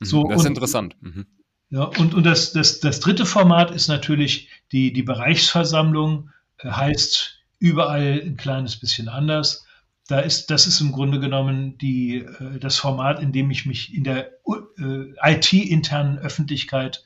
Mhm, 0.00 0.04
so, 0.04 0.24
das 0.24 0.40
ist 0.40 0.46
und, 0.46 0.52
interessant. 0.52 0.96
Mhm. 1.00 1.26
Ja, 1.70 1.84
und, 1.84 2.14
und 2.14 2.24
das, 2.24 2.52
das, 2.52 2.80
das 2.80 3.00
dritte 3.00 3.26
Format 3.26 3.70
ist 3.70 3.88
natürlich 3.88 4.48
die, 4.72 4.92
die 4.92 5.02
Bereichsversammlung, 5.02 6.30
äh, 6.58 6.70
heißt 6.70 7.42
überall 7.58 8.22
ein 8.24 8.36
kleines 8.36 8.76
bisschen 8.76 9.08
anders. 9.08 9.66
Da 10.08 10.20
ist, 10.20 10.50
das 10.50 10.68
ist 10.68 10.80
im 10.80 10.92
Grunde 10.92 11.18
genommen 11.18 11.76
die, 11.78 12.18
äh, 12.18 12.58
das 12.60 12.76
Format, 12.76 13.20
in 13.20 13.32
dem 13.32 13.50
ich 13.50 13.66
mich 13.66 13.92
in 13.92 14.04
der 14.04 14.30
äh, 14.78 15.34
IT-internen 15.34 16.18
Öffentlichkeit 16.18 17.04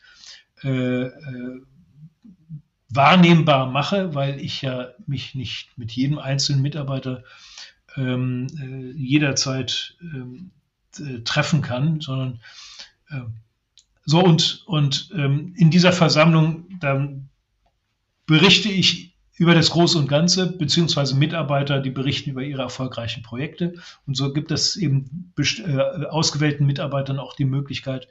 äh, 0.63 1.05
äh, 1.05 1.63
wahrnehmbar 2.91 3.71
mache, 3.71 4.15
weil 4.15 4.41
ich 4.41 4.63
ja 4.63 4.89
mich 5.07 5.35
nicht 5.35 5.79
mit 5.79 5.93
jedem 5.93 6.19
einzelnen 6.19 6.61
Mitarbeiter 6.61 7.25
ähm, 7.97 8.47
äh, 8.59 8.99
jederzeit 8.99 9.97
ähm, 10.01 10.51
äh, 10.99 11.21
treffen 11.21 11.63
kann, 11.63 12.01
sondern 12.01 12.41
äh, 13.09 13.21
so 14.05 14.23
und, 14.23 14.65
und 14.67 15.11
ähm, 15.15 15.55
in 15.57 15.71
dieser 15.71 15.93
Versammlung 15.93 16.67
dann 16.81 17.29
berichte 18.27 18.69
ich 18.69 19.11
über 19.41 19.55
das 19.55 19.71
Große 19.71 19.97
und 19.99 20.07
Ganze, 20.07 20.53
beziehungsweise 20.53 21.17
Mitarbeiter, 21.17 21.81
die 21.81 21.91
berichten 21.91 22.31
über 22.31 22.43
ihre 22.43 22.63
erfolgreichen 22.63 23.23
Projekte. 23.23 23.75
Und 24.07 24.15
so 24.15 24.35
gibt 24.35 24.51
es 24.51 24.77
eben 24.77 25.33
äh, 25.39 26.05
ausgewählten 26.07 26.67
Mitarbeitern 26.67 27.19
auch 27.19 27.35
die 27.35 27.47
Möglichkeit, 27.47 28.09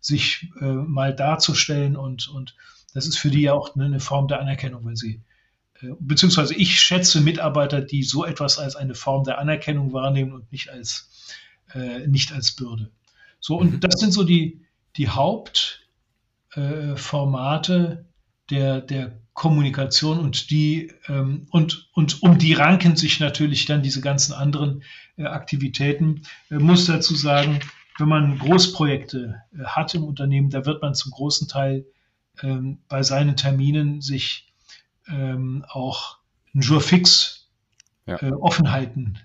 sich 0.00 0.50
äh, 0.60 0.64
mal 0.64 1.14
darzustellen 1.14 1.96
und, 1.96 2.28
und 2.28 2.56
das 2.92 3.06
ist 3.06 3.18
für 3.18 3.30
die 3.30 3.42
ja 3.42 3.52
auch 3.52 3.76
eine 3.76 4.00
Form 4.00 4.28
der 4.28 4.40
Anerkennung, 4.40 4.84
wenn 4.84 4.96
sie 4.96 5.20
beziehungsweise 6.00 6.54
ich 6.54 6.80
schätze 6.80 7.20
Mitarbeiter, 7.20 7.80
die 7.80 8.02
so 8.02 8.24
etwas 8.24 8.58
als 8.58 8.74
eine 8.76 8.94
Form 8.94 9.24
der 9.24 9.38
Anerkennung 9.38 9.92
wahrnehmen 9.92 10.32
und 10.32 10.50
nicht 10.52 10.70
als, 10.70 11.10
äh, 11.72 12.06
nicht 12.06 12.32
als 12.32 12.52
Bürde. 12.52 12.90
So, 13.40 13.56
und 13.56 13.72
mhm. 13.72 13.80
das 13.80 14.00
sind 14.00 14.12
so 14.12 14.24
die, 14.24 14.60
die 14.96 15.08
Hauptformate 15.08 17.74
äh, 17.74 18.04
der, 18.50 18.80
der 18.80 19.18
Kommunikation 19.34 20.20
und 20.20 20.50
die 20.50 20.92
ähm, 21.08 21.46
und, 21.50 21.88
und 21.92 22.22
um 22.22 22.38
die 22.38 22.54
ranken 22.54 22.96
sich 22.96 23.18
natürlich 23.18 23.66
dann 23.66 23.82
diese 23.82 24.00
ganzen 24.00 24.32
anderen 24.32 24.84
äh, 25.16 25.24
Aktivitäten. 25.24 26.22
Ich 26.50 26.60
muss 26.60 26.86
dazu 26.86 27.16
sagen, 27.16 27.58
wenn 27.98 28.08
man 28.08 28.38
Großprojekte 28.38 29.42
äh, 29.52 29.64
hat 29.64 29.94
im 29.94 30.04
Unternehmen, 30.04 30.50
da 30.50 30.64
wird 30.66 30.82
man 30.82 30.94
zum 30.94 31.10
großen 31.10 31.48
Teil 31.48 31.84
ähm, 32.42 32.78
bei 32.88 33.02
seinen 33.02 33.36
Terminen 33.36 34.00
sich 34.00 34.53
ähm, 35.08 35.64
auch 35.68 36.18
ein 36.54 36.60
Jour 36.60 36.80
fix 36.80 37.48
ja. 38.06 38.20
äh, 38.22 38.32
offen 38.32 38.70
halten 38.70 39.18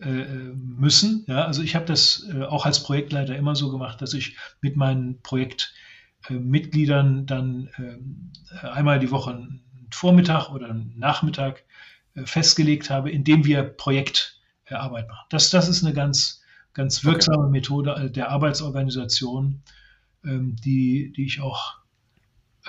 äh, 0.00 0.24
müssen. 0.54 1.24
Ja, 1.26 1.44
also 1.44 1.62
ich 1.62 1.74
habe 1.74 1.84
das 1.84 2.26
äh, 2.32 2.42
auch 2.42 2.66
als 2.66 2.82
Projektleiter 2.82 3.36
immer 3.36 3.54
so 3.54 3.70
gemacht, 3.70 4.00
dass 4.00 4.14
ich 4.14 4.36
mit 4.60 4.76
meinen 4.76 5.20
Projektmitgliedern 5.22 7.26
dann 7.26 7.70
ähm, 7.78 8.32
einmal 8.62 8.98
die 8.98 9.10
Woche 9.10 9.30
einen 9.30 9.62
Vormittag 9.90 10.50
oder 10.50 10.70
einen 10.70 10.98
Nachmittag 10.98 11.64
äh, 12.14 12.24
festgelegt 12.24 12.90
habe, 12.90 13.10
in 13.10 13.24
dem 13.24 13.44
wir 13.44 13.62
Projektarbeit 13.62 15.08
machen. 15.08 15.26
Das, 15.28 15.50
das 15.50 15.68
ist 15.68 15.84
eine 15.84 15.92
ganz, 15.92 16.42
ganz 16.72 17.04
wirksame 17.04 17.44
okay. 17.44 17.50
Methode 17.50 18.10
der 18.10 18.30
Arbeitsorganisation, 18.30 19.62
ähm, 20.24 20.56
die, 20.56 21.12
die 21.12 21.26
ich 21.26 21.40
auch 21.40 21.79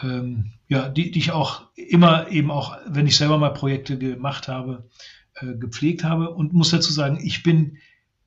ähm, 0.02 0.54
ja, 0.68 0.90
die, 0.90 1.12
die 1.12 1.20
ich 1.20 1.32
auch 1.32 1.64
immer 1.76 2.30
eben 2.30 2.52
auch, 2.52 2.78
wenn 2.88 3.08
ich 3.08 3.18
selber 3.18 3.38
mal 3.38 3.50
Projekte 3.50 3.98
gemacht 3.98 4.48
habe, 4.48 4.90
äh, 5.36 5.56
gepflegt 5.56 6.04
habe. 6.04 6.30
Und 6.30 6.54
muss 6.54 6.72
dazu 6.72 6.92
sagen, 6.92 7.20
ich 7.22 7.44
bin 7.44 7.78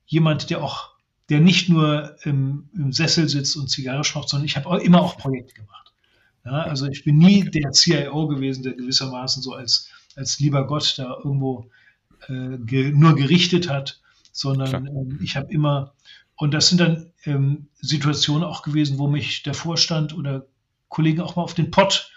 jemand, 0.06 0.50
der 0.50 0.62
auch, 0.62 0.94
der 1.30 1.40
nicht 1.40 1.68
nur 1.68 2.16
im, 2.24 2.68
im 2.74 2.92
Sessel 2.92 3.28
sitzt 3.28 3.56
und 3.56 3.70
Zigarre 3.70 4.04
schmaucht, 4.04 4.28
sondern 4.28 4.46
ich 4.46 4.56
habe 4.56 4.66
auch 4.66 4.78
immer 4.78 5.00
auch 5.00 5.16
Projekte 5.16 5.54
gemacht. 5.54 5.92
Ja, 6.44 6.62
also 6.64 6.86
ich 6.86 7.04
bin 7.04 7.16
nie 7.16 7.42
der 7.44 7.72
CIO 7.72 8.26
gewesen, 8.28 8.62
der 8.62 8.74
gewissermaßen 8.74 9.42
so 9.42 9.54
als, 9.54 9.88
als 10.14 10.38
lieber 10.40 10.66
Gott 10.66 10.94
da 10.98 11.16
irgendwo 11.24 11.70
äh, 12.28 12.58
ge, 12.58 12.92
nur 12.92 13.14
gerichtet 13.16 13.70
hat, 13.70 14.02
sondern 14.30 14.86
ähm, 14.86 15.18
ich 15.22 15.36
habe 15.36 15.50
immer, 15.50 15.94
und 16.36 16.52
das 16.52 16.68
sind 16.68 16.80
dann 16.80 17.12
ähm, 17.24 17.68
Situationen 17.80 18.44
auch 18.44 18.62
gewesen, 18.62 18.98
wo 18.98 19.08
mich 19.08 19.42
der 19.42 19.54
Vorstand 19.54 20.14
oder 20.14 20.46
Kollegen 20.94 21.20
auch 21.20 21.36
mal 21.36 21.42
auf 21.42 21.54
den 21.54 21.70
Pott 21.70 22.10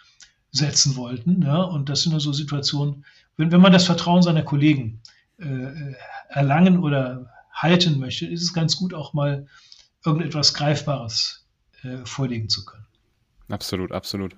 setzen 0.51 0.95
wollten. 0.95 1.41
Ja? 1.41 1.61
Und 1.63 1.89
das 1.89 2.03
sind 2.03 2.17
so 2.19 2.32
Situationen, 2.32 3.03
wenn, 3.36 3.51
wenn 3.51 3.61
man 3.61 3.73
das 3.73 3.86
Vertrauen 3.86 4.21
seiner 4.21 4.43
Kollegen 4.43 5.01
äh, 5.39 5.93
erlangen 6.30 6.80
oder 6.80 7.34
halten 7.51 7.99
möchte, 7.99 8.28
ist 8.28 8.43
es 8.43 8.53
ganz 8.53 8.78
gut, 8.78 8.93
auch 8.93 9.13
mal 9.13 9.47
irgendetwas 10.05 10.53
Greifbares 10.53 11.45
äh, 11.84 11.97
vorlegen 12.05 12.49
zu 12.49 12.65
können. 12.65 12.86
Absolut, 13.49 13.91
absolut. 13.91 14.36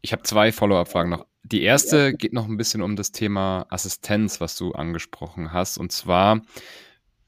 Ich 0.00 0.12
habe 0.12 0.22
zwei 0.22 0.50
Follow-up-Fragen 0.50 1.10
noch. 1.10 1.26
Die 1.44 1.62
erste 1.62 2.14
geht 2.14 2.32
noch 2.32 2.48
ein 2.48 2.56
bisschen 2.56 2.82
um 2.82 2.96
das 2.96 3.12
Thema 3.12 3.66
Assistenz, 3.68 4.40
was 4.40 4.56
du 4.56 4.72
angesprochen 4.72 5.52
hast. 5.52 5.76
Und 5.76 5.92
zwar, 5.92 6.40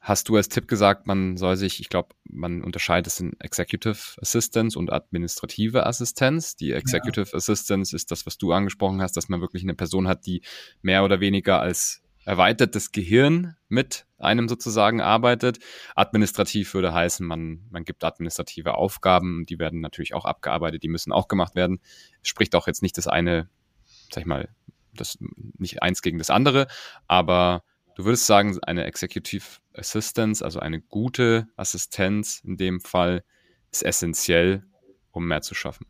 hast 0.04 0.28
du 0.28 0.36
als 0.36 0.50
Tipp 0.50 0.68
gesagt, 0.68 1.06
man 1.06 1.38
soll 1.38 1.56
sich, 1.56 1.80
ich 1.80 1.88
glaube, 1.88 2.10
man 2.24 2.62
unterscheidet 2.62 3.06
es 3.06 3.20
in 3.20 3.40
Executive 3.40 4.20
Assistance 4.20 4.78
und 4.78 4.92
administrative 4.92 5.86
Assistenz. 5.86 6.56
Die 6.56 6.72
Executive 6.72 7.30
ja. 7.30 7.36
Assistance 7.36 7.96
ist 7.96 8.10
das, 8.10 8.26
was 8.26 8.36
du 8.36 8.52
angesprochen 8.52 9.00
hast, 9.00 9.16
dass 9.16 9.30
man 9.30 9.40
wirklich 9.40 9.62
eine 9.62 9.74
Person 9.74 10.06
hat, 10.06 10.26
die 10.26 10.42
mehr 10.82 11.04
oder 11.04 11.20
weniger 11.20 11.58
als 11.60 12.02
erweitertes 12.26 12.92
Gehirn 12.92 13.56
mit 13.68 14.04
einem 14.18 14.46
sozusagen 14.46 15.00
arbeitet. 15.00 15.58
Administrativ 15.96 16.74
würde 16.74 16.92
heißen, 16.92 17.26
man, 17.26 17.62
man 17.70 17.84
gibt 17.84 18.04
administrative 18.04 18.74
Aufgaben, 18.74 19.46
die 19.46 19.58
werden 19.58 19.80
natürlich 19.80 20.12
auch 20.12 20.26
abgearbeitet, 20.26 20.82
die 20.82 20.88
müssen 20.88 21.12
auch 21.12 21.28
gemacht 21.28 21.54
werden. 21.54 21.80
Es 22.22 22.28
spricht 22.28 22.54
auch 22.54 22.66
jetzt 22.66 22.82
nicht 22.82 22.98
das 22.98 23.06
eine, 23.06 23.48
sag 24.12 24.20
ich 24.20 24.26
mal, 24.26 24.50
das 24.92 25.16
nicht 25.56 25.82
eins 25.82 26.02
gegen 26.02 26.18
das 26.18 26.28
andere, 26.28 26.66
aber 27.06 27.62
Du 27.96 28.04
würdest 28.04 28.26
sagen, 28.26 28.58
eine 28.62 28.84
Executive 28.84 29.44
Assistance, 29.74 30.44
also 30.44 30.60
eine 30.60 30.80
gute 30.80 31.46
Assistenz 31.56 32.40
in 32.44 32.56
dem 32.56 32.80
Fall, 32.80 33.22
ist 33.70 33.84
essentiell, 33.84 34.64
um 35.12 35.26
mehr 35.26 35.42
zu 35.42 35.54
schaffen. 35.54 35.86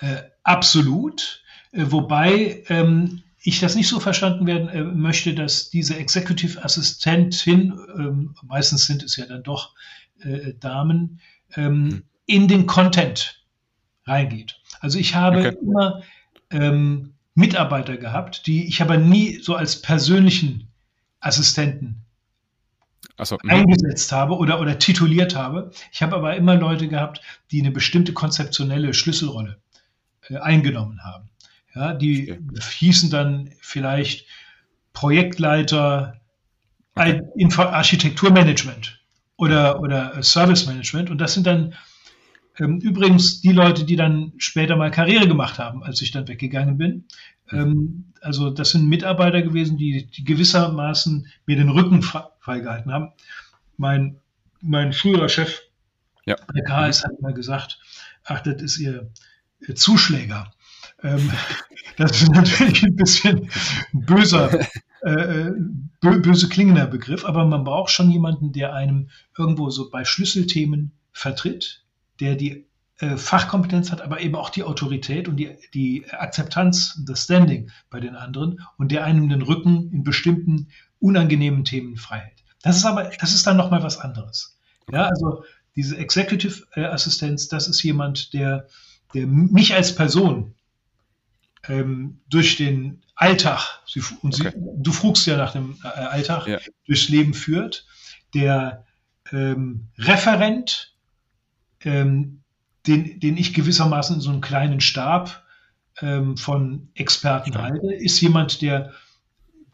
Äh, 0.00 0.22
absolut. 0.42 1.42
Äh, 1.72 1.86
wobei 1.88 2.64
ähm, 2.68 3.22
ich 3.42 3.60
das 3.60 3.74
nicht 3.74 3.88
so 3.88 4.00
verstanden 4.00 4.46
werden 4.46 4.68
äh, 4.68 4.82
möchte, 4.82 5.34
dass 5.34 5.70
diese 5.70 5.96
Executive 5.96 6.62
Assistentin, 6.64 7.78
ähm, 7.96 8.34
meistens 8.42 8.86
sind 8.86 9.02
es 9.02 9.16
ja 9.16 9.26
dann 9.26 9.42
doch 9.42 9.74
äh, 10.20 10.52
Damen, 10.60 11.20
hm. 11.50 12.02
in 12.26 12.48
den 12.48 12.66
Content 12.66 13.44
reingeht. 14.04 14.60
Also 14.80 14.98
ich 14.98 15.14
habe 15.14 15.38
okay. 15.38 15.56
immer 15.62 16.02
ähm, 16.50 17.14
Mitarbeiter 17.34 17.96
gehabt, 17.96 18.46
die 18.46 18.66
ich 18.66 18.82
aber 18.82 18.96
nie 18.96 19.38
so 19.40 19.54
als 19.54 19.80
persönlichen 19.80 20.65
Assistenten 21.20 22.04
so, 23.22 23.38
mhm. 23.42 23.50
eingesetzt 23.50 24.12
habe 24.12 24.36
oder, 24.36 24.60
oder 24.60 24.78
tituliert 24.78 25.34
habe. 25.34 25.70
Ich 25.92 26.02
habe 26.02 26.16
aber 26.16 26.36
immer 26.36 26.56
Leute 26.56 26.88
gehabt, 26.88 27.20
die 27.50 27.60
eine 27.60 27.70
bestimmte 27.70 28.12
konzeptionelle 28.12 28.92
Schlüsselrolle 28.94 29.58
äh, 30.28 30.36
eingenommen 30.36 31.02
haben. 31.02 31.30
Ja, 31.74 31.94
die 31.94 32.32
okay. 32.32 32.60
hießen 32.78 33.10
dann 33.10 33.50
vielleicht 33.60 34.26
Projektleiter, 34.92 36.20
okay. 36.94 37.22
Architekturmanagement 37.56 39.00
oder, 39.36 39.80
oder 39.80 40.22
Service 40.22 40.66
Management. 40.66 41.10
Und 41.10 41.18
das 41.18 41.34
sind 41.34 41.46
dann 41.46 41.74
Ähm, 42.58 42.80
übrigens 42.80 43.42
die 43.42 43.52
Leute, 43.52 43.84
die 43.84 43.96
dann 43.96 44.32
später 44.38 44.76
mal 44.76 44.90
Karriere 44.90 45.28
gemacht 45.28 45.58
haben, 45.58 45.82
als 45.82 46.00
ich 46.00 46.10
dann 46.10 46.26
weggegangen 46.26 46.78
bin. 46.78 47.04
Ähm, 47.52 48.12
also 48.20 48.50
das 48.50 48.70
sind 48.70 48.88
Mitarbeiter 48.88 49.42
gewesen, 49.42 49.76
die, 49.76 50.06
die 50.06 50.24
gewissermaßen 50.24 51.26
mir 51.46 51.56
den 51.56 51.68
Rücken 51.68 52.02
freigehalten 52.02 52.92
haben. 52.92 53.12
Mein, 53.76 54.20
mein 54.60 54.92
früherer 54.92 55.28
Chef, 55.28 55.60
ja. 56.24 56.36
der 56.54 56.64
KS, 56.64 57.04
hat 57.04 57.20
mal 57.20 57.34
gesagt, 57.34 57.78
ach, 58.24 58.40
das 58.40 58.62
ist 58.62 58.78
ihr, 58.78 59.10
ihr 59.66 59.74
Zuschläger. 59.74 60.50
Ähm, 61.02 61.30
das 61.96 62.22
ist 62.22 62.32
natürlich 62.32 62.82
ein 62.82 62.96
bisschen 62.96 63.50
böser, 63.92 64.66
äh, 65.02 65.10
äh 65.10 65.52
böse 66.00 66.48
klingender 66.48 66.86
Begriff, 66.86 67.24
aber 67.24 67.44
man 67.44 67.64
braucht 67.64 67.90
schon 67.90 68.10
jemanden, 68.10 68.52
der 68.52 68.74
einem 68.74 69.10
irgendwo 69.36 69.70
so 69.70 69.90
bei 69.90 70.04
Schlüsselthemen 70.04 70.92
vertritt, 71.12 71.84
der 72.20 72.36
die 72.36 72.66
Fachkompetenz 72.98 73.92
hat, 73.92 74.00
aber 74.00 74.20
eben 74.20 74.34
auch 74.36 74.48
die 74.48 74.62
Autorität 74.62 75.28
und 75.28 75.36
die, 75.36 75.56
die 75.74 76.06
Akzeptanz, 76.10 77.02
das 77.06 77.24
Standing 77.24 77.70
bei 77.90 78.00
den 78.00 78.16
anderen 78.16 78.60
und 78.78 78.90
der 78.90 79.04
einem 79.04 79.28
den 79.28 79.42
Rücken 79.42 79.92
in 79.92 80.02
bestimmten 80.02 80.68
unangenehmen 80.98 81.64
Themen 81.64 81.96
frei 81.96 82.32
Das 82.62 82.76
ist 82.76 82.86
aber, 82.86 83.10
das 83.20 83.34
ist 83.34 83.46
dann 83.46 83.58
nochmal 83.58 83.82
was 83.82 83.98
anderes. 83.98 84.58
Ja, 84.90 85.04
also 85.04 85.44
diese 85.74 85.98
Executive 85.98 86.66
äh, 86.74 86.84
Assistenz, 86.84 87.48
das 87.48 87.68
ist 87.68 87.82
jemand, 87.82 88.32
der, 88.32 88.66
der 89.12 89.26
mich 89.26 89.74
als 89.74 89.94
Person 89.94 90.54
ähm, 91.68 92.20
durch 92.28 92.56
den 92.56 93.02
Alltag, 93.14 93.80
sie, 93.86 94.02
und 94.22 94.40
okay. 94.40 94.52
du 94.56 94.92
frugst 94.92 95.26
ja 95.26 95.36
nach 95.36 95.52
dem 95.52 95.76
äh, 95.84 95.88
Alltag, 95.88 96.46
ja. 96.46 96.58
durchs 96.86 97.08
Leben 97.08 97.34
führt, 97.34 97.86
der 98.34 98.84
ähm, 99.32 99.88
Referent, 99.98 100.94
ähm, 101.80 102.42
den, 102.86 103.20
den 103.20 103.36
ich 103.36 103.54
gewissermaßen 103.54 104.16
in 104.16 104.20
so 104.20 104.30
einem 104.30 104.40
kleinen 104.40 104.80
Stab 104.80 105.44
ähm, 106.00 106.36
von 106.36 106.88
Experten 106.94 107.52
ja. 107.52 107.62
halte, 107.62 107.92
ist 107.94 108.20
jemand, 108.20 108.62
der 108.62 108.92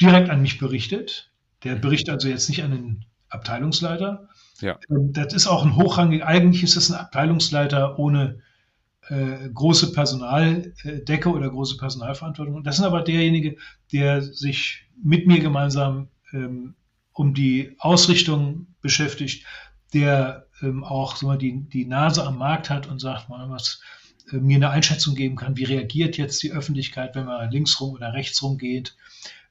direkt 0.01 0.31
an 0.31 0.43
mich 0.43 0.59
berichtet. 0.59 1.31
Der 1.65 1.77
berichtet 1.77 2.11
also 2.15 2.29
jetzt 2.29 2.49
nicht 2.49 2.63
an 2.63 2.71
den 2.71 3.05
Abteilungsleiter. 3.29 4.29
Ja. 4.61 4.79
Ähm, 4.91 5.13
das 5.13 5.35
ist 5.35 5.47
auch 5.47 5.65
ein 5.65 5.77
hochrangig, 5.77 6.25
eigentlich 6.25 6.63
ist 6.63 6.77
es 6.77 6.91
ein 6.91 6.99
Abteilungsleiter 6.99 7.99
ohne 7.99 8.41
äh, 9.09 9.49
große 9.53 9.93
Personaldecke 9.93 11.31
oder 11.31 11.51
große 11.51 11.77
Personalverantwortung. 11.77 12.63
Das 12.63 12.79
ist 12.79 12.85
aber 12.85 13.03
derjenige, 13.03 13.57
der 13.93 14.23
sich 14.23 14.87
mit 15.03 15.27
mir 15.27 15.41
gemeinsam 15.41 16.09
ähm, 16.33 16.75
um 17.13 17.35
die 17.35 17.75
Ausrichtung 17.79 18.69
beschäftigt, 18.81 19.45
der 19.93 20.47
ähm, 20.63 20.85
auch 20.85 21.17
so 21.17 21.27
mal 21.27 21.39
die, 21.39 21.69
die 21.69 21.87
Nase 21.87 22.25
am 22.25 22.39
Markt 22.39 22.71
hat 22.71 22.87
und 22.87 23.01
sagt, 23.01 23.29
mal 23.29 23.51
was 23.51 23.81
äh, 24.31 24.37
mir 24.37 24.57
eine 24.57 24.71
Einschätzung 24.71 25.15
geben 25.15 25.37
kann, 25.37 25.57
wie 25.57 25.65
reagiert 25.65 26.17
jetzt 26.17 26.43
die 26.43 26.53
Öffentlichkeit, 26.53 27.15
wenn 27.15 27.27
man 27.27 27.51
links 27.51 27.81
rum 27.81 27.95
oder 27.95 28.13
rechts 28.13 28.43
rum 28.43 28.59
geht. 28.59 28.97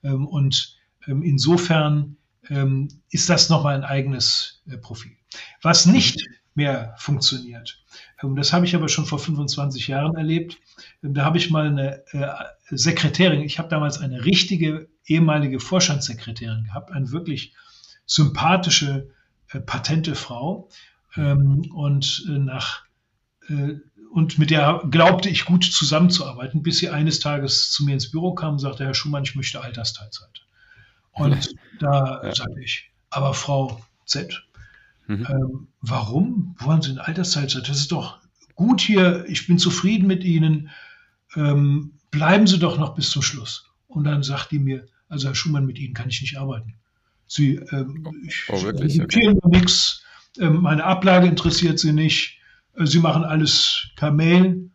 Ähm, 0.04 0.28
und 0.28 0.78
ähm, 1.08 1.22
insofern 1.24 2.18
ähm, 2.50 2.88
ist 3.10 3.30
das 3.30 3.50
nochmal 3.50 3.76
ein 3.76 3.84
eigenes 3.84 4.64
äh, 4.70 4.78
Profil. 4.78 5.16
Was 5.62 5.86
nicht 5.86 6.26
mehr 6.54 6.96
funktioniert, 6.98 7.82
ähm, 8.22 8.36
das 8.36 8.54
habe 8.54 8.66
ich 8.66 8.76
aber 8.76 8.90
schon 8.90 9.06
vor 9.06 9.20
25 9.20 9.88
Jahren 9.88 10.16
erlebt. 10.16 10.58
Ähm, 11.04 11.14
da 11.14 11.26
habe 11.26 11.38
ich 11.38 11.50
mal 11.50 11.68
eine 11.68 12.04
äh, 12.14 12.28
Sekretärin, 12.70 13.42
ich 13.42 13.60
habe 13.60 13.70
damals 13.70 14.00
eine 14.00 14.26
richtige 14.26 14.90
ehemalige 15.06 15.60
Vorstandssekretärin 15.60 16.66
gehabt, 16.66 16.92
eine 16.92 17.12
wirklich 17.12 17.54
sympathische, 18.06 19.10
äh, 19.52 19.60
patente 19.60 20.16
Frau. 20.16 20.70
Ähm, 21.16 21.70
und 21.74 22.26
äh, 22.30 22.38
nach 22.40 22.84
äh, 23.50 23.76
und 24.12 24.38
mit 24.38 24.50
der 24.50 24.82
glaubte 24.90 25.30
ich 25.30 25.46
gut 25.46 25.64
zusammenzuarbeiten, 25.64 26.64
bis 26.64 26.80
sie 26.80 26.90
eines 26.90 27.20
Tages 27.20 27.72
zu 27.72 27.86
mir 27.86 27.94
ins 27.94 28.12
Büro 28.12 28.34
kam 28.34 28.54
und 28.54 28.60
sagte, 28.60 28.84
Herr 28.84 28.94
Schumann, 28.94 29.24
ich 29.24 29.36
möchte 29.36 29.62
Altersteilzeit. 29.62 30.46
Und 31.14 31.56
da 31.80 32.22
ja. 32.24 32.36
sagte 32.36 32.62
ich, 32.62 32.92
aber 33.10 33.34
Frau 33.34 33.82
Z, 34.06 34.44
mhm. 35.08 35.28
ähm, 35.30 35.68
warum 35.80 36.56
wollen 36.60 36.82
Sie 36.82 36.92
eine 36.92 37.08
Altersteilzeit? 37.08 37.70
Das 37.70 37.78
ist 37.78 37.92
doch 37.92 38.20
gut 38.56 38.82
hier, 38.82 39.26
ich 39.28 39.48
bin 39.48 39.58
zufrieden 39.58 40.08
mit 40.08 40.24
Ihnen, 40.26 40.70
ähm, 41.36 41.94
bleiben 42.12 42.48
Sie 42.48 42.60
doch 42.60 42.78
noch 42.78 42.96
bis 42.96 43.10
zum 43.10 43.22
Schluss. 43.22 43.70
Und 43.88 44.04
dann 44.04 44.24
sagt 44.24 44.52
die 44.52 44.60
mir, 44.60 44.88
also 45.08 45.28
Herr 45.28 45.36
Schumann, 45.36 45.66
mit 45.66 45.80
Ihnen 45.80 45.94
kann 45.94 46.10
ich 46.10 46.22
nicht 46.22 46.38
arbeiten. 46.38 46.76
Sie, 47.28 47.56
ähm, 47.72 48.04
oh, 48.06 48.12
ich, 48.26 48.44
oh, 48.50 48.62
wirklich? 48.62 49.02
Okay. 49.02 49.34
nichts, 49.46 50.04
meine 50.38 50.84
Ablage 50.84 51.28
interessiert 51.28 51.80
Sie 51.80 51.94
nicht, 51.94 52.40
äh, 52.76 52.86
Sie 52.86 53.00
machen 53.00 53.24
alles 53.24 53.88
per 53.96 54.12
Mail. 54.12 54.72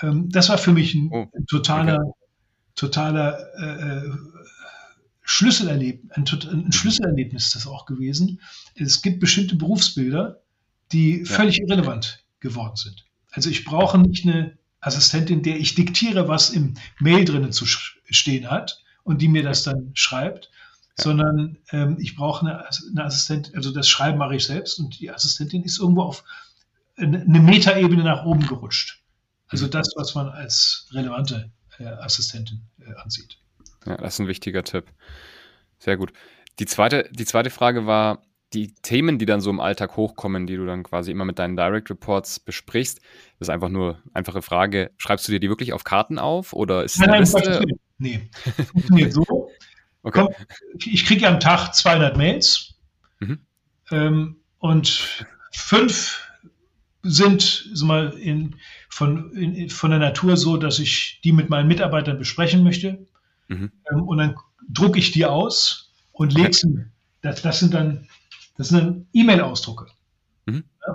Ähm, 0.00 0.28
das 0.30 0.48
war 0.48 0.58
für 0.58 0.72
mich 0.72 0.94
ein, 0.94 1.10
oh, 1.12 1.26
totaler, 1.48 2.00
okay. 2.00 2.12
totaler 2.74 3.38
äh, 3.58 4.06
äh 4.06 4.12
Schlüsselerlebnis, 5.26 6.12
ein, 6.12 6.24
ein, 6.50 6.72
Schlüsselerlebnis 6.72 7.46
ist 7.46 7.54
das 7.54 7.66
auch 7.66 7.86
gewesen. 7.86 8.42
Es 8.74 9.00
gibt 9.00 9.20
bestimmte 9.20 9.56
Berufsbilder, 9.56 10.42
die 10.92 11.20
ja. 11.20 11.24
völlig 11.24 11.60
irrelevant 11.60 12.22
geworden 12.40 12.76
sind. 12.76 13.06
Also 13.30 13.48
ich 13.48 13.64
brauche 13.64 13.98
nicht 13.98 14.26
eine 14.26 14.58
Assistentin, 14.80 15.42
der 15.42 15.58
ich 15.58 15.74
diktiere, 15.74 16.28
was 16.28 16.50
im 16.50 16.74
Mail 17.00 17.24
drinnen 17.24 17.52
zu 17.52 17.64
stehen 17.64 18.50
hat 18.50 18.82
und 19.02 19.22
die 19.22 19.28
mir 19.28 19.42
das 19.42 19.62
dann 19.62 19.92
schreibt, 19.94 20.50
ja. 20.98 21.04
sondern 21.04 21.58
ähm, 21.70 21.96
ich 22.00 22.16
brauche 22.16 22.46
eine, 22.46 22.64
eine 22.64 23.04
Assistentin, 23.04 23.54
also 23.56 23.72
das 23.72 23.88
Schreiben 23.88 24.18
mache 24.18 24.36
ich 24.36 24.44
selbst 24.44 24.78
und 24.78 24.98
die 25.00 25.10
Assistentin 25.10 25.62
ist 25.62 25.78
irgendwo 25.78 26.02
auf 26.02 26.24
eine 26.96 27.40
Metaebene 27.40 28.04
nach 28.04 28.24
oben 28.24 28.46
gerutscht. 28.46 29.02
Also 29.48 29.66
mhm. 29.66 29.70
das, 29.72 29.92
was 29.96 30.14
man 30.14 30.28
als 30.28 30.88
relevante 30.92 31.50
äh, 31.78 31.84
Assistentin 31.84 32.62
äh, 32.80 32.94
ansieht. 33.02 33.38
Ja, 33.86 33.96
das 33.96 34.14
ist 34.14 34.20
ein 34.20 34.28
wichtiger 34.28 34.62
Tipp. 34.64 34.86
Sehr 35.78 35.96
gut. 35.96 36.12
Die 36.58 36.66
zweite, 36.66 37.08
die 37.12 37.24
zweite 37.24 37.50
Frage 37.50 37.86
war, 37.86 38.22
die 38.52 38.72
Themen, 38.74 39.18
die 39.18 39.26
dann 39.26 39.40
so 39.40 39.50
im 39.50 39.58
Alltag 39.58 39.96
hochkommen, 39.96 40.46
die 40.46 40.56
du 40.56 40.64
dann 40.64 40.84
quasi 40.84 41.10
immer 41.10 41.24
mit 41.24 41.38
deinen 41.38 41.56
Direct 41.56 41.90
Reports 41.90 42.38
besprichst, 42.38 43.00
das 43.38 43.48
ist 43.48 43.50
einfach 43.50 43.68
nur 43.68 44.00
einfache 44.12 44.42
Frage. 44.42 44.92
Schreibst 44.96 45.26
du 45.26 45.32
dir 45.32 45.40
die 45.40 45.48
wirklich 45.48 45.72
auf 45.72 45.82
Karten 45.82 46.18
auf 46.18 46.52
oder 46.52 46.84
ist 46.84 46.96
es 46.96 47.02
eine 47.02 47.18
Liste? 47.18 47.64
Nee, 47.96 48.28
funktioniert 48.72 49.12
so. 49.12 49.48
Okay. 50.04 50.28
Ich 50.78 51.06
kriege 51.06 51.26
am 51.26 51.40
Tag 51.40 51.74
200 51.74 52.16
Mails 52.16 52.74
mhm. 53.20 53.38
ähm, 53.90 54.36
und 54.58 55.26
fünf 55.50 56.20
sind 57.02 57.68
so 57.72 57.86
mal 57.86 58.10
in, 58.10 58.56
von, 58.88 59.32
in, 59.32 59.70
von 59.70 59.90
der 59.90 60.00
Natur 60.00 60.36
so, 60.36 60.56
dass 60.56 60.78
ich 60.78 61.20
die 61.24 61.32
mit 61.32 61.50
meinen 61.50 61.68
Mitarbeitern 61.68 62.18
besprechen 62.18 62.62
möchte. 62.62 63.06
Mhm. 63.48 63.72
Ähm, 63.90 64.02
und 64.02 64.18
dann 64.18 64.36
drucke 64.68 64.98
ich 64.98 65.10
die 65.12 65.26
aus 65.26 65.92
und 66.12 66.32
lege 66.34 66.52
sie. 66.52 66.84
Das, 67.22 67.42
das 67.42 67.60
sind 67.60 67.74
dann, 67.74 68.08
das 68.56 68.68
sind 68.68 68.78
dann 68.78 69.06
E-Mail-Ausdrucke. 69.12 69.86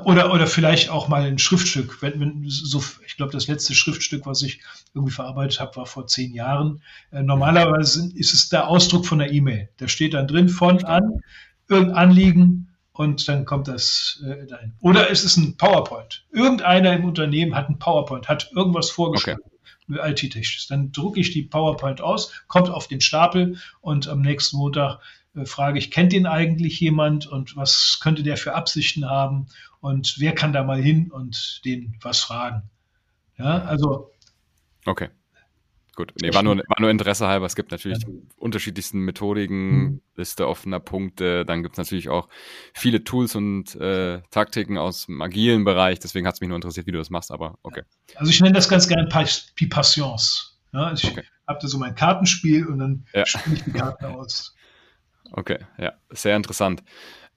Oder, 0.04 0.32
oder 0.32 0.46
vielleicht 0.46 0.90
auch 0.90 1.08
mal 1.08 1.24
ein 1.24 1.40
Schriftstück. 1.40 2.02
Wenn, 2.02 2.20
wenn 2.20 2.44
so, 2.48 2.84
ich 3.08 3.18
glaube, 3.18 3.32
das 3.32 3.48
letzte 3.48 3.74
Schriftstück, 3.74 4.26
was 4.28 4.44
ich 4.44 4.62
irgendwie 4.94 5.14
verarbeitet 5.14 5.60
habe, 5.60 5.78
war 5.78 5.88
vor 5.88 6.06
zehn 6.06 6.34
Jahren. 6.34 6.84
Äh, 7.12 7.24
normalerweise 7.24 8.12
ist 8.16 8.34
es 8.34 8.50
der 8.50 8.68
Ausdruck 8.68 9.08
von 9.08 9.18
der 9.18 9.32
E-Mail. 9.32 9.70
Da 9.78 9.88
steht 9.88 10.14
dann 10.14 10.28
drin 10.28 10.48
von 10.48 10.84
an, 10.86 11.22
irgendein 11.68 11.96
Anliegen 11.98 12.70
und 12.94 13.28
dann 13.28 13.46
kommt 13.46 13.68
das 13.68 14.22
äh, 14.24 14.46
dahin. 14.46 14.74
Oder 14.80 15.10
ist 15.10 15.24
es 15.24 15.38
ein 15.38 15.58
PowerPoint? 15.58 16.26
Irgendeiner 16.32 16.94
im 16.94 17.06
Unternehmen 17.06 17.56
hat 17.56 17.70
ein 17.70 17.80
PowerPoint, 17.80 18.28
hat 18.28 18.52
irgendwas 18.54 18.92
vorgeschlagen. 18.92 19.42
Okay. 19.42 20.12
IT-technisch. 20.12 20.68
Dann 20.68 20.92
drucke 20.92 21.20
ich 21.20 21.32
die 21.32 21.44
PowerPoint 21.44 22.00
aus, 22.00 22.32
kommt 22.48 22.70
auf 22.70 22.88
den 22.88 23.02
Stapel 23.02 23.58
und 23.82 24.08
am 24.08 24.22
nächsten 24.22 24.58
Montag 24.58 25.00
äh, 25.36 25.46
frage 25.46 25.80
ich, 25.80 25.90
kennt 25.90 26.12
den 26.12 26.28
eigentlich 26.28 26.80
jemand 26.80 27.26
und 27.26 27.56
was 27.56 28.00
könnte 28.02 28.22
der 28.22 28.38
für 28.38 28.54
Absichten 28.54 29.10
haben 29.10 29.48
und 29.82 30.16
wer 30.20 30.34
kann 30.34 30.54
da 30.54 30.64
mal 30.64 30.82
hin 30.82 31.12
und 31.12 31.62
den 31.66 31.96
was 32.02 32.20
fragen. 32.20 32.70
Ja, 33.38 33.64
also. 33.64 34.12
Okay. 34.86 35.10
Gut, 35.96 36.14
nee, 36.22 36.34
war 36.34 36.44
nur, 36.44 36.56
war 36.56 36.80
nur 36.80 36.90
Interesse 36.90 37.28
halber. 37.28 37.46
Es 37.46 37.58
gibt 37.58 37.72
natürlich 37.72 38.02
ja. 38.02 38.08
die 38.08 38.22
unterschiedlichsten 38.38 39.00
Methodiken, 39.00 39.72
mhm. 39.72 40.02
Liste 40.16 40.48
offener 40.48 40.80
Punkte. 40.80 41.44
Dann 41.44 41.62
gibt 41.62 41.74
es 41.74 41.78
natürlich 41.78 42.08
auch 42.08 42.30
viele 42.74 43.04
Tools 43.04 43.36
und 43.36 43.76
äh, 43.76 44.22
Taktiken 44.32 44.78
aus 44.78 45.08
dem 45.08 45.22
agilen 45.22 45.66
Bereich. 45.66 46.00
Deswegen 46.00 46.26
hat 46.26 46.36
es 46.36 46.40
mich 46.40 46.48
nur 46.48 46.56
interessiert, 46.56 46.88
wie 46.88 46.94
du 46.94 47.00
das 47.00 47.10
machst, 47.10 47.32
aber 47.32 47.58
okay. 47.64 47.82
Also 48.16 48.32
ich 48.32 48.40
nenne 48.40 48.54
das 48.54 48.70
ganz 48.70 48.88
gerne 48.88 49.10
Passions. 49.10 50.58
Ja, 50.72 50.94
ich 50.94 51.04
okay. 51.04 51.24
habe 51.46 51.60
da 51.62 51.68
so 51.68 51.78
mein 51.78 51.96
Kartenspiel 51.96 52.66
und 52.68 52.80
dann 52.80 53.06
ja. 53.14 53.26
spiele 53.26 53.58
ich 53.58 53.64
die 53.64 53.72
Karten 53.74 54.06
aus. 54.06 54.56
Okay, 55.32 55.60
ja, 55.78 55.94
sehr 56.12 56.38
interessant. 56.38 56.82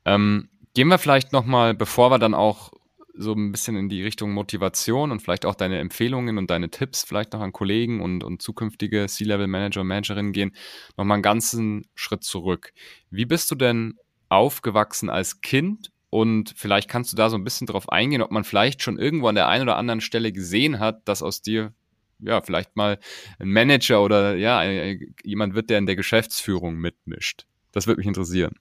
Ähm, 0.04 0.48
gehen 0.74 0.88
wir 0.88 0.98
vielleicht 0.98 1.32
nochmal, 1.32 1.74
bevor 1.74 2.10
wir 2.10 2.18
dann 2.18 2.34
auch 2.34 2.72
so 3.14 3.32
ein 3.32 3.52
bisschen 3.52 3.76
in 3.76 3.88
die 3.88 4.02
Richtung 4.02 4.32
Motivation 4.32 5.10
und 5.10 5.20
vielleicht 5.20 5.44
auch 5.44 5.54
deine 5.54 5.78
Empfehlungen 5.78 6.38
und 6.38 6.50
deine 6.50 6.70
Tipps 6.70 7.04
vielleicht 7.04 7.32
noch 7.34 7.40
an 7.40 7.52
Kollegen 7.52 8.00
und, 8.00 8.24
und 8.24 8.40
zukünftige 8.40 9.06
C-Level-Manager 9.06 9.82
und 9.82 9.86
Managerinnen 9.86 10.32
gehen, 10.32 10.52
nochmal 10.96 11.16
einen 11.16 11.22
ganzen 11.22 11.86
Schritt 11.94 12.24
zurück. 12.24 12.72
Wie 13.10 13.26
bist 13.26 13.50
du 13.50 13.54
denn 13.54 13.98
aufgewachsen 14.30 15.10
als 15.10 15.42
Kind 15.42 15.90
und 16.08 16.54
vielleicht 16.56 16.88
kannst 16.88 17.12
du 17.12 17.16
da 17.16 17.28
so 17.28 17.36
ein 17.36 17.44
bisschen 17.44 17.66
drauf 17.66 17.90
eingehen, 17.90 18.22
ob 18.22 18.30
man 18.30 18.44
vielleicht 18.44 18.82
schon 18.82 18.98
irgendwo 18.98 19.28
an 19.28 19.34
der 19.34 19.48
einen 19.48 19.64
oder 19.64 19.76
anderen 19.76 20.00
Stelle 20.00 20.32
gesehen 20.32 20.78
hat, 20.78 21.06
dass 21.06 21.22
aus 21.22 21.42
dir 21.42 21.74
ja 22.18 22.40
vielleicht 22.40 22.76
mal 22.76 22.98
ein 23.38 23.48
Manager 23.48 24.02
oder 24.02 24.36
ja 24.36 24.62
jemand 25.22 25.54
wird, 25.54 25.68
der 25.68 25.78
in 25.78 25.86
der 25.86 25.96
Geschäftsführung 25.96 26.76
mitmischt. 26.76 27.46
Das 27.72 27.86
würde 27.86 27.98
mich 27.98 28.06
interessieren. 28.06 28.54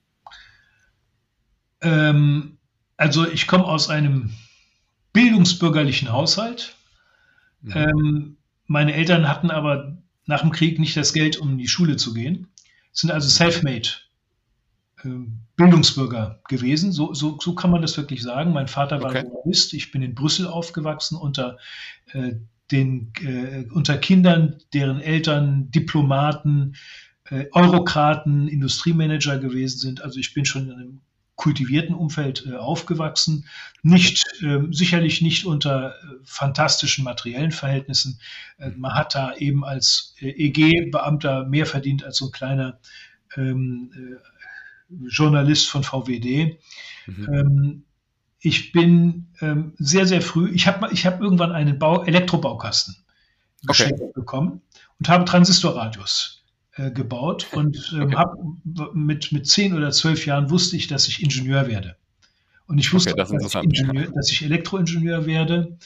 Ähm, 1.82 2.58
also 2.96 3.28
ich 3.28 3.46
komme 3.46 3.64
aus 3.64 3.90
einem 3.90 4.30
bildungsbürgerlichen 5.12 6.12
Haushalt. 6.12 6.76
Mhm. 7.62 7.72
Ähm, 7.74 8.36
meine 8.66 8.94
Eltern 8.94 9.28
hatten 9.28 9.50
aber 9.50 9.98
nach 10.26 10.40
dem 10.40 10.52
Krieg 10.52 10.78
nicht 10.78 10.96
das 10.96 11.12
Geld, 11.12 11.36
um 11.36 11.50
in 11.50 11.58
die 11.58 11.68
Schule 11.68 11.96
zu 11.96 12.14
gehen. 12.14 12.48
Sind 12.92 13.10
also 13.10 13.28
self-made 13.28 13.88
äh, 15.04 15.08
Bildungsbürger 15.56 16.40
gewesen. 16.48 16.92
So, 16.92 17.12
so, 17.12 17.38
so 17.40 17.54
kann 17.54 17.70
man 17.70 17.82
das 17.82 17.96
wirklich 17.96 18.22
sagen. 18.22 18.52
Mein 18.52 18.68
Vater 18.68 19.02
war 19.02 19.10
okay. 19.10 19.22
Journalist. 19.22 19.74
Ich 19.74 19.90
bin 19.90 20.02
in 20.02 20.14
Brüssel 20.14 20.46
aufgewachsen 20.46 21.16
unter 21.16 21.58
äh, 22.12 22.34
den 22.70 23.12
äh, 23.20 23.66
unter 23.72 23.98
Kindern, 23.98 24.58
deren 24.72 25.00
Eltern 25.00 25.70
Diplomaten, 25.70 26.74
äh, 27.28 27.46
Eurokraten, 27.52 28.48
Industriemanager 28.48 29.38
gewesen 29.38 29.78
sind. 29.78 30.02
Also 30.02 30.18
ich 30.18 30.32
bin 30.32 30.44
schon 30.44 30.70
in 30.70 30.72
einem 30.72 31.00
kultivierten 31.36 31.94
Umfeld 31.94 32.46
äh, 32.46 32.56
aufgewachsen, 32.56 33.46
nicht 33.82 34.24
äh, 34.42 34.60
sicherlich 34.70 35.22
nicht 35.22 35.46
unter 35.46 35.90
äh, 35.90 36.16
fantastischen 36.24 37.04
materiellen 37.04 37.52
Verhältnissen. 37.52 38.20
Äh, 38.58 38.70
man 38.76 38.94
hat 38.94 39.14
da 39.14 39.34
eben 39.34 39.64
als 39.64 40.14
äh, 40.20 40.28
EG-Beamter 40.28 41.44
mehr 41.46 41.66
verdient 41.66 42.04
als 42.04 42.18
so 42.18 42.26
ein 42.26 42.32
kleiner 42.32 42.78
ähm, 43.36 43.90
äh, 43.96 45.06
Journalist 45.08 45.68
von 45.68 45.82
VWD. 45.82 46.58
Mhm. 47.06 47.28
Ähm, 47.32 47.84
ich 48.40 48.72
bin 48.72 49.28
ähm, 49.40 49.74
sehr, 49.78 50.06
sehr 50.06 50.20
früh, 50.20 50.50
ich 50.50 50.66
habe 50.66 50.90
ich 50.92 51.06
hab 51.06 51.20
irgendwann 51.20 51.52
einen 51.52 51.78
Bau, 51.78 52.04
Elektrobaukasten 52.04 52.96
okay. 53.68 53.92
bekommen 54.14 54.60
und 54.98 55.08
habe 55.08 55.24
Transistorradios 55.24 56.41
äh, 56.76 56.90
gebaut 56.90 57.48
und 57.52 57.92
ähm, 57.94 58.02
okay. 58.02 58.16
hab, 58.16 58.34
mit, 58.94 59.32
mit 59.32 59.46
zehn 59.46 59.74
oder 59.74 59.90
zwölf 59.90 60.26
Jahren 60.26 60.50
wusste 60.50 60.76
ich, 60.76 60.86
dass 60.86 61.08
ich 61.08 61.22
Ingenieur 61.22 61.66
werde. 61.68 61.96
Und 62.66 62.78
ich 62.78 62.92
wusste, 62.92 63.10
okay, 63.10 63.18
das 63.18 63.30
dass, 63.30 63.54
ich 63.54 63.62
Ingenieur, 63.62 64.10
dass, 64.12 64.30
ich 64.30 64.42
Elektroingenieur 64.42 65.26
werde. 65.26 65.76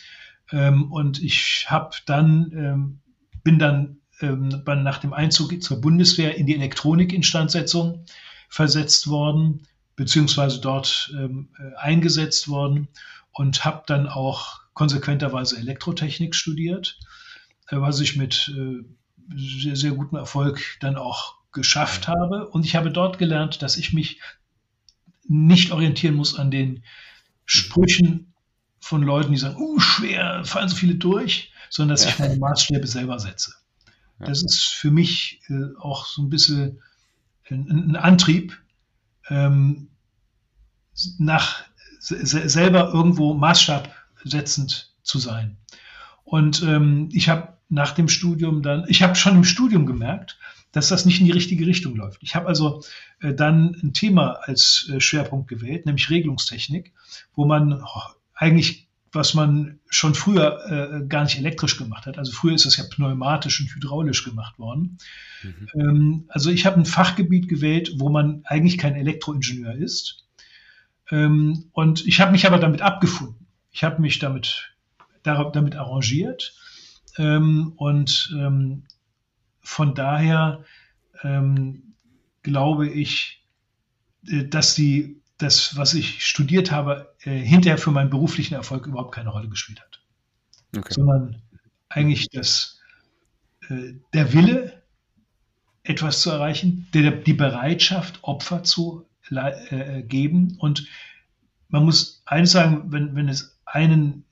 Ähm, 0.52 0.92
und 0.92 1.20
ich 1.20 1.66
habe 1.68 1.96
dann, 2.06 2.52
ähm, 2.52 2.98
bin 3.42 3.58
dann 3.58 3.98
ähm, 4.20 4.62
nach 4.64 4.98
dem 4.98 5.12
Einzug 5.12 5.60
zur 5.62 5.80
Bundeswehr 5.80 6.36
in 6.36 6.46
die 6.46 6.54
Elektronikinstandsetzung 6.54 8.04
versetzt 8.48 9.08
worden, 9.08 9.66
beziehungsweise 9.96 10.60
dort 10.60 11.12
ähm, 11.16 11.48
äh, 11.58 11.74
eingesetzt 11.76 12.48
worden 12.48 12.88
und 13.32 13.64
habe 13.64 13.82
dann 13.86 14.06
auch 14.06 14.60
konsequenterweise 14.74 15.56
Elektrotechnik 15.56 16.34
studiert, 16.34 16.98
äh, 17.68 17.76
was 17.78 17.98
ich 18.00 18.16
mit 18.16 18.54
äh, 18.56 18.84
sehr, 19.34 19.76
sehr 19.76 19.92
guten 19.92 20.16
Erfolg 20.16 20.60
dann 20.80 20.96
auch 20.96 21.36
geschafft 21.52 22.08
habe. 22.08 22.48
Und 22.48 22.64
ich 22.64 22.76
habe 22.76 22.90
dort 22.90 23.18
gelernt, 23.18 23.62
dass 23.62 23.76
ich 23.76 23.92
mich 23.92 24.20
nicht 25.28 25.72
orientieren 25.72 26.14
muss 26.14 26.38
an 26.38 26.50
den 26.50 26.84
Sprüchen 27.44 28.32
von 28.78 29.02
Leuten, 29.02 29.32
die 29.32 29.38
sagen, 29.38 29.56
uh, 29.58 29.80
schwer, 29.80 30.44
fallen 30.44 30.68
so 30.68 30.76
viele 30.76 30.94
durch, 30.94 31.52
sondern 31.70 31.94
dass 31.94 32.04
ja. 32.04 32.10
ich 32.10 32.18
meine 32.18 32.36
Maßstäbe 32.36 32.86
selber 32.86 33.18
setze. 33.18 33.54
Ja. 34.20 34.26
Das 34.26 34.42
ist 34.42 34.64
für 34.64 34.90
mich 34.90 35.40
äh, 35.48 35.76
auch 35.78 36.06
so 36.06 36.22
ein 36.22 36.30
bisschen 36.30 36.80
ein, 37.48 37.90
ein 37.90 37.96
Antrieb, 37.96 38.58
ähm, 39.28 39.88
nach 41.18 41.64
selber 41.98 42.92
irgendwo 42.92 43.34
Maßstab 43.34 43.92
setzend 44.24 44.94
zu 45.02 45.18
sein. 45.18 45.56
Und 46.24 46.62
ähm, 46.62 47.08
ich 47.12 47.28
habe 47.28 47.55
nach 47.68 47.92
dem 47.92 48.08
Studium 48.08 48.62
dann, 48.62 48.84
ich 48.88 49.02
habe 49.02 49.14
schon 49.14 49.36
im 49.36 49.44
Studium 49.44 49.86
gemerkt, 49.86 50.38
dass 50.72 50.88
das 50.88 51.06
nicht 51.06 51.20
in 51.20 51.26
die 51.26 51.32
richtige 51.32 51.66
Richtung 51.66 51.96
läuft. 51.96 52.22
Ich 52.22 52.34
habe 52.34 52.46
also 52.48 52.82
äh, 53.20 53.32
dann 53.32 53.76
ein 53.82 53.92
Thema 53.92 54.38
als 54.42 54.90
äh, 54.92 55.00
Schwerpunkt 55.00 55.48
gewählt, 55.48 55.86
nämlich 55.86 56.10
Regelungstechnik, 56.10 56.92
wo 57.34 57.46
man 57.46 57.72
oh, 57.82 58.02
eigentlich, 58.34 58.86
was 59.10 59.32
man 59.34 59.80
schon 59.88 60.14
früher 60.14 61.00
äh, 61.02 61.06
gar 61.06 61.24
nicht 61.24 61.38
elektrisch 61.38 61.78
gemacht 61.78 62.06
hat. 62.06 62.18
Also 62.18 62.32
früher 62.32 62.54
ist 62.54 62.66
das 62.66 62.76
ja 62.76 62.84
pneumatisch 62.84 63.60
und 63.60 63.74
hydraulisch 63.74 64.24
gemacht 64.24 64.58
worden. 64.58 64.98
Mhm. 65.42 65.68
Ähm, 65.74 66.24
also 66.28 66.50
ich 66.50 66.66
habe 66.66 66.76
ein 66.76 66.84
Fachgebiet 66.84 67.48
gewählt, 67.48 67.94
wo 67.96 68.10
man 68.10 68.42
eigentlich 68.44 68.76
kein 68.76 68.96
Elektroingenieur 68.96 69.74
ist. 69.74 70.26
Ähm, 71.10 71.70
und 71.72 72.06
ich 72.06 72.20
habe 72.20 72.32
mich 72.32 72.46
aber 72.46 72.58
damit 72.58 72.82
abgefunden. 72.82 73.46
Ich 73.70 73.82
habe 73.82 74.02
mich 74.02 74.18
damit, 74.18 74.74
damit 75.22 75.76
arrangiert 75.76 76.54
und 77.18 78.34
ähm, 78.36 78.84
von 79.60 79.94
daher 79.94 80.64
ähm, 81.22 81.94
glaube 82.42 82.88
ich, 82.88 83.44
äh, 84.28 84.44
dass 84.44 84.74
die, 84.74 85.20
das, 85.38 85.76
was 85.76 85.94
ich 85.94 86.24
studiert 86.24 86.70
habe, 86.70 87.14
äh, 87.22 87.36
hinterher 87.38 87.78
für 87.78 87.90
meinen 87.90 88.10
beruflichen 88.10 88.54
Erfolg 88.54 88.86
überhaupt 88.86 89.14
keine 89.14 89.30
Rolle 89.30 89.48
gespielt 89.48 89.80
hat. 89.80 90.00
Okay. 90.76 90.94
Sondern 90.94 91.42
eigentlich 91.88 92.28
das, 92.30 92.80
äh, 93.68 93.94
der 94.14 94.32
Wille, 94.32 94.82
etwas 95.82 96.20
zu 96.20 96.30
erreichen, 96.30 96.88
der, 96.94 97.10
die 97.12 97.34
Bereitschaft, 97.34 98.22
Opfer 98.22 98.64
zu 98.64 99.06
geben. 100.06 100.56
Und 100.60 100.86
man 101.66 101.84
muss 101.84 102.22
eines 102.26 102.52
sagen, 102.52 102.92
wenn, 102.92 103.16
wenn 103.16 103.28
es 103.28 103.58
einen 103.64 104.24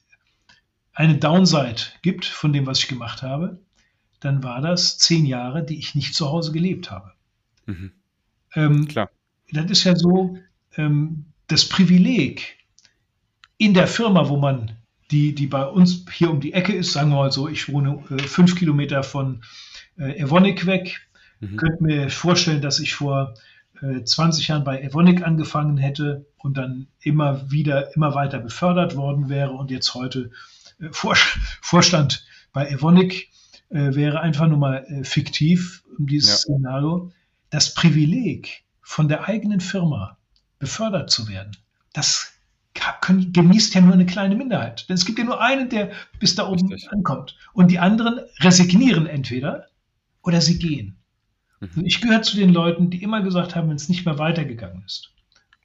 eine 0.95 1.19
Downside 1.19 1.83
gibt 2.03 2.25
von 2.25 2.53
dem, 2.53 2.67
was 2.67 2.79
ich 2.79 2.89
gemacht 2.89 3.23
habe, 3.23 3.59
dann 4.21 4.43
war 4.43 4.61
das 4.61 4.97
zehn 4.99 5.27
Jahre, 5.27 5.65
die 5.65 5.79
ich 5.79 5.95
nicht 5.95 6.15
zu 6.15 6.31
Hause 6.31 6.53
gelebt 6.53 6.91
habe. 6.91 7.13
Mhm. 7.67 7.93
Ähm, 8.55 8.89
Klar. 8.89 9.11
Das 9.51 9.71
ist 9.71 9.85
ja 9.85 9.95
so, 9.97 10.39
ähm, 10.77 11.27
das 11.49 11.69
Privileg 11.69 12.57
in 13.59 13.75
der 13.75 13.87
Firma, 13.87 14.29
wo 14.29 14.37
man, 14.37 14.77
die, 15.11 15.35
die 15.35 15.47
bei 15.47 15.65
uns 15.65 16.07
hier 16.13 16.31
um 16.31 16.41
die 16.41 16.55
Ecke 16.55 16.73
ist, 16.73 16.93
sagen 16.93 17.11
wir 17.11 17.17
mal 17.17 17.33
so, 17.33 17.49
ich 17.49 17.69
wohne 17.69 18.03
äh, 18.11 18.23
fünf 18.23 18.57
Kilometer 18.57 19.03
von 19.03 19.43
äh, 19.99 20.19
Evonik 20.19 20.67
weg, 20.67 21.07
mhm. 21.41 21.57
könnt 21.57 21.81
mir 21.81 22.09
vorstellen, 22.09 22.63
dass 22.63 22.81
ich 22.81 22.95
vor 22.95 23.35
äh, 23.83 24.03
20 24.03 24.49
Jahren 24.49 24.65
bei 24.65 24.81
Evonik 24.81 25.23
angefangen 25.23 25.77
hätte 25.77 26.27
und 26.39 26.57
dann 26.57 26.87
immer 27.01 27.51
wieder, 27.51 27.95
immer 27.95 28.15
weiter 28.15 28.39
befördert 28.39 28.97
worden 28.97 29.29
wäre 29.29 29.53
und 29.53 29.71
jetzt 29.71 29.95
heute 29.95 30.31
vor, 30.91 31.17
Vorstand 31.61 32.25
bei 32.53 32.69
Evonik 32.69 33.31
äh, 33.71 33.95
wäre 33.95 34.21
einfach 34.21 34.47
nur 34.47 34.59
mal 34.59 34.85
äh, 34.89 35.05
fiktiv, 35.05 35.85
dieses 35.99 36.31
ja. 36.31 36.37
Szenario. 36.37 37.13
Das 37.51 37.75
Privileg, 37.75 38.65
von 38.83 39.09
der 39.09 39.29
eigenen 39.29 39.61
Firma 39.61 40.19
befördert 40.59 41.11
zu 41.11 41.29
werden, 41.29 41.57
das 41.93 42.33
können, 43.01 43.33
genießt 43.33 43.75
ja 43.75 43.81
nur 43.81 43.93
eine 43.93 44.07
kleine 44.07 44.35
Minderheit. 44.35 44.89
Denn 44.89 44.95
es 44.95 45.05
gibt 45.05 45.19
ja 45.19 45.25
nur 45.25 45.41
einen, 45.41 45.69
der 45.69 45.93
bis 46.19 46.35
da 46.35 46.49
oben 46.49 46.73
Richtig. 46.73 46.93
ankommt. 46.93 47.37
Und 47.53 47.71
die 47.71 47.79
anderen 47.79 48.21
resignieren 48.41 49.07
entweder 49.07 49.67
oder 50.23 50.41
sie 50.41 50.59
gehen. 50.59 50.97
Mhm. 51.61 51.85
Ich 51.85 52.01
gehöre 52.01 52.23
zu 52.23 52.37
den 52.37 52.53
Leuten, 52.53 52.91
die 52.91 53.03
immer 53.03 53.23
gesagt 53.23 53.55
haben, 53.55 53.69
wenn 53.69 53.77
es 53.77 53.89
nicht 53.89 54.05
mehr 54.05 54.19
weitergegangen 54.19 54.83
ist. 54.85 55.13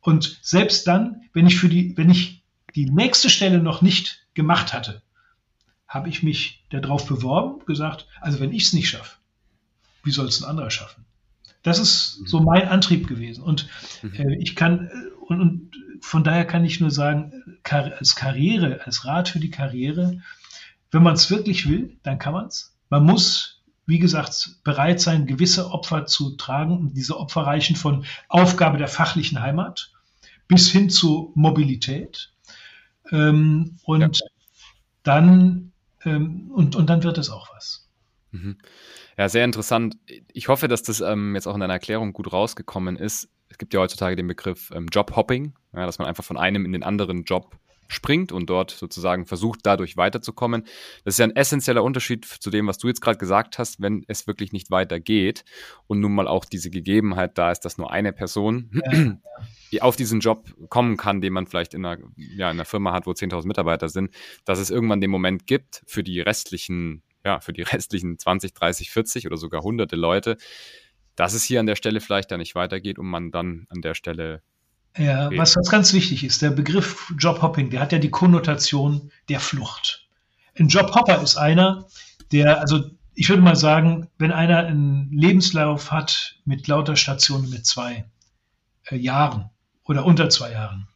Und 0.02 0.40
selbst 0.42 0.88
dann, 0.88 1.24
wenn 1.34 1.48
ich 1.48 1.58
für 1.58 1.70
die, 1.70 1.98
wenn 1.98 2.10
ich 2.10 2.44
die 2.76 2.90
nächste 2.90 3.30
Stelle 3.30 3.60
noch 3.60 3.82
nicht 3.82 4.28
gemacht 4.40 4.74
hatte, 4.74 5.02
habe 5.86 6.08
ich 6.08 6.24
mich 6.24 6.64
darauf 6.70 7.06
beworben, 7.06 7.66
gesagt, 7.66 8.08
also 8.22 8.40
wenn 8.40 8.54
ich 8.54 8.64
es 8.64 8.74
nicht 8.74 8.88
schaffe, 8.88 9.18
wie 10.04 10.12
soll 10.12 10.28
es 10.28 10.42
ein 10.42 10.50
anderer 10.50 10.72
schaffen? 10.72 11.04
Das 11.62 11.78
ist 11.78 12.22
so 12.26 12.40
mhm. 12.40 12.46
mein 12.46 12.70
Antrieb 12.70 13.06
gewesen. 13.08 13.44
Und 13.44 13.68
mhm. 14.02 14.14
äh, 14.14 14.38
ich 14.40 14.56
kann, 14.56 14.88
äh, 14.88 15.24
und, 15.28 15.42
und, 15.42 15.72
von 16.02 16.24
daher 16.24 16.46
kann 16.46 16.64
ich 16.64 16.80
nur 16.80 16.92
sagen, 16.92 17.60
als 17.64 18.16
Karriere, 18.16 18.80
als 18.86 19.04
Rat 19.04 19.28
für 19.28 19.42
die 19.42 19.52
Karriere, 19.52 20.22
wenn 20.92 21.04
man 21.04 21.16
es 21.16 21.30
wirklich 21.30 21.68
will, 21.68 21.98
dann 22.04 22.18
kann 22.18 22.32
man 22.32 22.46
es. 22.46 22.78
Man 22.90 23.04
muss, 23.04 23.62
wie 23.86 24.00
gesagt, 24.00 24.62
bereit 24.64 25.02
sein, 25.02 25.26
gewisse 25.26 25.70
Opfer 25.72 26.06
zu 26.06 26.38
tragen. 26.38 26.78
Und 26.78 26.94
diese 26.94 27.20
Opfer 27.20 27.42
reichen 27.42 27.76
von 27.76 28.06
Aufgabe 28.30 28.78
der 28.78 28.88
fachlichen 28.88 29.42
Heimat 29.42 29.92
bis 30.48 30.72
hin 30.72 30.90
zu 30.90 31.34
Mobilität. 31.36 32.32
Ähm, 33.12 33.78
und 33.84 34.02
ja. 34.02 34.28
dann 35.04 35.72
ähm, 36.06 36.52
und, 36.52 36.76
und 36.76 36.90
dann 36.90 37.04
wird 37.04 37.18
es 37.18 37.30
auch 37.30 37.54
was. 37.54 37.90
Mhm. 38.32 38.58
Ja, 39.18 39.28
sehr 39.28 39.46
interessant. 39.46 39.98
Ich 40.32 40.48
hoffe, 40.48 40.68
dass 40.68 40.84
das 40.84 41.02
ähm, 41.02 41.36
jetzt 41.36 41.48
auch 41.48 41.56
in 41.56 41.60
deiner 41.60 41.74
Erklärung 41.74 42.14
gut 42.14 42.32
rausgekommen 42.32 42.96
ist. 42.96 43.30
Es 43.50 43.58
gibt 43.58 43.74
ja 43.74 43.80
heutzutage 43.80 44.16
den 44.16 44.28
Begriff 44.28 44.72
ähm, 44.74 44.88
Jobhopping, 44.92 45.54
ja, 45.74 45.86
dass 45.86 46.00
man 46.00 46.08
einfach 46.08 46.24
von 46.24 46.38
einem 46.38 46.66
in 46.66 46.72
den 46.72 46.84
anderen 46.84 47.24
Job 47.24 47.58
springt 47.90 48.32
und 48.32 48.50
dort 48.50 48.72
sozusagen 48.72 49.26
versucht, 49.26 49.62
dadurch 49.64 49.98
weiterzukommen. 49.98 50.64
Das 51.04 51.16
ist 51.16 51.18
ja 51.18 51.26
ein 51.26 51.36
essentieller 51.36 51.84
Unterschied 51.84 52.26
zu 52.26 52.50
dem, 52.50 52.68
was 52.68 52.78
du 52.78 52.88
jetzt 52.88 53.02
gerade 53.02 53.18
gesagt 53.18 53.58
hast, 53.58 53.82
wenn 53.82 54.06
es 54.08 54.28
wirklich 54.28 54.54
nicht 54.54 54.72
weitergeht 54.72 55.44
und 55.88 56.00
nun 56.00 56.14
mal 56.14 56.28
auch 56.28 56.46
diese 56.46 56.70
Gegebenheit 56.70 57.38
da 57.38 57.52
ist, 57.52 57.62
dass 57.62 57.78
nur 57.78 57.92
eine 57.92 58.14
Person 58.14 58.70
ja, 58.72 59.16
ja 59.72 59.82
auf 59.82 59.96
diesen 59.96 60.20
Job 60.20 60.54
kommen 60.70 60.98
kann, 60.98 61.20
den 61.20 61.34
man 61.34 61.48
vielleicht 61.48 61.74
in 61.74 61.84
einer, 61.84 62.02
ja, 62.16 62.52
in 62.52 62.58
einer 62.58 62.66
Firma 62.66 62.94
hat, 62.94 63.08
wo 63.08 63.12
10.000 63.12 63.48
Mitarbeiter 63.48 63.90
sind, 63.90 64.14
dass 64.46 64.60
es 64.60 64.70
irgendwann 64.70 65.02
den 65.02 65.12
Moment 65.12 65.48
gibt 65.48 65.82
für 65.88 66.04
die 66.04 66.22
restlichen, 66.22 67.02
ja, 67.26 67.40
für 67.40 67.54
die 67.54 67.62
restlichen 67.64 68.20
20, 68.20 68.54
30, 68.54 68.92
40 68.92 69.26
oder 69.26 69.38
sogar 69.38 69.64
hunderte 69.64 69.96
Leute, 69.96 70.38
dass 71.16 71.34
es 71.34 71.44
hier 71.44 71.60
an 71.60 71.66
der 71.66 71.76
Stelle 71.76 72.02
vielleicht 72.02 72.32
dann 72.32 72.40
nicht 72.40 72.56
weitergeht 72.56 73.00
und 73.00 73.08
man 73.08 73.32
dann 73.32 73.66
an 73.70 73.82
der 73.82 73.96
Stelle 73.96 74.44
ja, 75.00 75.30
was, 75.36 75.56
was 75.56 75.70
ganz 75.70 75.94
wichtig 75.94 76.24
ist, 76.24 76.42
der 76.42 76.52
Begriff 76.52 77.12
Jobhopping, 77.18 77.70
der 77.70 77.80
hat 77.80 77.92
ja 77.92 78.00
die 78.00 78.12
Konnotation 78.12 79.12
der 79.30 79.40
Flucht. 79.40 80.08
Ein 80.60 80.68
Jobhopper 80.68 81.22
ist 81.22 81.38
einer, 81.38 81.88
der, 82.32 82.60
also 82.60 82.92
ich 83.16 83.30
würde 83.30 83.42
mal 83.42 83.56
sagen, 83.56 84.10
wenn 84.18 84.32
einer 84.32 84.60
einen 84.60 85.12
Lebenslauf 85.12 85.92
hat 85.92 86.36
mit 86.46 86.68
lauter 86.68 86.96
Stationen 86.96 87.50
mit 87.50 87.66
zwei 87.66 88.06
äh, 88.90 88.98
Jahren 88.98 89.50
oder 89.86 90.06
unter 90.06 90.30
zwei 90.30 90.52
Jahren, 90.52 90.88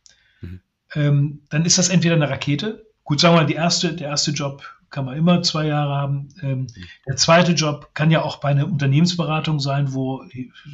mhm. 0.42 0.62
ähm, 0.96 1.42
dann 1.50 1.66
ist 1.66 1.78
das 1.78 1.90
entweder 1.90 2.16
eine 2.16 2.30
Rakete. 2.30 2.86
Gut, 3.04 3.20
sagen 3.20 3.36
wir 3.36 3.42
mal, 3.42 3.48
die 3.48 3.56
erste, 3.56 3.94
der 3.94 4.10
erste 4.10 4.32
Job 4.32 4.64
kann 4.90 5.06
man 5.06 5.18
immer 5.18 5.42
zwei 5.42 5.66
Jahre 5.66 5.96
haben. 5.96 6.30
Ähm, 6.42 6.60
mhm. 6.60 6.68
Der 7.08 7.16
zweite 7.16 7.54
Job 7.54 7.90
kann 7.94 8.12
ja 8.12 8.22
auch 8.22 8.38
bei 8.38 8.50
einer 8.50 8.68
Unternehmensberatung 8.68 9.60
sein, 9.60 9.94
wo 9.94 10.24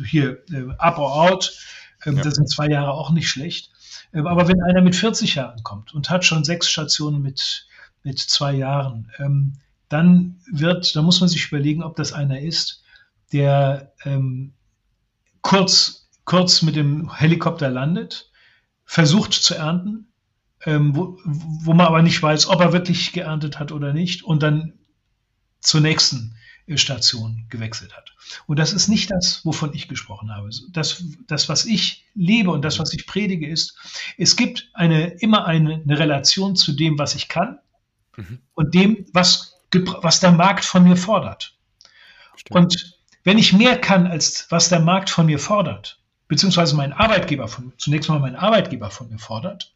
hier 0.05 0.43
äh, 0.51 0.65
up 0.77 0.97
or 0.97 1.31
out, 1.31 1.53
ähm, 2.05 2.17
ja. 2.17 2.23
da 2.23 2.31
sind 2.31 2.49
zwei 2.49 2.67
Jahre 2.67 2.91
auch 2.93 3.11
nicht 3.11 3.29
schlecht. 3.29 3.71
Ähm, 4.13 4.27
aber 4.27 4.47
wenn 4.47 4.61
einer 4.63 4.81
mit 4.81 4.95
40 4.95 5.35
Jahren 5.35 5.63
kommt 5.63 5.93
und 5.93 6.09
hat 6.09 6.25
schon 6.25 6.43
sechs 6.43 6.69
Stationen 6.69 7.21
mit, 7.21 7.67
mit 8.03 8.19
zwei 8.19 8.53
Jahren, 8.53 9.11
ähm, 9.17 9.53
dann 9.89 10.39
wird, 10.51 10.95
da 10.95 11.01
muss 11.01 11.19
man 11.19 11.29
sich 11.29 11.47
überlegen, 11.47 11.83
ob 11.83 11.95
das 11.95 12.13
einer 12.13 12.39
ist, 12.39 12.83
der 13.31 13.93
ähm, 14.05 14.53
kurz, 15.41 16.09
kurz 16.25 16.61
mit 16.61 16.75
dem 16.75 17.13
Helikopter 17.13 17.69
landet, 17.69 18.31
versucht 18.85 19.33
zu 19.33 19.55
ernten, 19.55 20.07
ähm, 20.65 20.95
wo, 20.95 21.17
wo 21.23 21.73
man 21.73 21.87
aber 21.87 22.01
nicht 22.01 22.21
weiß, 22.21 22.47
ob 22.47 22.61
er 22.61 22.73
wirklich 22.73 23.13
geerntet 23.13 23.59
hat 23.59 23.71
oder 23.71 23.93
nicht, 23.93 24.23
und 24.23 24.43
dann 24.43 24.73
zur 25.59 25.81
nächsten 25.81 26.35
Station 26.77 27.45
gewechselt 27.49 27.95
hat. 27.95 28.13
Und 28.45 28.59
das 28.59 28.73
ist 28.73 28.87
nicht 28.87 29.09
das, 29.11 29.45
wovon 29.45 29.73
ich 29.73 29.87
gesprochen 29.87 30.33
habe. 30.33 30.49
Das, 30.71 31.03
das, 31.27 31.49
was 31.49 31.65
ich 31.65 32.05
lebe 32.13 32.51
und 32.51 32.63
das, 32.63 32.79
was 32.79 32.93
ich 32.93 33.07
predige, 33.07 33.47
ist, 33.47 33.77
es 34.17 34.35
gibt 34.35 34.69
eine, 34.73 35.07
immer 35.19 35.45
eine, 35.45 35.75
eine 35.75 35.99
Relation 35.99 36.55
zu 36.55 36.73
dem, 36.73 36.99
was 36.99 37.15
ich 37.15 37.27
kann 37.27 37.59
mhm. 38.17 38.39
und 38.53 38.73
dem, 38.73 39.05
was, 39.13 39.55
was 40.01 40.19
der 40.19 40.31
Markt 40.31 40.65
von 40.65 40.83
mir 40.83 40.95
fordert. 40.95 41.57
Stimmt. 42.35 42.55
Und 42.55 42.99
wenn 43.23 43.37
ich 43.37 43.53
mehr 43.53 43.79
kann, 43.79 44.07
als 44.07 44.47
was 44.49 44.69
der 44.69 44.79
Markt 44.79 45.09
von 45.09 45.25
mir 45.25 45.39
fordert, 45.39 45.99
beziehungsweise 46.27 46.75
mein 46.75 46.93
Arbeitgeber 46.93 47.47
von, 47.47 47.73
zunächst 47.77 48.09
mal 48.09 48.19
mein 48.19 48.35
Arbeitgeber 48.35 48.91
von 48.91 49.09
mir 49.09 49.19
fordert, 49.19 49.73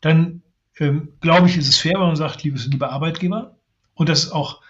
dann 0.00 0.42
ähm, 0.78 1.14
glaube 1.20 1.48
ich, 1.48 1.56
ist 1.56 1.68
es 1.68 1.78
fair, 1.78 1.94
wenn 1.94 2.08
man 2.08 2.16
sagt, 2.16 2.42
liebes, 2.42 2.66
lieber 2.66 2.90
Arbeitgeber, 2.90 3.56
und 3.94 4.08
das 4.08 4.24
ist 4.24 4.32
auch 4.32 4.60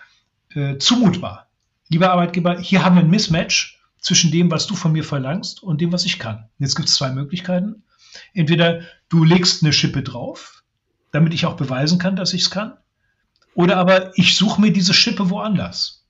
äh, 0.54 0.78
zumutbar. 0.78 1.48
Lieber 1.88 2.10
Arbeitgeber, 2.10 2.58
hier 2.58 2.84
haben 2.84 2.96
wir 2.96 3.02
ein 3.02 3.10
Mismatch 3.10 3.80
zwischen 4.00 4.30
dem, 4.30 4.50
was 4.50 4.66
du 4.66 4.74
von 4.74 4.92
mir 4.92 5.04
verlangst 5.04 5.62
und 5.62 5.80
dem, 5.80 5.92
was 5.92 6.04
ich 6.04 6.18
kann. 6.18 6.48
Jetzt 6.58 6.74
gibt 6.74 6.88
es 6.88 6.94
zwei 6.94 7.10
Möglichkeiten. 7.10 7.82
Entweder 8.34 8.82
du 9.08 9.24
legst 9.24 9.62
eine 9.62 9.72
Schippe 9.72 10.02
drauf, 10.02 10.62
damit 11.12 11.34
ich 11.34 11.46
auch 11.46 11.56
beweisen 11.56 11.98
kann, 11.98 12.16
dass 12.16 12.34
ich 12.34 12.42
es 12.42 12.50
kann, 12.50 12.76
oder 13.54 13.76
aber 13.76 14.16
ich 14.16 14.36
suche 14.36 14.60
mir 14.60 14.72
diese 14.72 14.94
Schippe 14.94 15.30
woanders. 15.30 16.06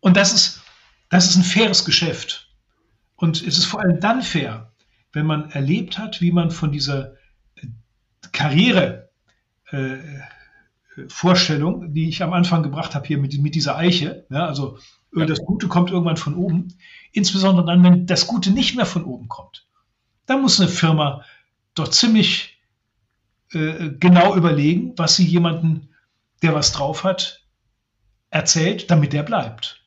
Und 0.00 0.16
das 0.16 0.32
ist, 0.32 0.60
das 1.08 1.28
ist 1.28 1.36
ein 1.36 1.42
faires 1.42 1.84
Geschäft. 1.84 2.50
Und 3.16 3.42
es 3.42 3.58
ist 3.58 3.64
vor 3.66 3.80
allem 3.80 4.00
dann 4.00 4.22
fair, 4.22 4.72
wenn 5.12 5.26
man 5.26 5.50
erlebt 5.50 5.98
hat, 5.98 6.20
wie 6.20 6.32
man 6.32 6.50
von 6.50 6.72
dieser 6.72 7.14
äh, 7.56 7.66
Karriere 8.32 9.10
äh, 9.72 9.98
Vorstellung, 11.08 11.92
die 11.94 12.08
ich 12.08 12.22
am 12.22 12.32
Anfang 12.32 12.62
gebracht 12.62 12.94
habe 12.94 13.06
hier 13.06 13.18
mit, 13.18 13.38
mit 13.40 13.54
dieser 13.54 13.76
Eiche. 13.76 14.26
Ja, 14.30 14.46
also 14.46 14.78
ja. 15.14 15.26
das 15.26 15.40
Gute 15.40 15.68
kommt 15.68 15.90
irgendwann 15.90 16.16
von 16.16 16.34
oben. 16.34 16.74
Insbesondere 17.12 17.66
dann, 17.66 17.82
wenn 17.82 18.06
das 18.06 18.26
Gute 18.26 18.50
nicht 18.50 18.76
mehr 18.76 18.86
von 18.86 19.04
oben 19.04 19.28
kommt. 19.28 19.66
Dann 20.26 20.42
muss 20.42 20.60
eine 20.60 20.68
Firma 20.68 21.24
doch 21.74 21.88
ziemlich 21.88 22.60
äh, 23.52 23.90
genau 23.98 24.36
überlegen, 24.36 24.92
was 24.96 25.16
sie 25.16 25.26
jemanden, 25.26 25.88
der 26.42 26.54
was 26.54 26.72
drauf 26.72 27.04
hat, 27.04 27.44
erzählt, 28.30 28.90
damit 28.90 29.12
der 29.12 29.22
bleibt. 29.22 29.84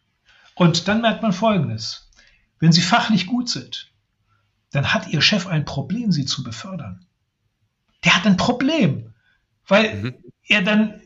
Und 0.55 0.88
dann 0.88 1.01
merkt 1.01 1.22
man 1.22 1.34
Folgendes. 1.34 2.11
Wenn 2.59 2.72
sie 2.72 2.82
fachlich 2.82 3.26
gut 3.26 3.49
sind, 3.49 3.91
dann 4.72 4.93
hat 4.93 5.07
ihr 5.07 5.22
Chef 5.22 5.47
ein 5.47 5.66
Problem, 5.66 6.11
sie 6.11 6.26
zu 6.26 6.43
befördern. 6.43 7.05
Der 8.03 8.16
hat 8.16 8.26
ein 8.26 8.38
Problem, 8.38 9.14
weil 9.68 9.95
mhm. 9.95 10.16
er 10.47 10.61
dann 10.61 11.01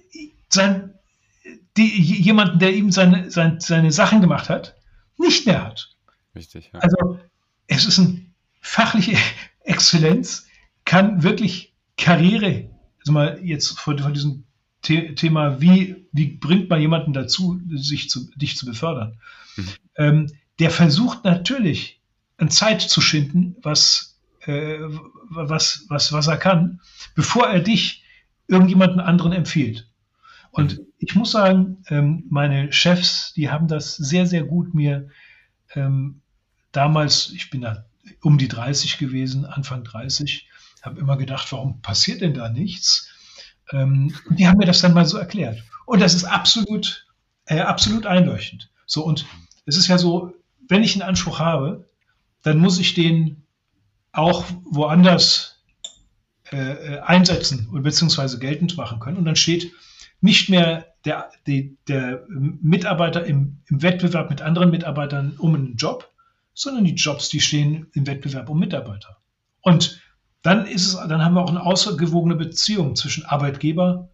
sein, 0.49 0.93
die, 1.77 2.01
jemanden, 2.01 2.59
der 2.59 2.73
ihm 2.73 2.91
seine, 2.91 3.29
seine, 3.31 3.61
seine 3.61 3.91
Sachen 3.91 4.21
gemacht 4.21 4.49
hat, 4.49 4.75
nicht 5.17 5.45
mehr 5.45 5.63
hat. 5.63 5.95
Richtig. 6.35 6.71
Ja. 6.73 6.79
Also 6.79 7.19
es 7.67 7.85
ist 7.85 7.99
eine 7.99 8.25
fachliche 8.61 9.17
Exzellenz, 9.61 10.47
kann 10.85 11.23
wirklich 11.23 11.73
Karriere, 11.97 12.69
also 12.99 13.11
mal 13.11 13.39
jetzt 13.43 13.79
vor, 13.79 13.97
vor 13.97 14.11
diesem 14.11 14.45
The 14.85 15.15
Thema, 15.15 15.59
wie, 15.59 16.07
wie 16.13 16.27
bringt 16.27 16.69
man 16.69 16.79
jemanden 16.79 17.11
dazu, 17.11 17.59
sich 17.75 18.09
zu, 18.09 18.29
dich 18.35 18.55
zu 18.55 18.65
befördern? 18.65 19.19
Mhm. 19.57 19.67
Ähm, 19.95 20.31
der 20.59 20.71
versucht 20.71 21.25
natürlich, 21.25 21.99
an 22.37 22.49
Zeit 22.49 22.81
zu 22.81 23.01
schinden, 23.01 23.55
was, 23.61 24.17
äh, 24.45 24.77
was, 25.29 25.85
was, 25.89 26.13
was 26.13 26.27
er 26.27 26.37
kann, 26.37 26.79
bevor 27.15 27.47
er 27.47 27.59
dich 27.59 28.03
irgendjemanden 28.47 28.99
anderen 28.99 29.33
empfiehlt. 29.33 29.86
Und 30.57 30.79
mhm. 30.79 30.87
ich 30.97 31.15
muss 31.15 31.31
sagen, 31.31 31.83
ähm, 31.89 32.23
meine 32.29 32.73
Chefs, 32.73 33.31
die 33.33 33.51
haben 33.51 33.67
das 33.67 33.95
sehr, 33.95 34.25
sehr 34.25 34.43
gut 34.43 34.73
mir 34.73 35.07
ähm, 35.75 36.21
damals, 36.71 37.31
ich 37.35 37.51
bin 37.51 37.61
da 37.61 37.85
um 38.23 38.39
die 38.39 38.47
30 38.47 38.97
gewesen, 38.97 39.45
Anfang 39.45 39.83
30, 39.83 40.47
habe 40.81 40.99
immer 40.99 41.15
gedacht, 41.15 41.51
warum 41.51 41.81
passiert 41.81 42.21
denn 42.21 42.33
da 42.33 42.49
nichts? 42.49 43.07
Ähm, 43.71 44.15
die 44.31 44.47
haben 44.47 44.57
mir 44.57 44.65
das 44.65 44.81
dann 44.81 44.95
mal 44.95 45.05
so 45.05 45.17
erklärt. 45.17 45.63
Und 45.85 45.99
das 46.01 46.15
ist 46.15 46.23
absolut, 46.23 47.05
äh, 47.45 47.59
absolut 47.59 48.07
einleuchtend. 48.07 48.71
So, 48.87 49.05
und 49.05 49.27
es 49.67 49.77
ist 49.77 49.87
ja 49.87 49.99
so, 49.99 50.33
wenn 50.67 50.83
ich 50.83 50.95
einen 50.95 51.07
Anspruch 51.07 51.37
habe, 51.37 51.87
dann 52.41 52.57
muss 52.57 52.79
ich 52.79 52.95
den 52.95 53.43
auch 54.11 54.43
woanders 54.63 55.61
äh, 56.51 56.95
äh 56.95 56.99
einsetzen 57.01 57.67
und 57.69 57.83
beziehungsweise 57.83 58.39
geltend 58.39 58.75
machen 58.75 58.99
können. 58.99 59.17
Und 59.17 59.25
dann 59.25 59.35
steht 59.35 59.71
nicht 60.21 60.49
mehr 60.49 60.87
der, 61.05 61.29
die, 61.45 61.77
der 61.87 62.23
Mitarbeiter 62.27 63.25
im, 63.25 63.59
im 63.67 63.81
Wettbewerb 63.81 64.29
mit 64.29 64.41
anderen 64.41 64.71
Mitarbeitern 64.71 65.35
um 65.37 65.55
einen 65.55 65.75
Job, 65.75 66.11
sondern 66.53 66.85
die 66.85 66.95
Jobs, 66.95 67.29
die 67.29 67.39
stehen 67.39 67.87
im 67.93 68.07
Wettbewerb 68.07 68.49
um 68.49 68.59
Mitarbeiter. 68.59 69.17
Und 69.61 70.01
dann 70.41 70.65
ist 70.65 70.87
es, 70.87 70.93
dann 70.93 71.23
haben 71.23 71.35
wir 71.35 71.43
auch 71.43 71.49
eine 71.49 71.65
ausgewogene 71.65 72.35
Beziehung 72.35 72.95
zwischen 72.95 73.25
Arbeitgeber 73.25 74.09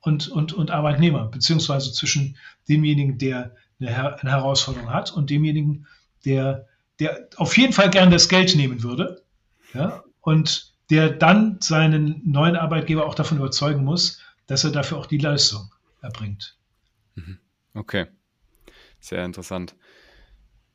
und, 0.00 0.28
und, 0.28 0.52
und 0.52 0.70
Arbeitnehmer, 0.70 1.28
beziehungsweise 1.28 1.92
zwischen 1.92 2.36
demjenigen, 2.68 3.18
der 3.18 3.54
eine, 3.80 4.20
eine 4.20 4.30
Herausforderung 4.30 4.90
hat 4.90 5.12
und 5.12 5.30
demjenigen, 5.30 5.86
der, 6.24 6.66
der 6.98 7.28
auf 7.36 7.56
jeden 7.56 7.72
Fall 7.72 7.90
gern 7.90 8.10
das 8.10 8.28
Geld 8.28 8.56
nehmen 8.56 8.82
würde, 8.82 9.22
ja, 9.74 10.02
und 10.20 10.72
der 10.90 11.10
dann 11.10 11.58
seinen 11.60 12.20
neuen 12.24 12.56
Arbeitgeber 12.56 13.06
auch 13.06 13.14
davon 13.14 13.38
überzeugen 13.38 13.84
muss, 13.84 14.20
dass 14.46 14.64
er 14.64 14.70
dafür 14.70 14.98
auch 14.98 15.06
die 15.06 15.18
Leistung 15.18 15.72
erbringt. 16.00 16.56
Mhm. 17.14 17.38
Okay, 17.74 18.06
sehr 19.00 19.24
interessant. 19.24 19.76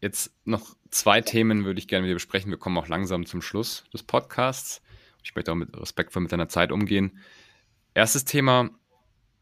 Jetzt 0.01 0.31
noch 0.45 0.75
zwei 0.91 1.21
Themen 1.21 1.65
würde 1.65 1.79
ich 1.79 1.87
gerne 1.87 2.03
mit 2.03 2.11
dir 2.11 2.15
besprechen. 2.15 2.51
Wir 2.51 2.59
kommen 2.59 2.77
auch 2.77 2.87
langsam 2.87 3.25
zum 3.25 3.41
Schluss 3.41 3.83
des 3.93 4.03
Podcasts. 4.03 4.81
Ich 5.23 5.35
möchte 5.35 5.51
auch 5.51 5.55
mit 5.55 5.75
respektvoll 5.75 6.21
mit 6.21 6.31
deiner 6.31 6.49
Zeit 6.49 6.71
umgehen. 6.71 7.19
Erstes 7.93 8.25
Thema, 8.25 8.69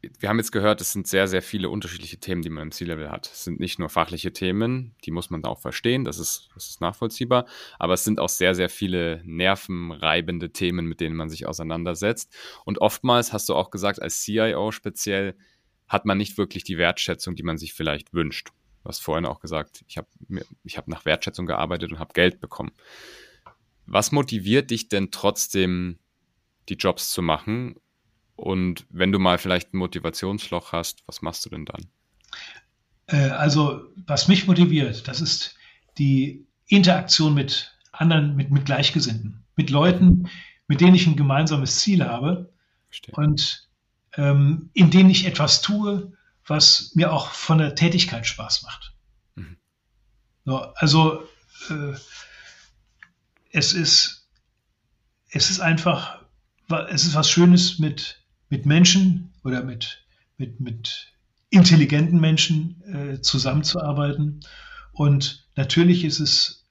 wir 0.02 0.28
haben 0.28 0.38
jetzt 0.38 0.52
gehört, 0.52 0.80
es 0.80 0.92
sind 0.92 1.06
sehr, 1.06 1.26
sehr 1.26 1.42
viele 1.42 1.68
unterschiedliche 1.68 2.18
Themen, 2.18 2.42
die 2.42 2.50
man 2.50 2.64
im 2.64 2.70
C-Level 2.70 3.10
hat. 3.10 3.30
Es 3.32 3.44
sind 3.44 3.60
nicht 3.60 3.78
nur 3.78 3.88
fachliche 3.88 4.32
Themen, 4.32 4.94
die 5.04 5.10
muss 5.10 5.30
man 5.30 5.42
da 5.42 5.48
auch 5.48 5.60
verstehen, 5.60 6.04
das 6.04 6.18
ist, 6.18 6.48
das 6.54 6.68
ist 6.68 6.80
nachvollziehbar, 6.80 7.46
aber 7.78 7.94
es 7.94 8.04
sind 8.04 8.20
auch 8.20 8.28
sehr, 8.28 8.54
sehr 8.54 8.68
viele 8.68 9.22
nervenreibende 9.24 10.52
Themen, 10.52 10.86
mit 10.86 11.00
denen 11.00 11.16
man 11.16 11.28
sich 11.28 11.46
auseinandersetzt. 11.46 12.34
Und 12.64 12.80
oftmals, 12.80 13.32
hast 13.32 13.48
du 13.48 13.54
auch 13.54 13.70
gesagt, 13.70 14.00
als 14.00 14.22
CIO 14.22 14.70
speziell, 14.70 15.36
hat 15.88 16.04
man 16.04 16.18
nicht 16.18 16.36
wirklich 16.36 16.64
die 16.64 16.78
Wertschätzung, 16.78 17.36
die 17.36 17.44
man 17.44 17.58
sich 17.58 17.72
vielleicht 17.72 18.12
wünscht. 18.12 18.48
Du 18.82 18.88
hast 18.88 19.02
vorhin 19.02 19.26
auch 19.26 19.40
gesagt, 19.40 19.84
ich 19.86 19.98
habe 19.98 20.08
hab 20.68 20.88
nach 20.88 21.04
Wertschätzung 21.04 21.46
gearbeitet 21.46 21.92
und 21.92 21.98
habe 21.98 22.12
Geld 22.12 22.40
bekommen. 22.40 22.72
Was 23.86 24.10
motiviert 24.10 24.70
dich 24.70 24.88
denn 24.88 25.10
trotzdem, 25.12 25.98
die 26.68 26.74
Jobs 26.74 27.10
zu 27.10 27.22
machen 27.22 27.76
und 28.36 28.86
wenn 28.90 29.12
du 29.12 29.18
mal 29.18 29.38
vielleicht 29.38 29.74
ein 29.74 29.78
Motivationsloch 29.78 30.72
hast, 30.72 31.02
was 31.06 31.22
machst 31.22 31.44
du 31.44 31.50
denn 31.50 31.64
dann? 31.64 31.86
Äh, 33.06 33.30
also, 33.30 33.82
was 34.06 34.28
mich 34.28 34.46
motiviert, 34.46 35.08
das 35.08 35.20
ist 35.20 35.56
die 35.98 36.46
Interaktion 36.66 37.34
mit 37.34 37.74
anderen, 37.92 38.36
mit, 38.36 38.50
mit 38.50 38.66
Gleichgesinnten. 38.66 39.46
mit 39.56 39.70
Leuten, 39.70 40.28
mit 40.68 40.80
denen 40.80 40.94
ich 40.94 41.06
ein 41.06 41.16
gemeinsames 41.16 41.80
Ziel 41.80 42.04
habe 42.04 42.52
Verstehe. 42.88 43.14
und 43.16 43.68
ähm, 44.14 44.70
in 44.74 44.90
denen 44.90 45.10
ich 45.10 45.26
etwas 45.26 45.62
tue, 45.62 46.12
was 46.46 46.92
mir 46.94 47.12
auch 47.12 47.30
von 47.30 47.58
der 47.58 47.74
Tätigkeit 47.74 48.26
Spaß 48.26 48.62
macht. 48.62 48.94
Mhm. 49.34 49.56
So, 50.44 50.58
also 50.74 51.22
äh, 51.70 51.94
es 53.50 53.72
ist 53.72 54.28
es 55.30 55.50
ist 55.50 55.60
einfach 55.60 56.22
es 56.88 57.04
ist 57.04 57.14
was 57.14 57.30
Schönes 57.30 57.78
mit 57.78 58.22
mit 58.48 58.66
Menschen 58.66 59.32
oder 59.44 59.62
mit 59.62 60.04
mit 60.38 60.60
mit 60.60 61.12
intelligenten 61.50 62.20
Menschen 62.20 62.82
äh, 62.92 63.20
zusammenzuarbeiten 63.20 64.40
und 64.92 65.46
natürlich 65.56 66.04
ist 66.04 66.20
es 66.20 66.66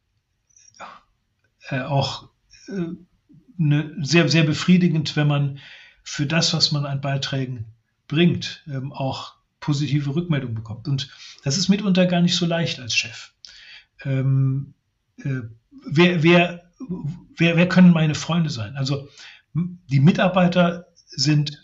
äh, 1.69 1.82
auch 1.82 2.30
äh, 2.67 2.95
ne, 3.57 3.95
sehr, 4.01 4.30
sehr 4.30 4.43
befriedigend, 4.43 5.15
wenn 5.15 5.28
man 5.28 5.59
für 6.03 6.26
das, 6.26 6.53
was 6.53 6.71
man 6.71 6.86
an 6.86 7.01
Beiträgen 7.01 7.65
bringt, 8.07 8.63
ähm, 8.67 8.91
auch 8.91 9.36
positive 9.59 10.15
Rückmeldung 10.15 10.53
bekommt. 10.53 10.88
Und 10.88 11.09
das 11.43 11.57
ist 11.57 11.69
mitunter 11.69 12.05
gar 12.05 12.21
nicht 12.21 12.36
so 12.36 12.45
leicht 12.45 12.80
als 12.80 12.95
Chef. 12.95 13.32
Ähm, 14.03 14.73
äh, 15.17 15.41
wer, 15.88 16.21
wer, 16.23 16.71
wer, 17.38 17.57
wer 17.57 17.69
können 17.69 17.91
meine 17.91 18.15
Freunde 18.15 18.49
sein? 18.49 18.76
Also 18.76 19.07
die 19.53 19.99
Mitarbeiter 19.99 20.88
sind 21.07 21.63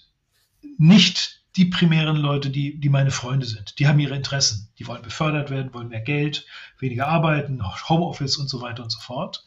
nicht 0.82 1.44
die 1.58 1.66
primären 1.66 2.18
Leute, 2.18 2.50
die, 2.50 2.80
die 2.80 2.90
meine 2.90 3.12
Freunde 3.12 3.46
sind. 3.46 3.78
Die 3.78 3.88
haben 3.88 4.00
ihre 4.00 4.16
Interessen. 4.16 4.70
Die 4.80 4.88
wollen 4.88 5.04
befördert 5.04 5.50
werden, 5.52 5.74
wollen 5.74 5.90
mehr 5.90 6.02
Geld, 6.02 6.46
weniger 6.80 7.08
arbeiten, 7.08 7.62
Homeoffice 7.88 8.38
und 8.38 8.50
so 8.50 8.62
weiter 8.62 8.84
und 8.84 8.90
so 8.90 9.00
fort. 9.00 9.46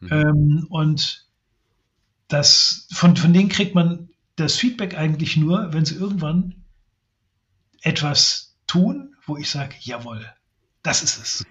Mhm. 0.00 0.08
Ähm, 0.10 0.66
und 0.68 1.26
das, 2.28 2.88
von, 2.92 3.16
von 3.16 3.32
denen 3.32 3.48
kriegt 3.48 3.74
man 3.74 4.10
das 4.36 4.56
Feedback 4.56 4.96
eigentlich 4.96 5.36
nur, 5.36 5.72
wenn 5.72 5.84
sie 5.84 5.94
irgendwann 5.94 6.64
etwas 7.82 8.56
tun, 8.66 9.14
wo 9.24 9.36
ich 9.36 9.48
sage, 9.48 9.76
jawohl, 9.80 10.26
das 10.82 11.02
ist 11.02 11.18
es. 11.18 11.46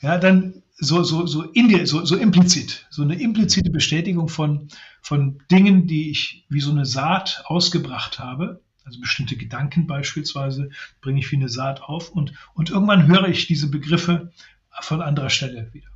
Ja, 0.00 0.18
dann 0.18 0.62
so, 0.80 1.02
so, 1.02 1.26
so, 1.26 1.42
in 1.42 1.68
dir, 1.68 1.86
so, 1.86 2.04
so 2.04 2.16
implizit, 2.16 2.86
so 2.90 3.02
eine 3.02 3.20
implizite 3.20 3.70
Bestätigung 3.70 4.28
von, 4.28 4.68
von 5.02 5.38
Dingen, 5.50 5.86
die 5.86 6.10
ich 6.10 6.46
wie 6.48 6.60
so 6.60 6.70
eine 6.70 6.86
Saat 6.86 7.42
ausgebracht 7.46 8.18
habe. 8.18 8.62
Also 8.84 8.98
bestimmte 8.98 9.36
Gedanken 9.36 9.86
beispielsweise 9.86 10.70
bringe 11.02 11.20
ich 11.20 11.30
wie 11.30 11.36
eine 11.36 11.50
Saat 11.50 11.82
auf 11.82 12.10
und, 12.10 12.32
und 12.54 12.70
irgendwann 12.70 13.06
höre 13.06 13.28
ich 13.28 13.46
diese 13.46 13.70
Begriffe 13.70 14.32
von 14.80 15.02
anderer 15.02 15.30
Stelle 15.30 15.72
wieder. 15.74 15.88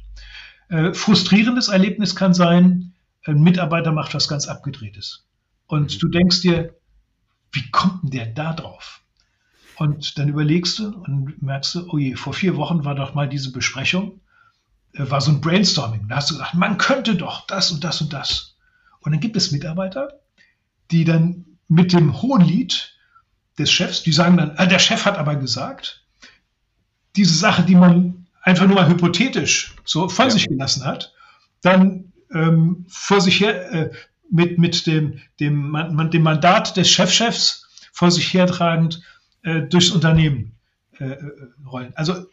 Äh, 0.68 0.93
frustrierendes 0.93 1.68
Erlebnis 1.68 2.14
kann 2.14 2.35
sein, 2.35 2.93
ein 3.24 3.43
Mitarbeiter 3.43 3.91
macht 3.91 4.14
was 4.14 4.28
ganz 4.28 4.47
Abgedrehtes. 4.47 5.26
Und 5.66 6.03
du 6.03 6.09
denkst 6.09 6.43
dir, 6.43 6.74
wie 7.53 7.70
kommt 7.70 8.03
denn 8.03 8.11
der 8.11 8.26
da 8.26 8.53
drauf? 8.53 9.01
Und 9.76 10.18
dann 10.18 10.28
überlegst 10.28 10.78
du 10.78 10.89
und 10.89 11.43
merkst 11.43 11.74
du, 11.74 11.89
oh 11.91 11.99
je, 11.99 12.16
vor 12.16 12.35
vier 12.35 12.57
Wochen 12.57 12.85
war 12.85 12.95
doch 12.95 13.14
mal 13.14 13.28
diese 13.28 13.51
Besprechung, 13.51 14.20
war 14.97 15.20
so 15.20 15.30
ein 15.30 15.40
Brainstorming. 15.40 16.09
Da 16.09 16.16
hast 16.16 16.30
du 16.30 16.34
gedacht, 16.34 16.55
man 16.55 16.78
könnte 16.78 17.16
doch 17.16 17.47
das 17.47 17.70
und 17.70 17.82
das 17.82 18.01
und 18.01 18.12
das. 18.12 18.57
Und 19.01 19.12
dann 19.12 19.20
gibt 19.20 19.36
es 19.36 19.53
Mitarbeiter, 19.53 20.20
die 20.90 21.05
dann 21.05 21.45
mit 21.68 21.92
dem 21.92 22.22
hohen 22.22 22.42
Lied 22.42 22.95
des 23.59 23.70
Chefs, 23.70 24.03
die 24.03 24.12
sagen 24.12 24.36
dann, 24.36 24.53
ah, 24.57 24.66
der 24.66 24.78
Chef 24.78 25.05
hat 25.05 25.18
aber 25.18 25.36
gesagt, 25.36 26.05
diese 27.16 27.34
Sache, 27.34 27.62
die 27.62 27.74
man 27.74 28.26
einfach 28.42 28.66
nur 28.66 28.76
mal 28.76 28.88
hypothetisch 28.88 29.74
so 29.84 30.09
von 30.09 30.26
ja. 30.26 30.30
sich 30.30 30.49
gelassen 30.49 30.84
hat, 30.84 31.12
dann 31.62 32.12
ähm, 32.32 32.84
vor 32.88 33.20
sich 33.20 33.40
her 33.40 33.72
äh, 33.72 33.90
mit, 34.30 34.59
mit 34.59 34.86
dem, 34.86 35.20
dem, 35.40 35.70
man, 35.70 36.11
dem 36.11 36.22
Mandat 36.22 36.76
des 36.76 36.90
Chefchefs 36.90 37.88
vor 37.92 38.11
sich 38.11 38.32
hertragend 38.32 39.01
äh, 39.42 39.62
durchs 39.62 39.90
Unternehmen 39.90 40.53
äh, 40.99 41.05
äh, 41.05 41.32
rollen. 41.66 41.92
Also 41.95 42.26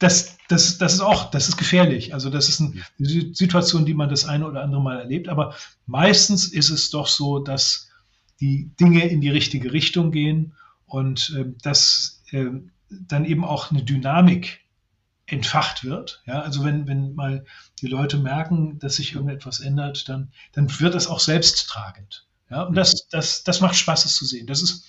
das, 0.00 0.38
das, 0.48 0.78
das 0.78 0.94
ist 0.94 1.00
auch, 1.00 1.30
das 1.30 1.48
ist 1.48 1.56
gefährlich. 1.58 2.14
Also 2.14 2.30
das 2.30 2.48
ist 2.48 2.60
eine 2.60 2.72
Situation, 2.98 3.84
die 3.84 3.94
man 3.94 4.08
das 4.08 4.24
eine 4.24 4.46
oder 4.46 4.62
andere 4.62 4.82
Mal 4.82 4.98
erlebt. 4.98 5.28
Aber 5.28 5.54
meistens 5.86 6.48
ist 6.48 6.70
es 6.70 6.90
doch 6.90 7.06
so, 7.06 7.38
dass 7.38 7.90
die 8.40 8.70
Dinge 8.80 9.06
in 9.06 9.20
die 9.20 9.28
richtige 9.28 9.72
Richtung 9.72 10.10
gehen 10.10 10.54
und 10.86 11.36
äh, 11.38 11.44
dass 11.62 12.22
äh, 12.30 12.46
dann 12.88 13.26
eben 13.26 13.44
auch 13.44 13.70
eine 13.70 13.84
Dynamik 13.84 14.60
entfacht 15.26 15.84
wird. 15.84 16.22
Ja, 16.26 16.40
also 16.40 16.64
wenn, 16.64 16.88
wenn 16.88 17.14
mal 17.14 17.44
die 17.80 17.86
Leute 17.86 18.16
merken, 18.16 18.78
dass 18.78 18.96
sich 18.96 19.14
irgendetwas 19.14 19.60
ändert, 19.60 20.08
dann, 20.08 20.32
dann 20.52 20.80
wird 20.80 20.94
das 20.94 21.06
auch 21.06 21.20
selbsttragend. 21.20 22.26
Ja, 22.48 22.62
und 22.62 22.74
das, 22.74 23.06
das, 23.08 23.44
das 23.44 23.60
macht 23.60 23.76
Spaß, 23.76 24.06
es 24.06 24.16
zu 24.16 24.24
sehen. 24.24 24.46
Das 24.46 24.62
ist, 24.62 24.86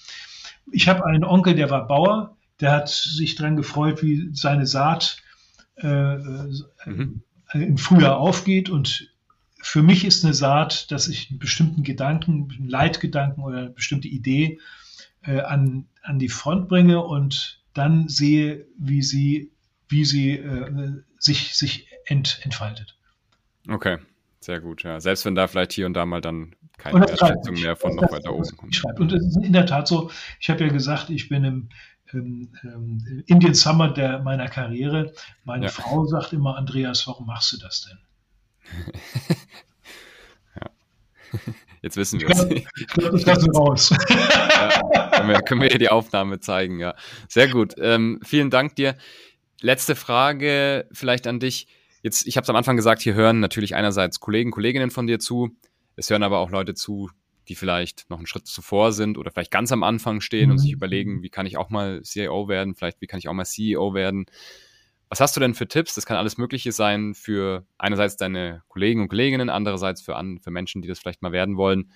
ich 0.72 0.88
habe 0.88 1.06
einen 1.06 1.26
Onkel, 1.26 1.54
der 1.54 1.70
war 1.70 1.86
Bauer, 1.86 2.38
der 2.62 2.72
hat 2.72 2.90
sich 2.90 3.36
daran 3.36 3.58
gefreut, 3.58 4.02
wie 4.04 4.30
seine 4.34 4.68
Saat 4.68 5.18
äh, 5.78 6.16
mhm. 6.16 7.24
Äh, 7.52 7.64
im 7.64 7.78
Frühjahr 7.78 8.18
aufgeht. 8.18 8.70
Und 8.70 9.12
für 9.62 9.84
mich 9.84 10.06
ist 10.06 10.24
eine 10.24 10.34
Saat, 10.34 10.92
dass 10.92 11.08
ich 11.08 11.30
einen 11.30 11.40
bestimmten 11.40 11.84
Gedanken, 11.84 12.50
einen 12.52 12.70
Leitgedanken 12.70 13.44
oder 13.44 13.58
eine 13.58 13.70
bestimmte 13.70 14.08
Idee 14.08 14.60
äh, 15.24 15.42
an, 15.42 15.88
an 16.04 16.20
die 16.20 16.30
Front 16.30 16.70
bringe 16.70 17.04
und 17.04 17.62
dann 17.74 18.08
sehe, 18.08 18.68
wie 18.78 19.02
sie 19.02 19.52
wie 19.92 20.06
sie 20.06 20.38
äh, 20.38 21.02
sich, 21.20 21.56
sich 21.56 21.88
ent, 22.06 22.40
entfaltet. 22.44 22.98
Okay, 23.70 23.98
sehr 24.40 24.60
gut. 24.60 24.84
Ja. 24.84 25.00
Selbst 25.00 25.26
wenn 25.26 25.36
da 25.36 25.48
vielleicht 25.48 25.74
hier 25.74 25.86
und 25.86 25.94
da 25.94 26.06
mal 26.06 26.22
dann 26.22 26.56
keine 26.78 27.02
Wertschätzung 27.02 27.56
mehr 27.56 27.76
von 27.76 27.96
noch 27.96 28.12
weiter 28.12 28.34
oben 28.34 28.58
kommt. 28.58 29.00
Und 29.00 29.14
es 29.14 29.24
ist 29.24 29.44
in 29.44 29.54
der 29.54 29.68
Tat 29.68 29.88
so, 29.88 30.10
ich 30.40 30.50
habe 30.50 30.64
ja 30.66 30.72
gesagt, 30.72 31.10
ich 31.12 31.30
bin 31.30 31.44
im, 31.44 31.70
im, 32.14 32.50
im 32.64 33.24
Indian 33.28 33.54
Summer 33.54 33.90
der, 33.90 34.20
meiner 34.20 34.48
Karriere. 34.48 35.14
Meine 35.44 35.66
ja. 35.66 35.72
Frau 35.72 36.06
sagt 36.06 36.34
immer, 36.34 36.58
Andreas, 36.58 37.08
warum 37.08 37.28
machst 37.28 37.54
du 37.54 37.58
das 37.58 37.88
denn? 37.88 38.00
ja. 40.56 40.70
Jetzt 41.82 41.98
wissen 41.98 42.20
wir 42.20 42.30
es. 42.30 42.44
Ich 42.44 42.88
glaube, 42.88 43.52
raus. 43.58 43.90
ja, 44.10 45.10
können, 45.12 45.30
wir, 45.30 45.42
können 45.42 45.62
wir 45.62 45.70
die 45.70 45.90
Aufnahme 45.90 46.40
zeigen, 46.40 46.80
ja. 46.80 46.96
Sehr 47.28 47.48
gut. 47.48 47.74
Ähm, 47.80 48.20
vielen 48.24 48.52
Dank 48.52 48.76
dir. 48.76 48.96
Letzte 49.62 49.96
Frage 49.96 50.88
vielleicht 50.92 51.26
an 51.28 51.40
dich. 51.40 51.68
Jetzt, 52.04 52.28
ich 52.28 52.38
habe 52.38 52.44
es 52.44 52.50
am 52.50 52.56
Anfang 52.56 52.76
gesagt, 52.76 53.02
hier 53.02 53.14
hören 53.14 53.40
natürlich 53.40 53.76
einerseits 53.76 54.20
Kollegen, 54.20 54.52
Kolleginnen 54.52 54.92
von 54.92 55.08
dir 55.08 55.20
zu. 55.20 55.50
Es 55.96 56.10
hören 56.10 56.24
aber 56.24 56.40
auch 56.40 56.50
Leute 56.50 56.74
zu, 56.74 57.10
die 57.52 57.56
vielleicht 57.56 58.10
noch 58.10 58.18
einen 58.18 58.28
Schritt 58.28 58.48
zuvor 58.48 58.94
sind 58.94 59.18
oder 59.18 59.30
vielleicht 59.30 59.52
ganz 59.52 59.74
am 59.74 59.84
Anfang 59.84 60.22
stehen 60.22 60.46
mhm. 60.46 60.52
und 60.52 60.58
sich 60.60 60.72
überlegen, 60.72 61.22
wie 61.22 61.30
kann 61.30 61.46
ich 61.46 61.58
auch 61.58 61.70
mal 61.70 62.02
CIO 62.02 62.48
werden, 62.48 62.76
vielleicht 62.76 63.02
wie 63.02 63.08
kann 63.08 63.20
ich 63.20 63.28
auch 63.28 63.34
mal 63.34 63.44
CEO 63.44 63.94
werden. 63.94 64.26
Was 65.10 65.20
hast 65.20 65.36
du 65.36 65.42
denn 65.42 65.54
für 65.54 65.68
Tipps? 65.68 65.94
Das 65.94 66.06
kann 66.06 66.16
alles 66.16 66.38
Mögliche 66.38 66.72
sein 66.72 67.14
für 67.14 67.66
einerseits 67.78 68.16
deine 68.16 68.64
Kollegen 68.70 69.02
und 69.02 69.10
Kolleginnen, 69.10 69.50
andererseits 69.50 70.02
für, 70.02 70.16
an, 70.16 70.40
für 70.40 70.50
Menschen, 70.50 70.82
die 70.82 70.88
das 70.88 71.00
vielleicht 71.00 71.22
mal 71.22 71.34
werden 71.34 71.58
wollen. 71.58 71.92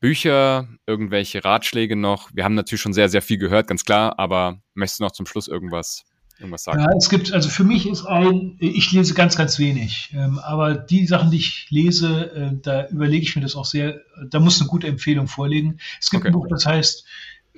Bücher, 0.00 0.68
irgendwelche 0.84 1.44
Ratschläge 1.44 1.94
noch? 1.94 2.30
Wir 2.34 2.42
haben 2.42 2.56
natürlich 2.56 2.82
schon 2.82 2.92
sehr, 2.92 3.08
sehr 3.08 3.22
viel 3.22 3.38
gehört, 3.38 3.68
ganz 3.68 3.84
klar, 3.84 4.18
aber 4.18 4.60
möchtest 4.74 4.98
du 4.98 5.04
noch 5.04 5.12
zum 5.12 5.26
Schluss 5.26 5.46
irgendwas 5.46 6.04
irgendwas 6.38 6.64
sagen? 6.64 6.80
Ja, 6.80 6.90
es 6.96 7.08
gibt, 7.08 7.32
also 7.32 7.48
für 7.48 7.64
mich 7.64 7.88
ist 7.88 8.04
ein, 8.04 8.56
ich 8.58 8.92
lese 8.92 9.14
ganz, 9.14 9.36
ganz 9.36 9.58
wenig. 9.58 10.12
Ähm, 10.14 10.38
aber 10.38 10.74
die 10.74 11.06
Sachen, 11.06 11.30
die 11.30 11.38
ich 11.38 11.66
lese, 11.70 12.32
äh, 12.32 12.50
da 12.60 12.86
überlege 12.88 13.22
ich 13.22 13.36
mir 13.36 13.42
das 13.42 13.56
auch 13.56 13.64
sehr, 13.64 14.00
da 14.28 14.40
muss 14.40 14.60
eine 14.60 14.68
gute 14.68 14.86
Empfehlung 14.86 15.28
vorliegen. 15.28 15.78
Es 16.00 16.10
gibt 16.10 16.22
okay. 16.22 16.28
ein 16.28 16.32
Buch, 16.32 16.46
das 16.48 16.66
heißt 16.66 17.04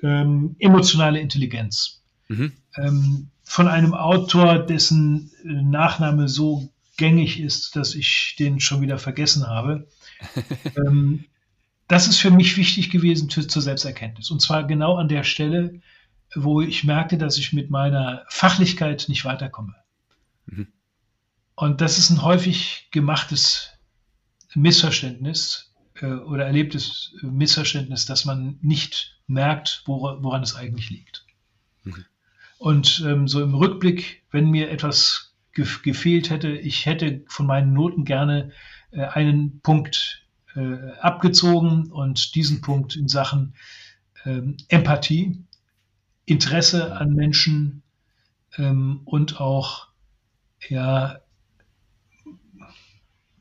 ähm, 0.02 0.56
Emotionale 0.58 1.20
Intelligenz. 1.20 2.02
Mhm. 2.28 2.52
Ähm, 2.76 3.28
von 3.42 3.68
einem 3.68 3.94
Autor, 3.94 4.58
dessen 4.58 5.30
äh, 5.44 5.48
Nachname 5.48 6.28
so 6.28 6.68
gängig 6.96 7.40
ist, 7.40 7.76
dass 7.76 7.94
ich 7.94 8.36
den 8.38 8.60
schon 8.60 8.82
wieder 8.82 8.98
vergessen 8.98 9.46
habe. 9.46 9.88
ähm, 10.76 11.24
das 11.86 12.06
ist 12.06 12.18
für 12.18 12.30
mich 12.30 12.56
wichtig 12.56 12.90
gewesen 12.90 13.30
für, 13.30 13.46
zur 13.46 13.62
Selbsterkenntnis. 13.62 14.30
Und 14.30 14.42
zwar 14.42 14.64
genau 14.64 14.96
an 14.96 15.08
der 15.08 15.24
Stelle, 15.24 15.80
wo 16.34 16.60
ich 16.60 16.84
merkte, 16.84 17.18
dass 17.18 17.38
ich 17.38 17.52
mit 17.52 17.70
meiner 17.70 18.24
Fachlichkeit 18.28 19.06
nicht 19.08 19.24
weiterkomme. 19.24 19.74
Mhm. 20.46 20.68
Und 21.54 21.80
das 21.80 21.98
ist 21.98 22.10
ein 22.10 22.22
häufig 22.22 22.88
gemachtes 22.90 23.70
Missverständnis 24.54 25.74
äh, 26.00 26.06
oder 26.06 26.46
erlebtes 26.46 27.14
Missverständnis, 27.22 28.06
dass 28.06 28.24
man 28.24 28.58
nicht 28.62 29.20
merkt, 29.26 29.82
wora, 29.86 30.22
woran 30.22 30.42
es 30.42 30.54
eigentlich 30.54 30.90
liegt. 30.90 31.24
Mhm. 31.84 32.04
Und 32.58 33.04
ähm, 33.06 33.28
so 33.28 33.42
im 33.42 33.54
Rückblick, 33.54 34.22
wenn 34.30 34.50
mir 34.50 34.70
etwas 34.70 35.34
ge 35.52 35.66
gefehlt 35.82 36.30
hätte, 36.30 36.50
ich 36.50 36.86
hätte 36.86 37.24
von 37.28 37.46
meinen 37.46 37.72
Noten 37.72 38.04
gerne 38.04 38.52
äh, 38.90 39.04
einen 39.04 39.60
Punkt 39.60 40.26
äh, 40.54 40.92
abgezogen 41.00 41.90
und 41.90 42.34
diesen 42.34 42.60
Punkt 42.60 42.96
in 42.96 43.08
Sachen 43.08 43.54
ähm, 44.24 44.56
Empathie 44.68 45.44
Interesse 46.28 46.96
an 46.96 47.14
Menschen 47.14 47.82
ähm, 48.56 49.00
und 49.04 49.40
auch 49.40 49.88
ja, 50.68 51.20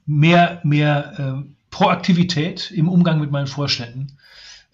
mehr, 0.06 0.62
mehr 0.64 1.20
äh, 1.44 1.50
Proaktivität 1.70 2.72
im 2.72 2.88
Umgang 2.88 3.20
mit 3.20 3.32
meinen 3.32 3.48
Vorständen 3.48 4.18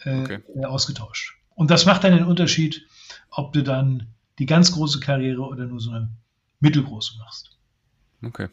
äh, 0.03 0.21
okay. 0.21 0.41
ausgetauscht. 0.63 1.37
Und 1.55 1.71
das 1.71 1.85
macht 1.85 2.03
dann 2.03 2.13
den 2.13 2.25
Unterschied, 2.25 2.85
ob 3.29 3.53
du 3.53 3.63
dann 3.63 4.07
die 4.39 4.45
ganz 4.45 4.71
große 4.71 4.99
Karriere 4.99 5.41
oder 5.41 5.65
nur 5.65 5.79
so 5.79 5.91
eine 5.91 6.09
mittelgroße 6.59 7.17
machst. 7.17 7.57
Okay. 8.23 8.47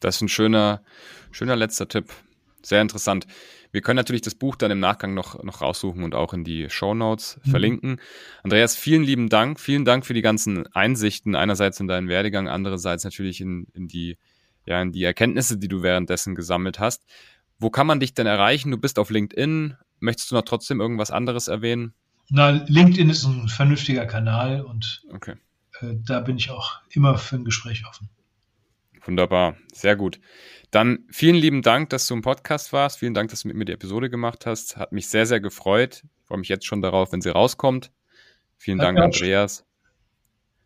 Das 0.00 0.16
ist 0.16 0.22
ein 0.22 0.28
schöner, 0.28 0.82
schöner 1.30 1.56
letzter 1.56 1.88
Tipp. 1.88 2.12
Sehr 2.62 2.82
interessant. 2.82 3.26
Wir 3.74 3.80
können 3.80 3.96
natürlich 3.96 4.22
das 4.22 4.36
Buch 4.36 4.54
dann 4.54 4.70
im 4.70 4.78
Nachgang 4.78 5.14
noch, 5.14 5.42
noch 5.42 5.60
raussuchen 5.60 6.04
und 6.04 6.14
auch 6.14 6.32
in 6.32 6.44
die 6.44 6.70
Show 6.70 6.94
Notes 6.94 7.40
mhm. 7.42 7.50
verlinken. 7.50 8.00
Andreas, 8.44 8.76
vielen 8.76 9.02
lieben 9.02 9.28
Dank. 9.28 9.58
Vielen 9.58 9.84
Dank 9.84 10.06
für 10.06 10.14
die 10.14 10.22
ganzen 10.22 10.68
Einsichten. 10.68 11.34
Einerseits 11.34 11.80
in 11.80 11.88
deinen 11.88 12.06
Werdegang, 12.06 12.46
andererseits 12.48 13.02
natürlich 13.02 13.40
in, 13.40 13.66
in 13.74 13.88
die, 13.88 14.16
ja, 14.64 14.80
in 14.80 14.92
die 14.92 15.02
Erkenntnisse, 15.02 15.58
die 15.58 15.66
du 15.66 15.82
währenddessen 15.82 16.36
gesammelt 16.36 16.78
hast. 16.78 17.02
Wo 17.58 17.68
kann 17.68 17.88
man 17.88 17.98
dich 17.98 18.14
denn 18.14 18.28
erreichen? 18.28 18.70
Du 18.70 18.78
bist 18.78 18.96
auf 18.96 19.10
LinkedIn. 19.10 19.76
Möchtest 19.98 20.30
du 20.30 20.36
noch 20.36 20.42
trotzdem 20.42 20.80
irgendwas 20.80 21.10
anderes 21.10 21.48
erwähnen? 21.48 21.94
Na, 22.28 22.50
LinkedIn 22.50 23.10
ist 23.10 23.24
ein 23.24 23.48
vernünftiger 23.48 24.06
Kanal 24.06 24.60
und 24.60 25.02
okay. 25.12 25.34
äh, 25.80 25.96
da 25.96 26.20
bin 26.20 26.36
ich 26.36 26.52
auch 26.52 26.78
immer 26.90 27.18
für 27.18 27.34
ein 27.34 27.44
Gespräch 27.44 27.84
offen. 27.88 28.08
Wunderbar, 29.04 29.56
sehr 29.72 29.96
gut. 29.96 30.18
Dann 30.70 31.04
vielen 31.10 31.36
lieben 31.36 31.62
Dank, 31.62 31.90
dass 31.90 32.06
du 32.06 32.14
im 32.14 32.22
Podcast 32.22 32.72
warst. 32.72 32.98
Vielen 32.98 33.14
Dank, 33.14 33.30
dass 33.30 33.42
du 33.42 33.48
mit 33.48 33.56
mir 33.56 33.64
die 33.64 33.72
Episode 33.72 34.10
gemacht 34.10 34.46
hast. 34.46 34.76
Hat 34.76 34.92
mich 34.92 35.08
sehr, 35.08 35.26
sehr 35.26 35.40
gefreut. 35.40 36.02
Ich 36.20 36.26
freue 36.26 36.38
mich 36.38 36.48
jetzt 36.48 36.66
schon 36.66 36.82
darauf, 36.82 37.12
wenn 37.12 37.20
sie 37.20 37.28
rauskommt. 37.28 37.92
Vielen 38.56 38.80
Hat 38.80 38.86
Dank, 38.86 38.98
Andreas. 38.98 39.64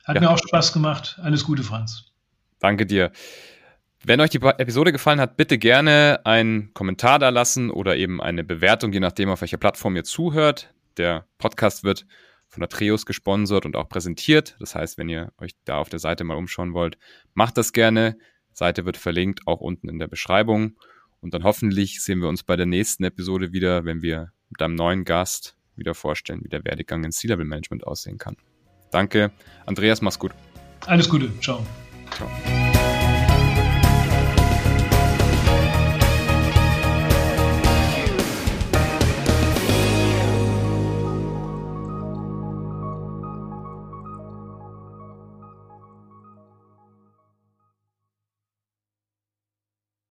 Hat 0.04 0.14
ja. 0.14 0.20
mir 0.22 0.30
auch 0.30 0.38
Spaß 0.38 0.72
gemacht. 0.72 1.18
Alles 1.22 1.44
Gute, 1.44 1.62
Franz. 1.62 2.12
Danke 2.60 2.86
dir. 2.86 3.12
Wenn 4.04 4.20
euch 4.20 4.30
die 4.30 4.38
Episode 4.38 4.92
gefallen 4.92 5.20
hat, 5.20 5.36
bitte 5.36 5.58
gerne 5.58 6.20
einen 6.24 6.72
Kommentar 6.72 7.18
da 7.18 7.30
lassen 7.30 7.70
oder 7.70 7.96
eben 7.96 8.22
eine 8.22 8.44
Bewertung, 8.44 8.92
je 8.92 9.00
nachdem, 9.00 9.28
auf 9.28 9.40
welcher 9.40 9.56
Plattform 9.56 9.96
ihr 9.96 10.04
zuhört. 10.04 10.72
Der 10.96 11.26
Podcast 11.38 11.82
wird 11.84 12.06
von 12.48 12.60
der 12.60 12.68
Treos 12.68 13.06
gesponsert 13.06 13.66
und 13.66 13.76
auch 13.76 13.88
präsentiert. 13.88 14.56
Das 14.60 14.74
heißt, 14.74 14.98
wenn 14.98 15.08
ihr 15.08 15.32
euch 15.38 15.52
da 15.64 15.78
auf 15.78 15.88
der 15.88 15.98
Seite 15.98 16.24
mal 16.24 16.36
umschauen 16.36 16.74
wollt, 16.74 16.98
macht 17.34 17.58
das 17.58 17.72
gerne. 17.72 18.16
Seite 18.52 18.84
wird 18.84 18.96
verlinkt, 18.96 19.46
auch 19.46 19.60
unten 19.60 19.88
in 19.88 19.98
der 19.98 20.08
Beschreibung. 20.08 20.76
Und 21.20 21.34
dann 21.34 21.44
hoffentlich 21.44 22.02
sehen 22.02 22.20
wir 22.20 22.28
uns 22.28 22.42
bei 22.42 22.56
der 22.56 22.66
nächsten 22.66 23.04
Episode 23.04 23.52
wieder, 23.52 23.84
wenn 23.84 24.02
wir 24.02 24.32
mit 24.50 24.62
einem 24.62 24.74
neuen 24.74 25.04
Gast 25.04 25.56
wieder 25.76 25.94
vorstellen, 25.94 26.40
wie 26.42 26.48
der 26.48 26.64
Werdegang 26.64 27.04
in 27.04 27.12
C-Level 27.12 27.44
Management 27.44 27.86
aussehen 27.86 28.18
kann. 28.18 28.36
Danke. 28.90 29.30
Andreas, 29.66 30.00
mach's 30.00 30.18
gut. 30.18 30.32
Alles 30.86 31.08
Gute. 31.08 31.30
Ciao. 31.40 31.64
Ciao. 32.10 32.28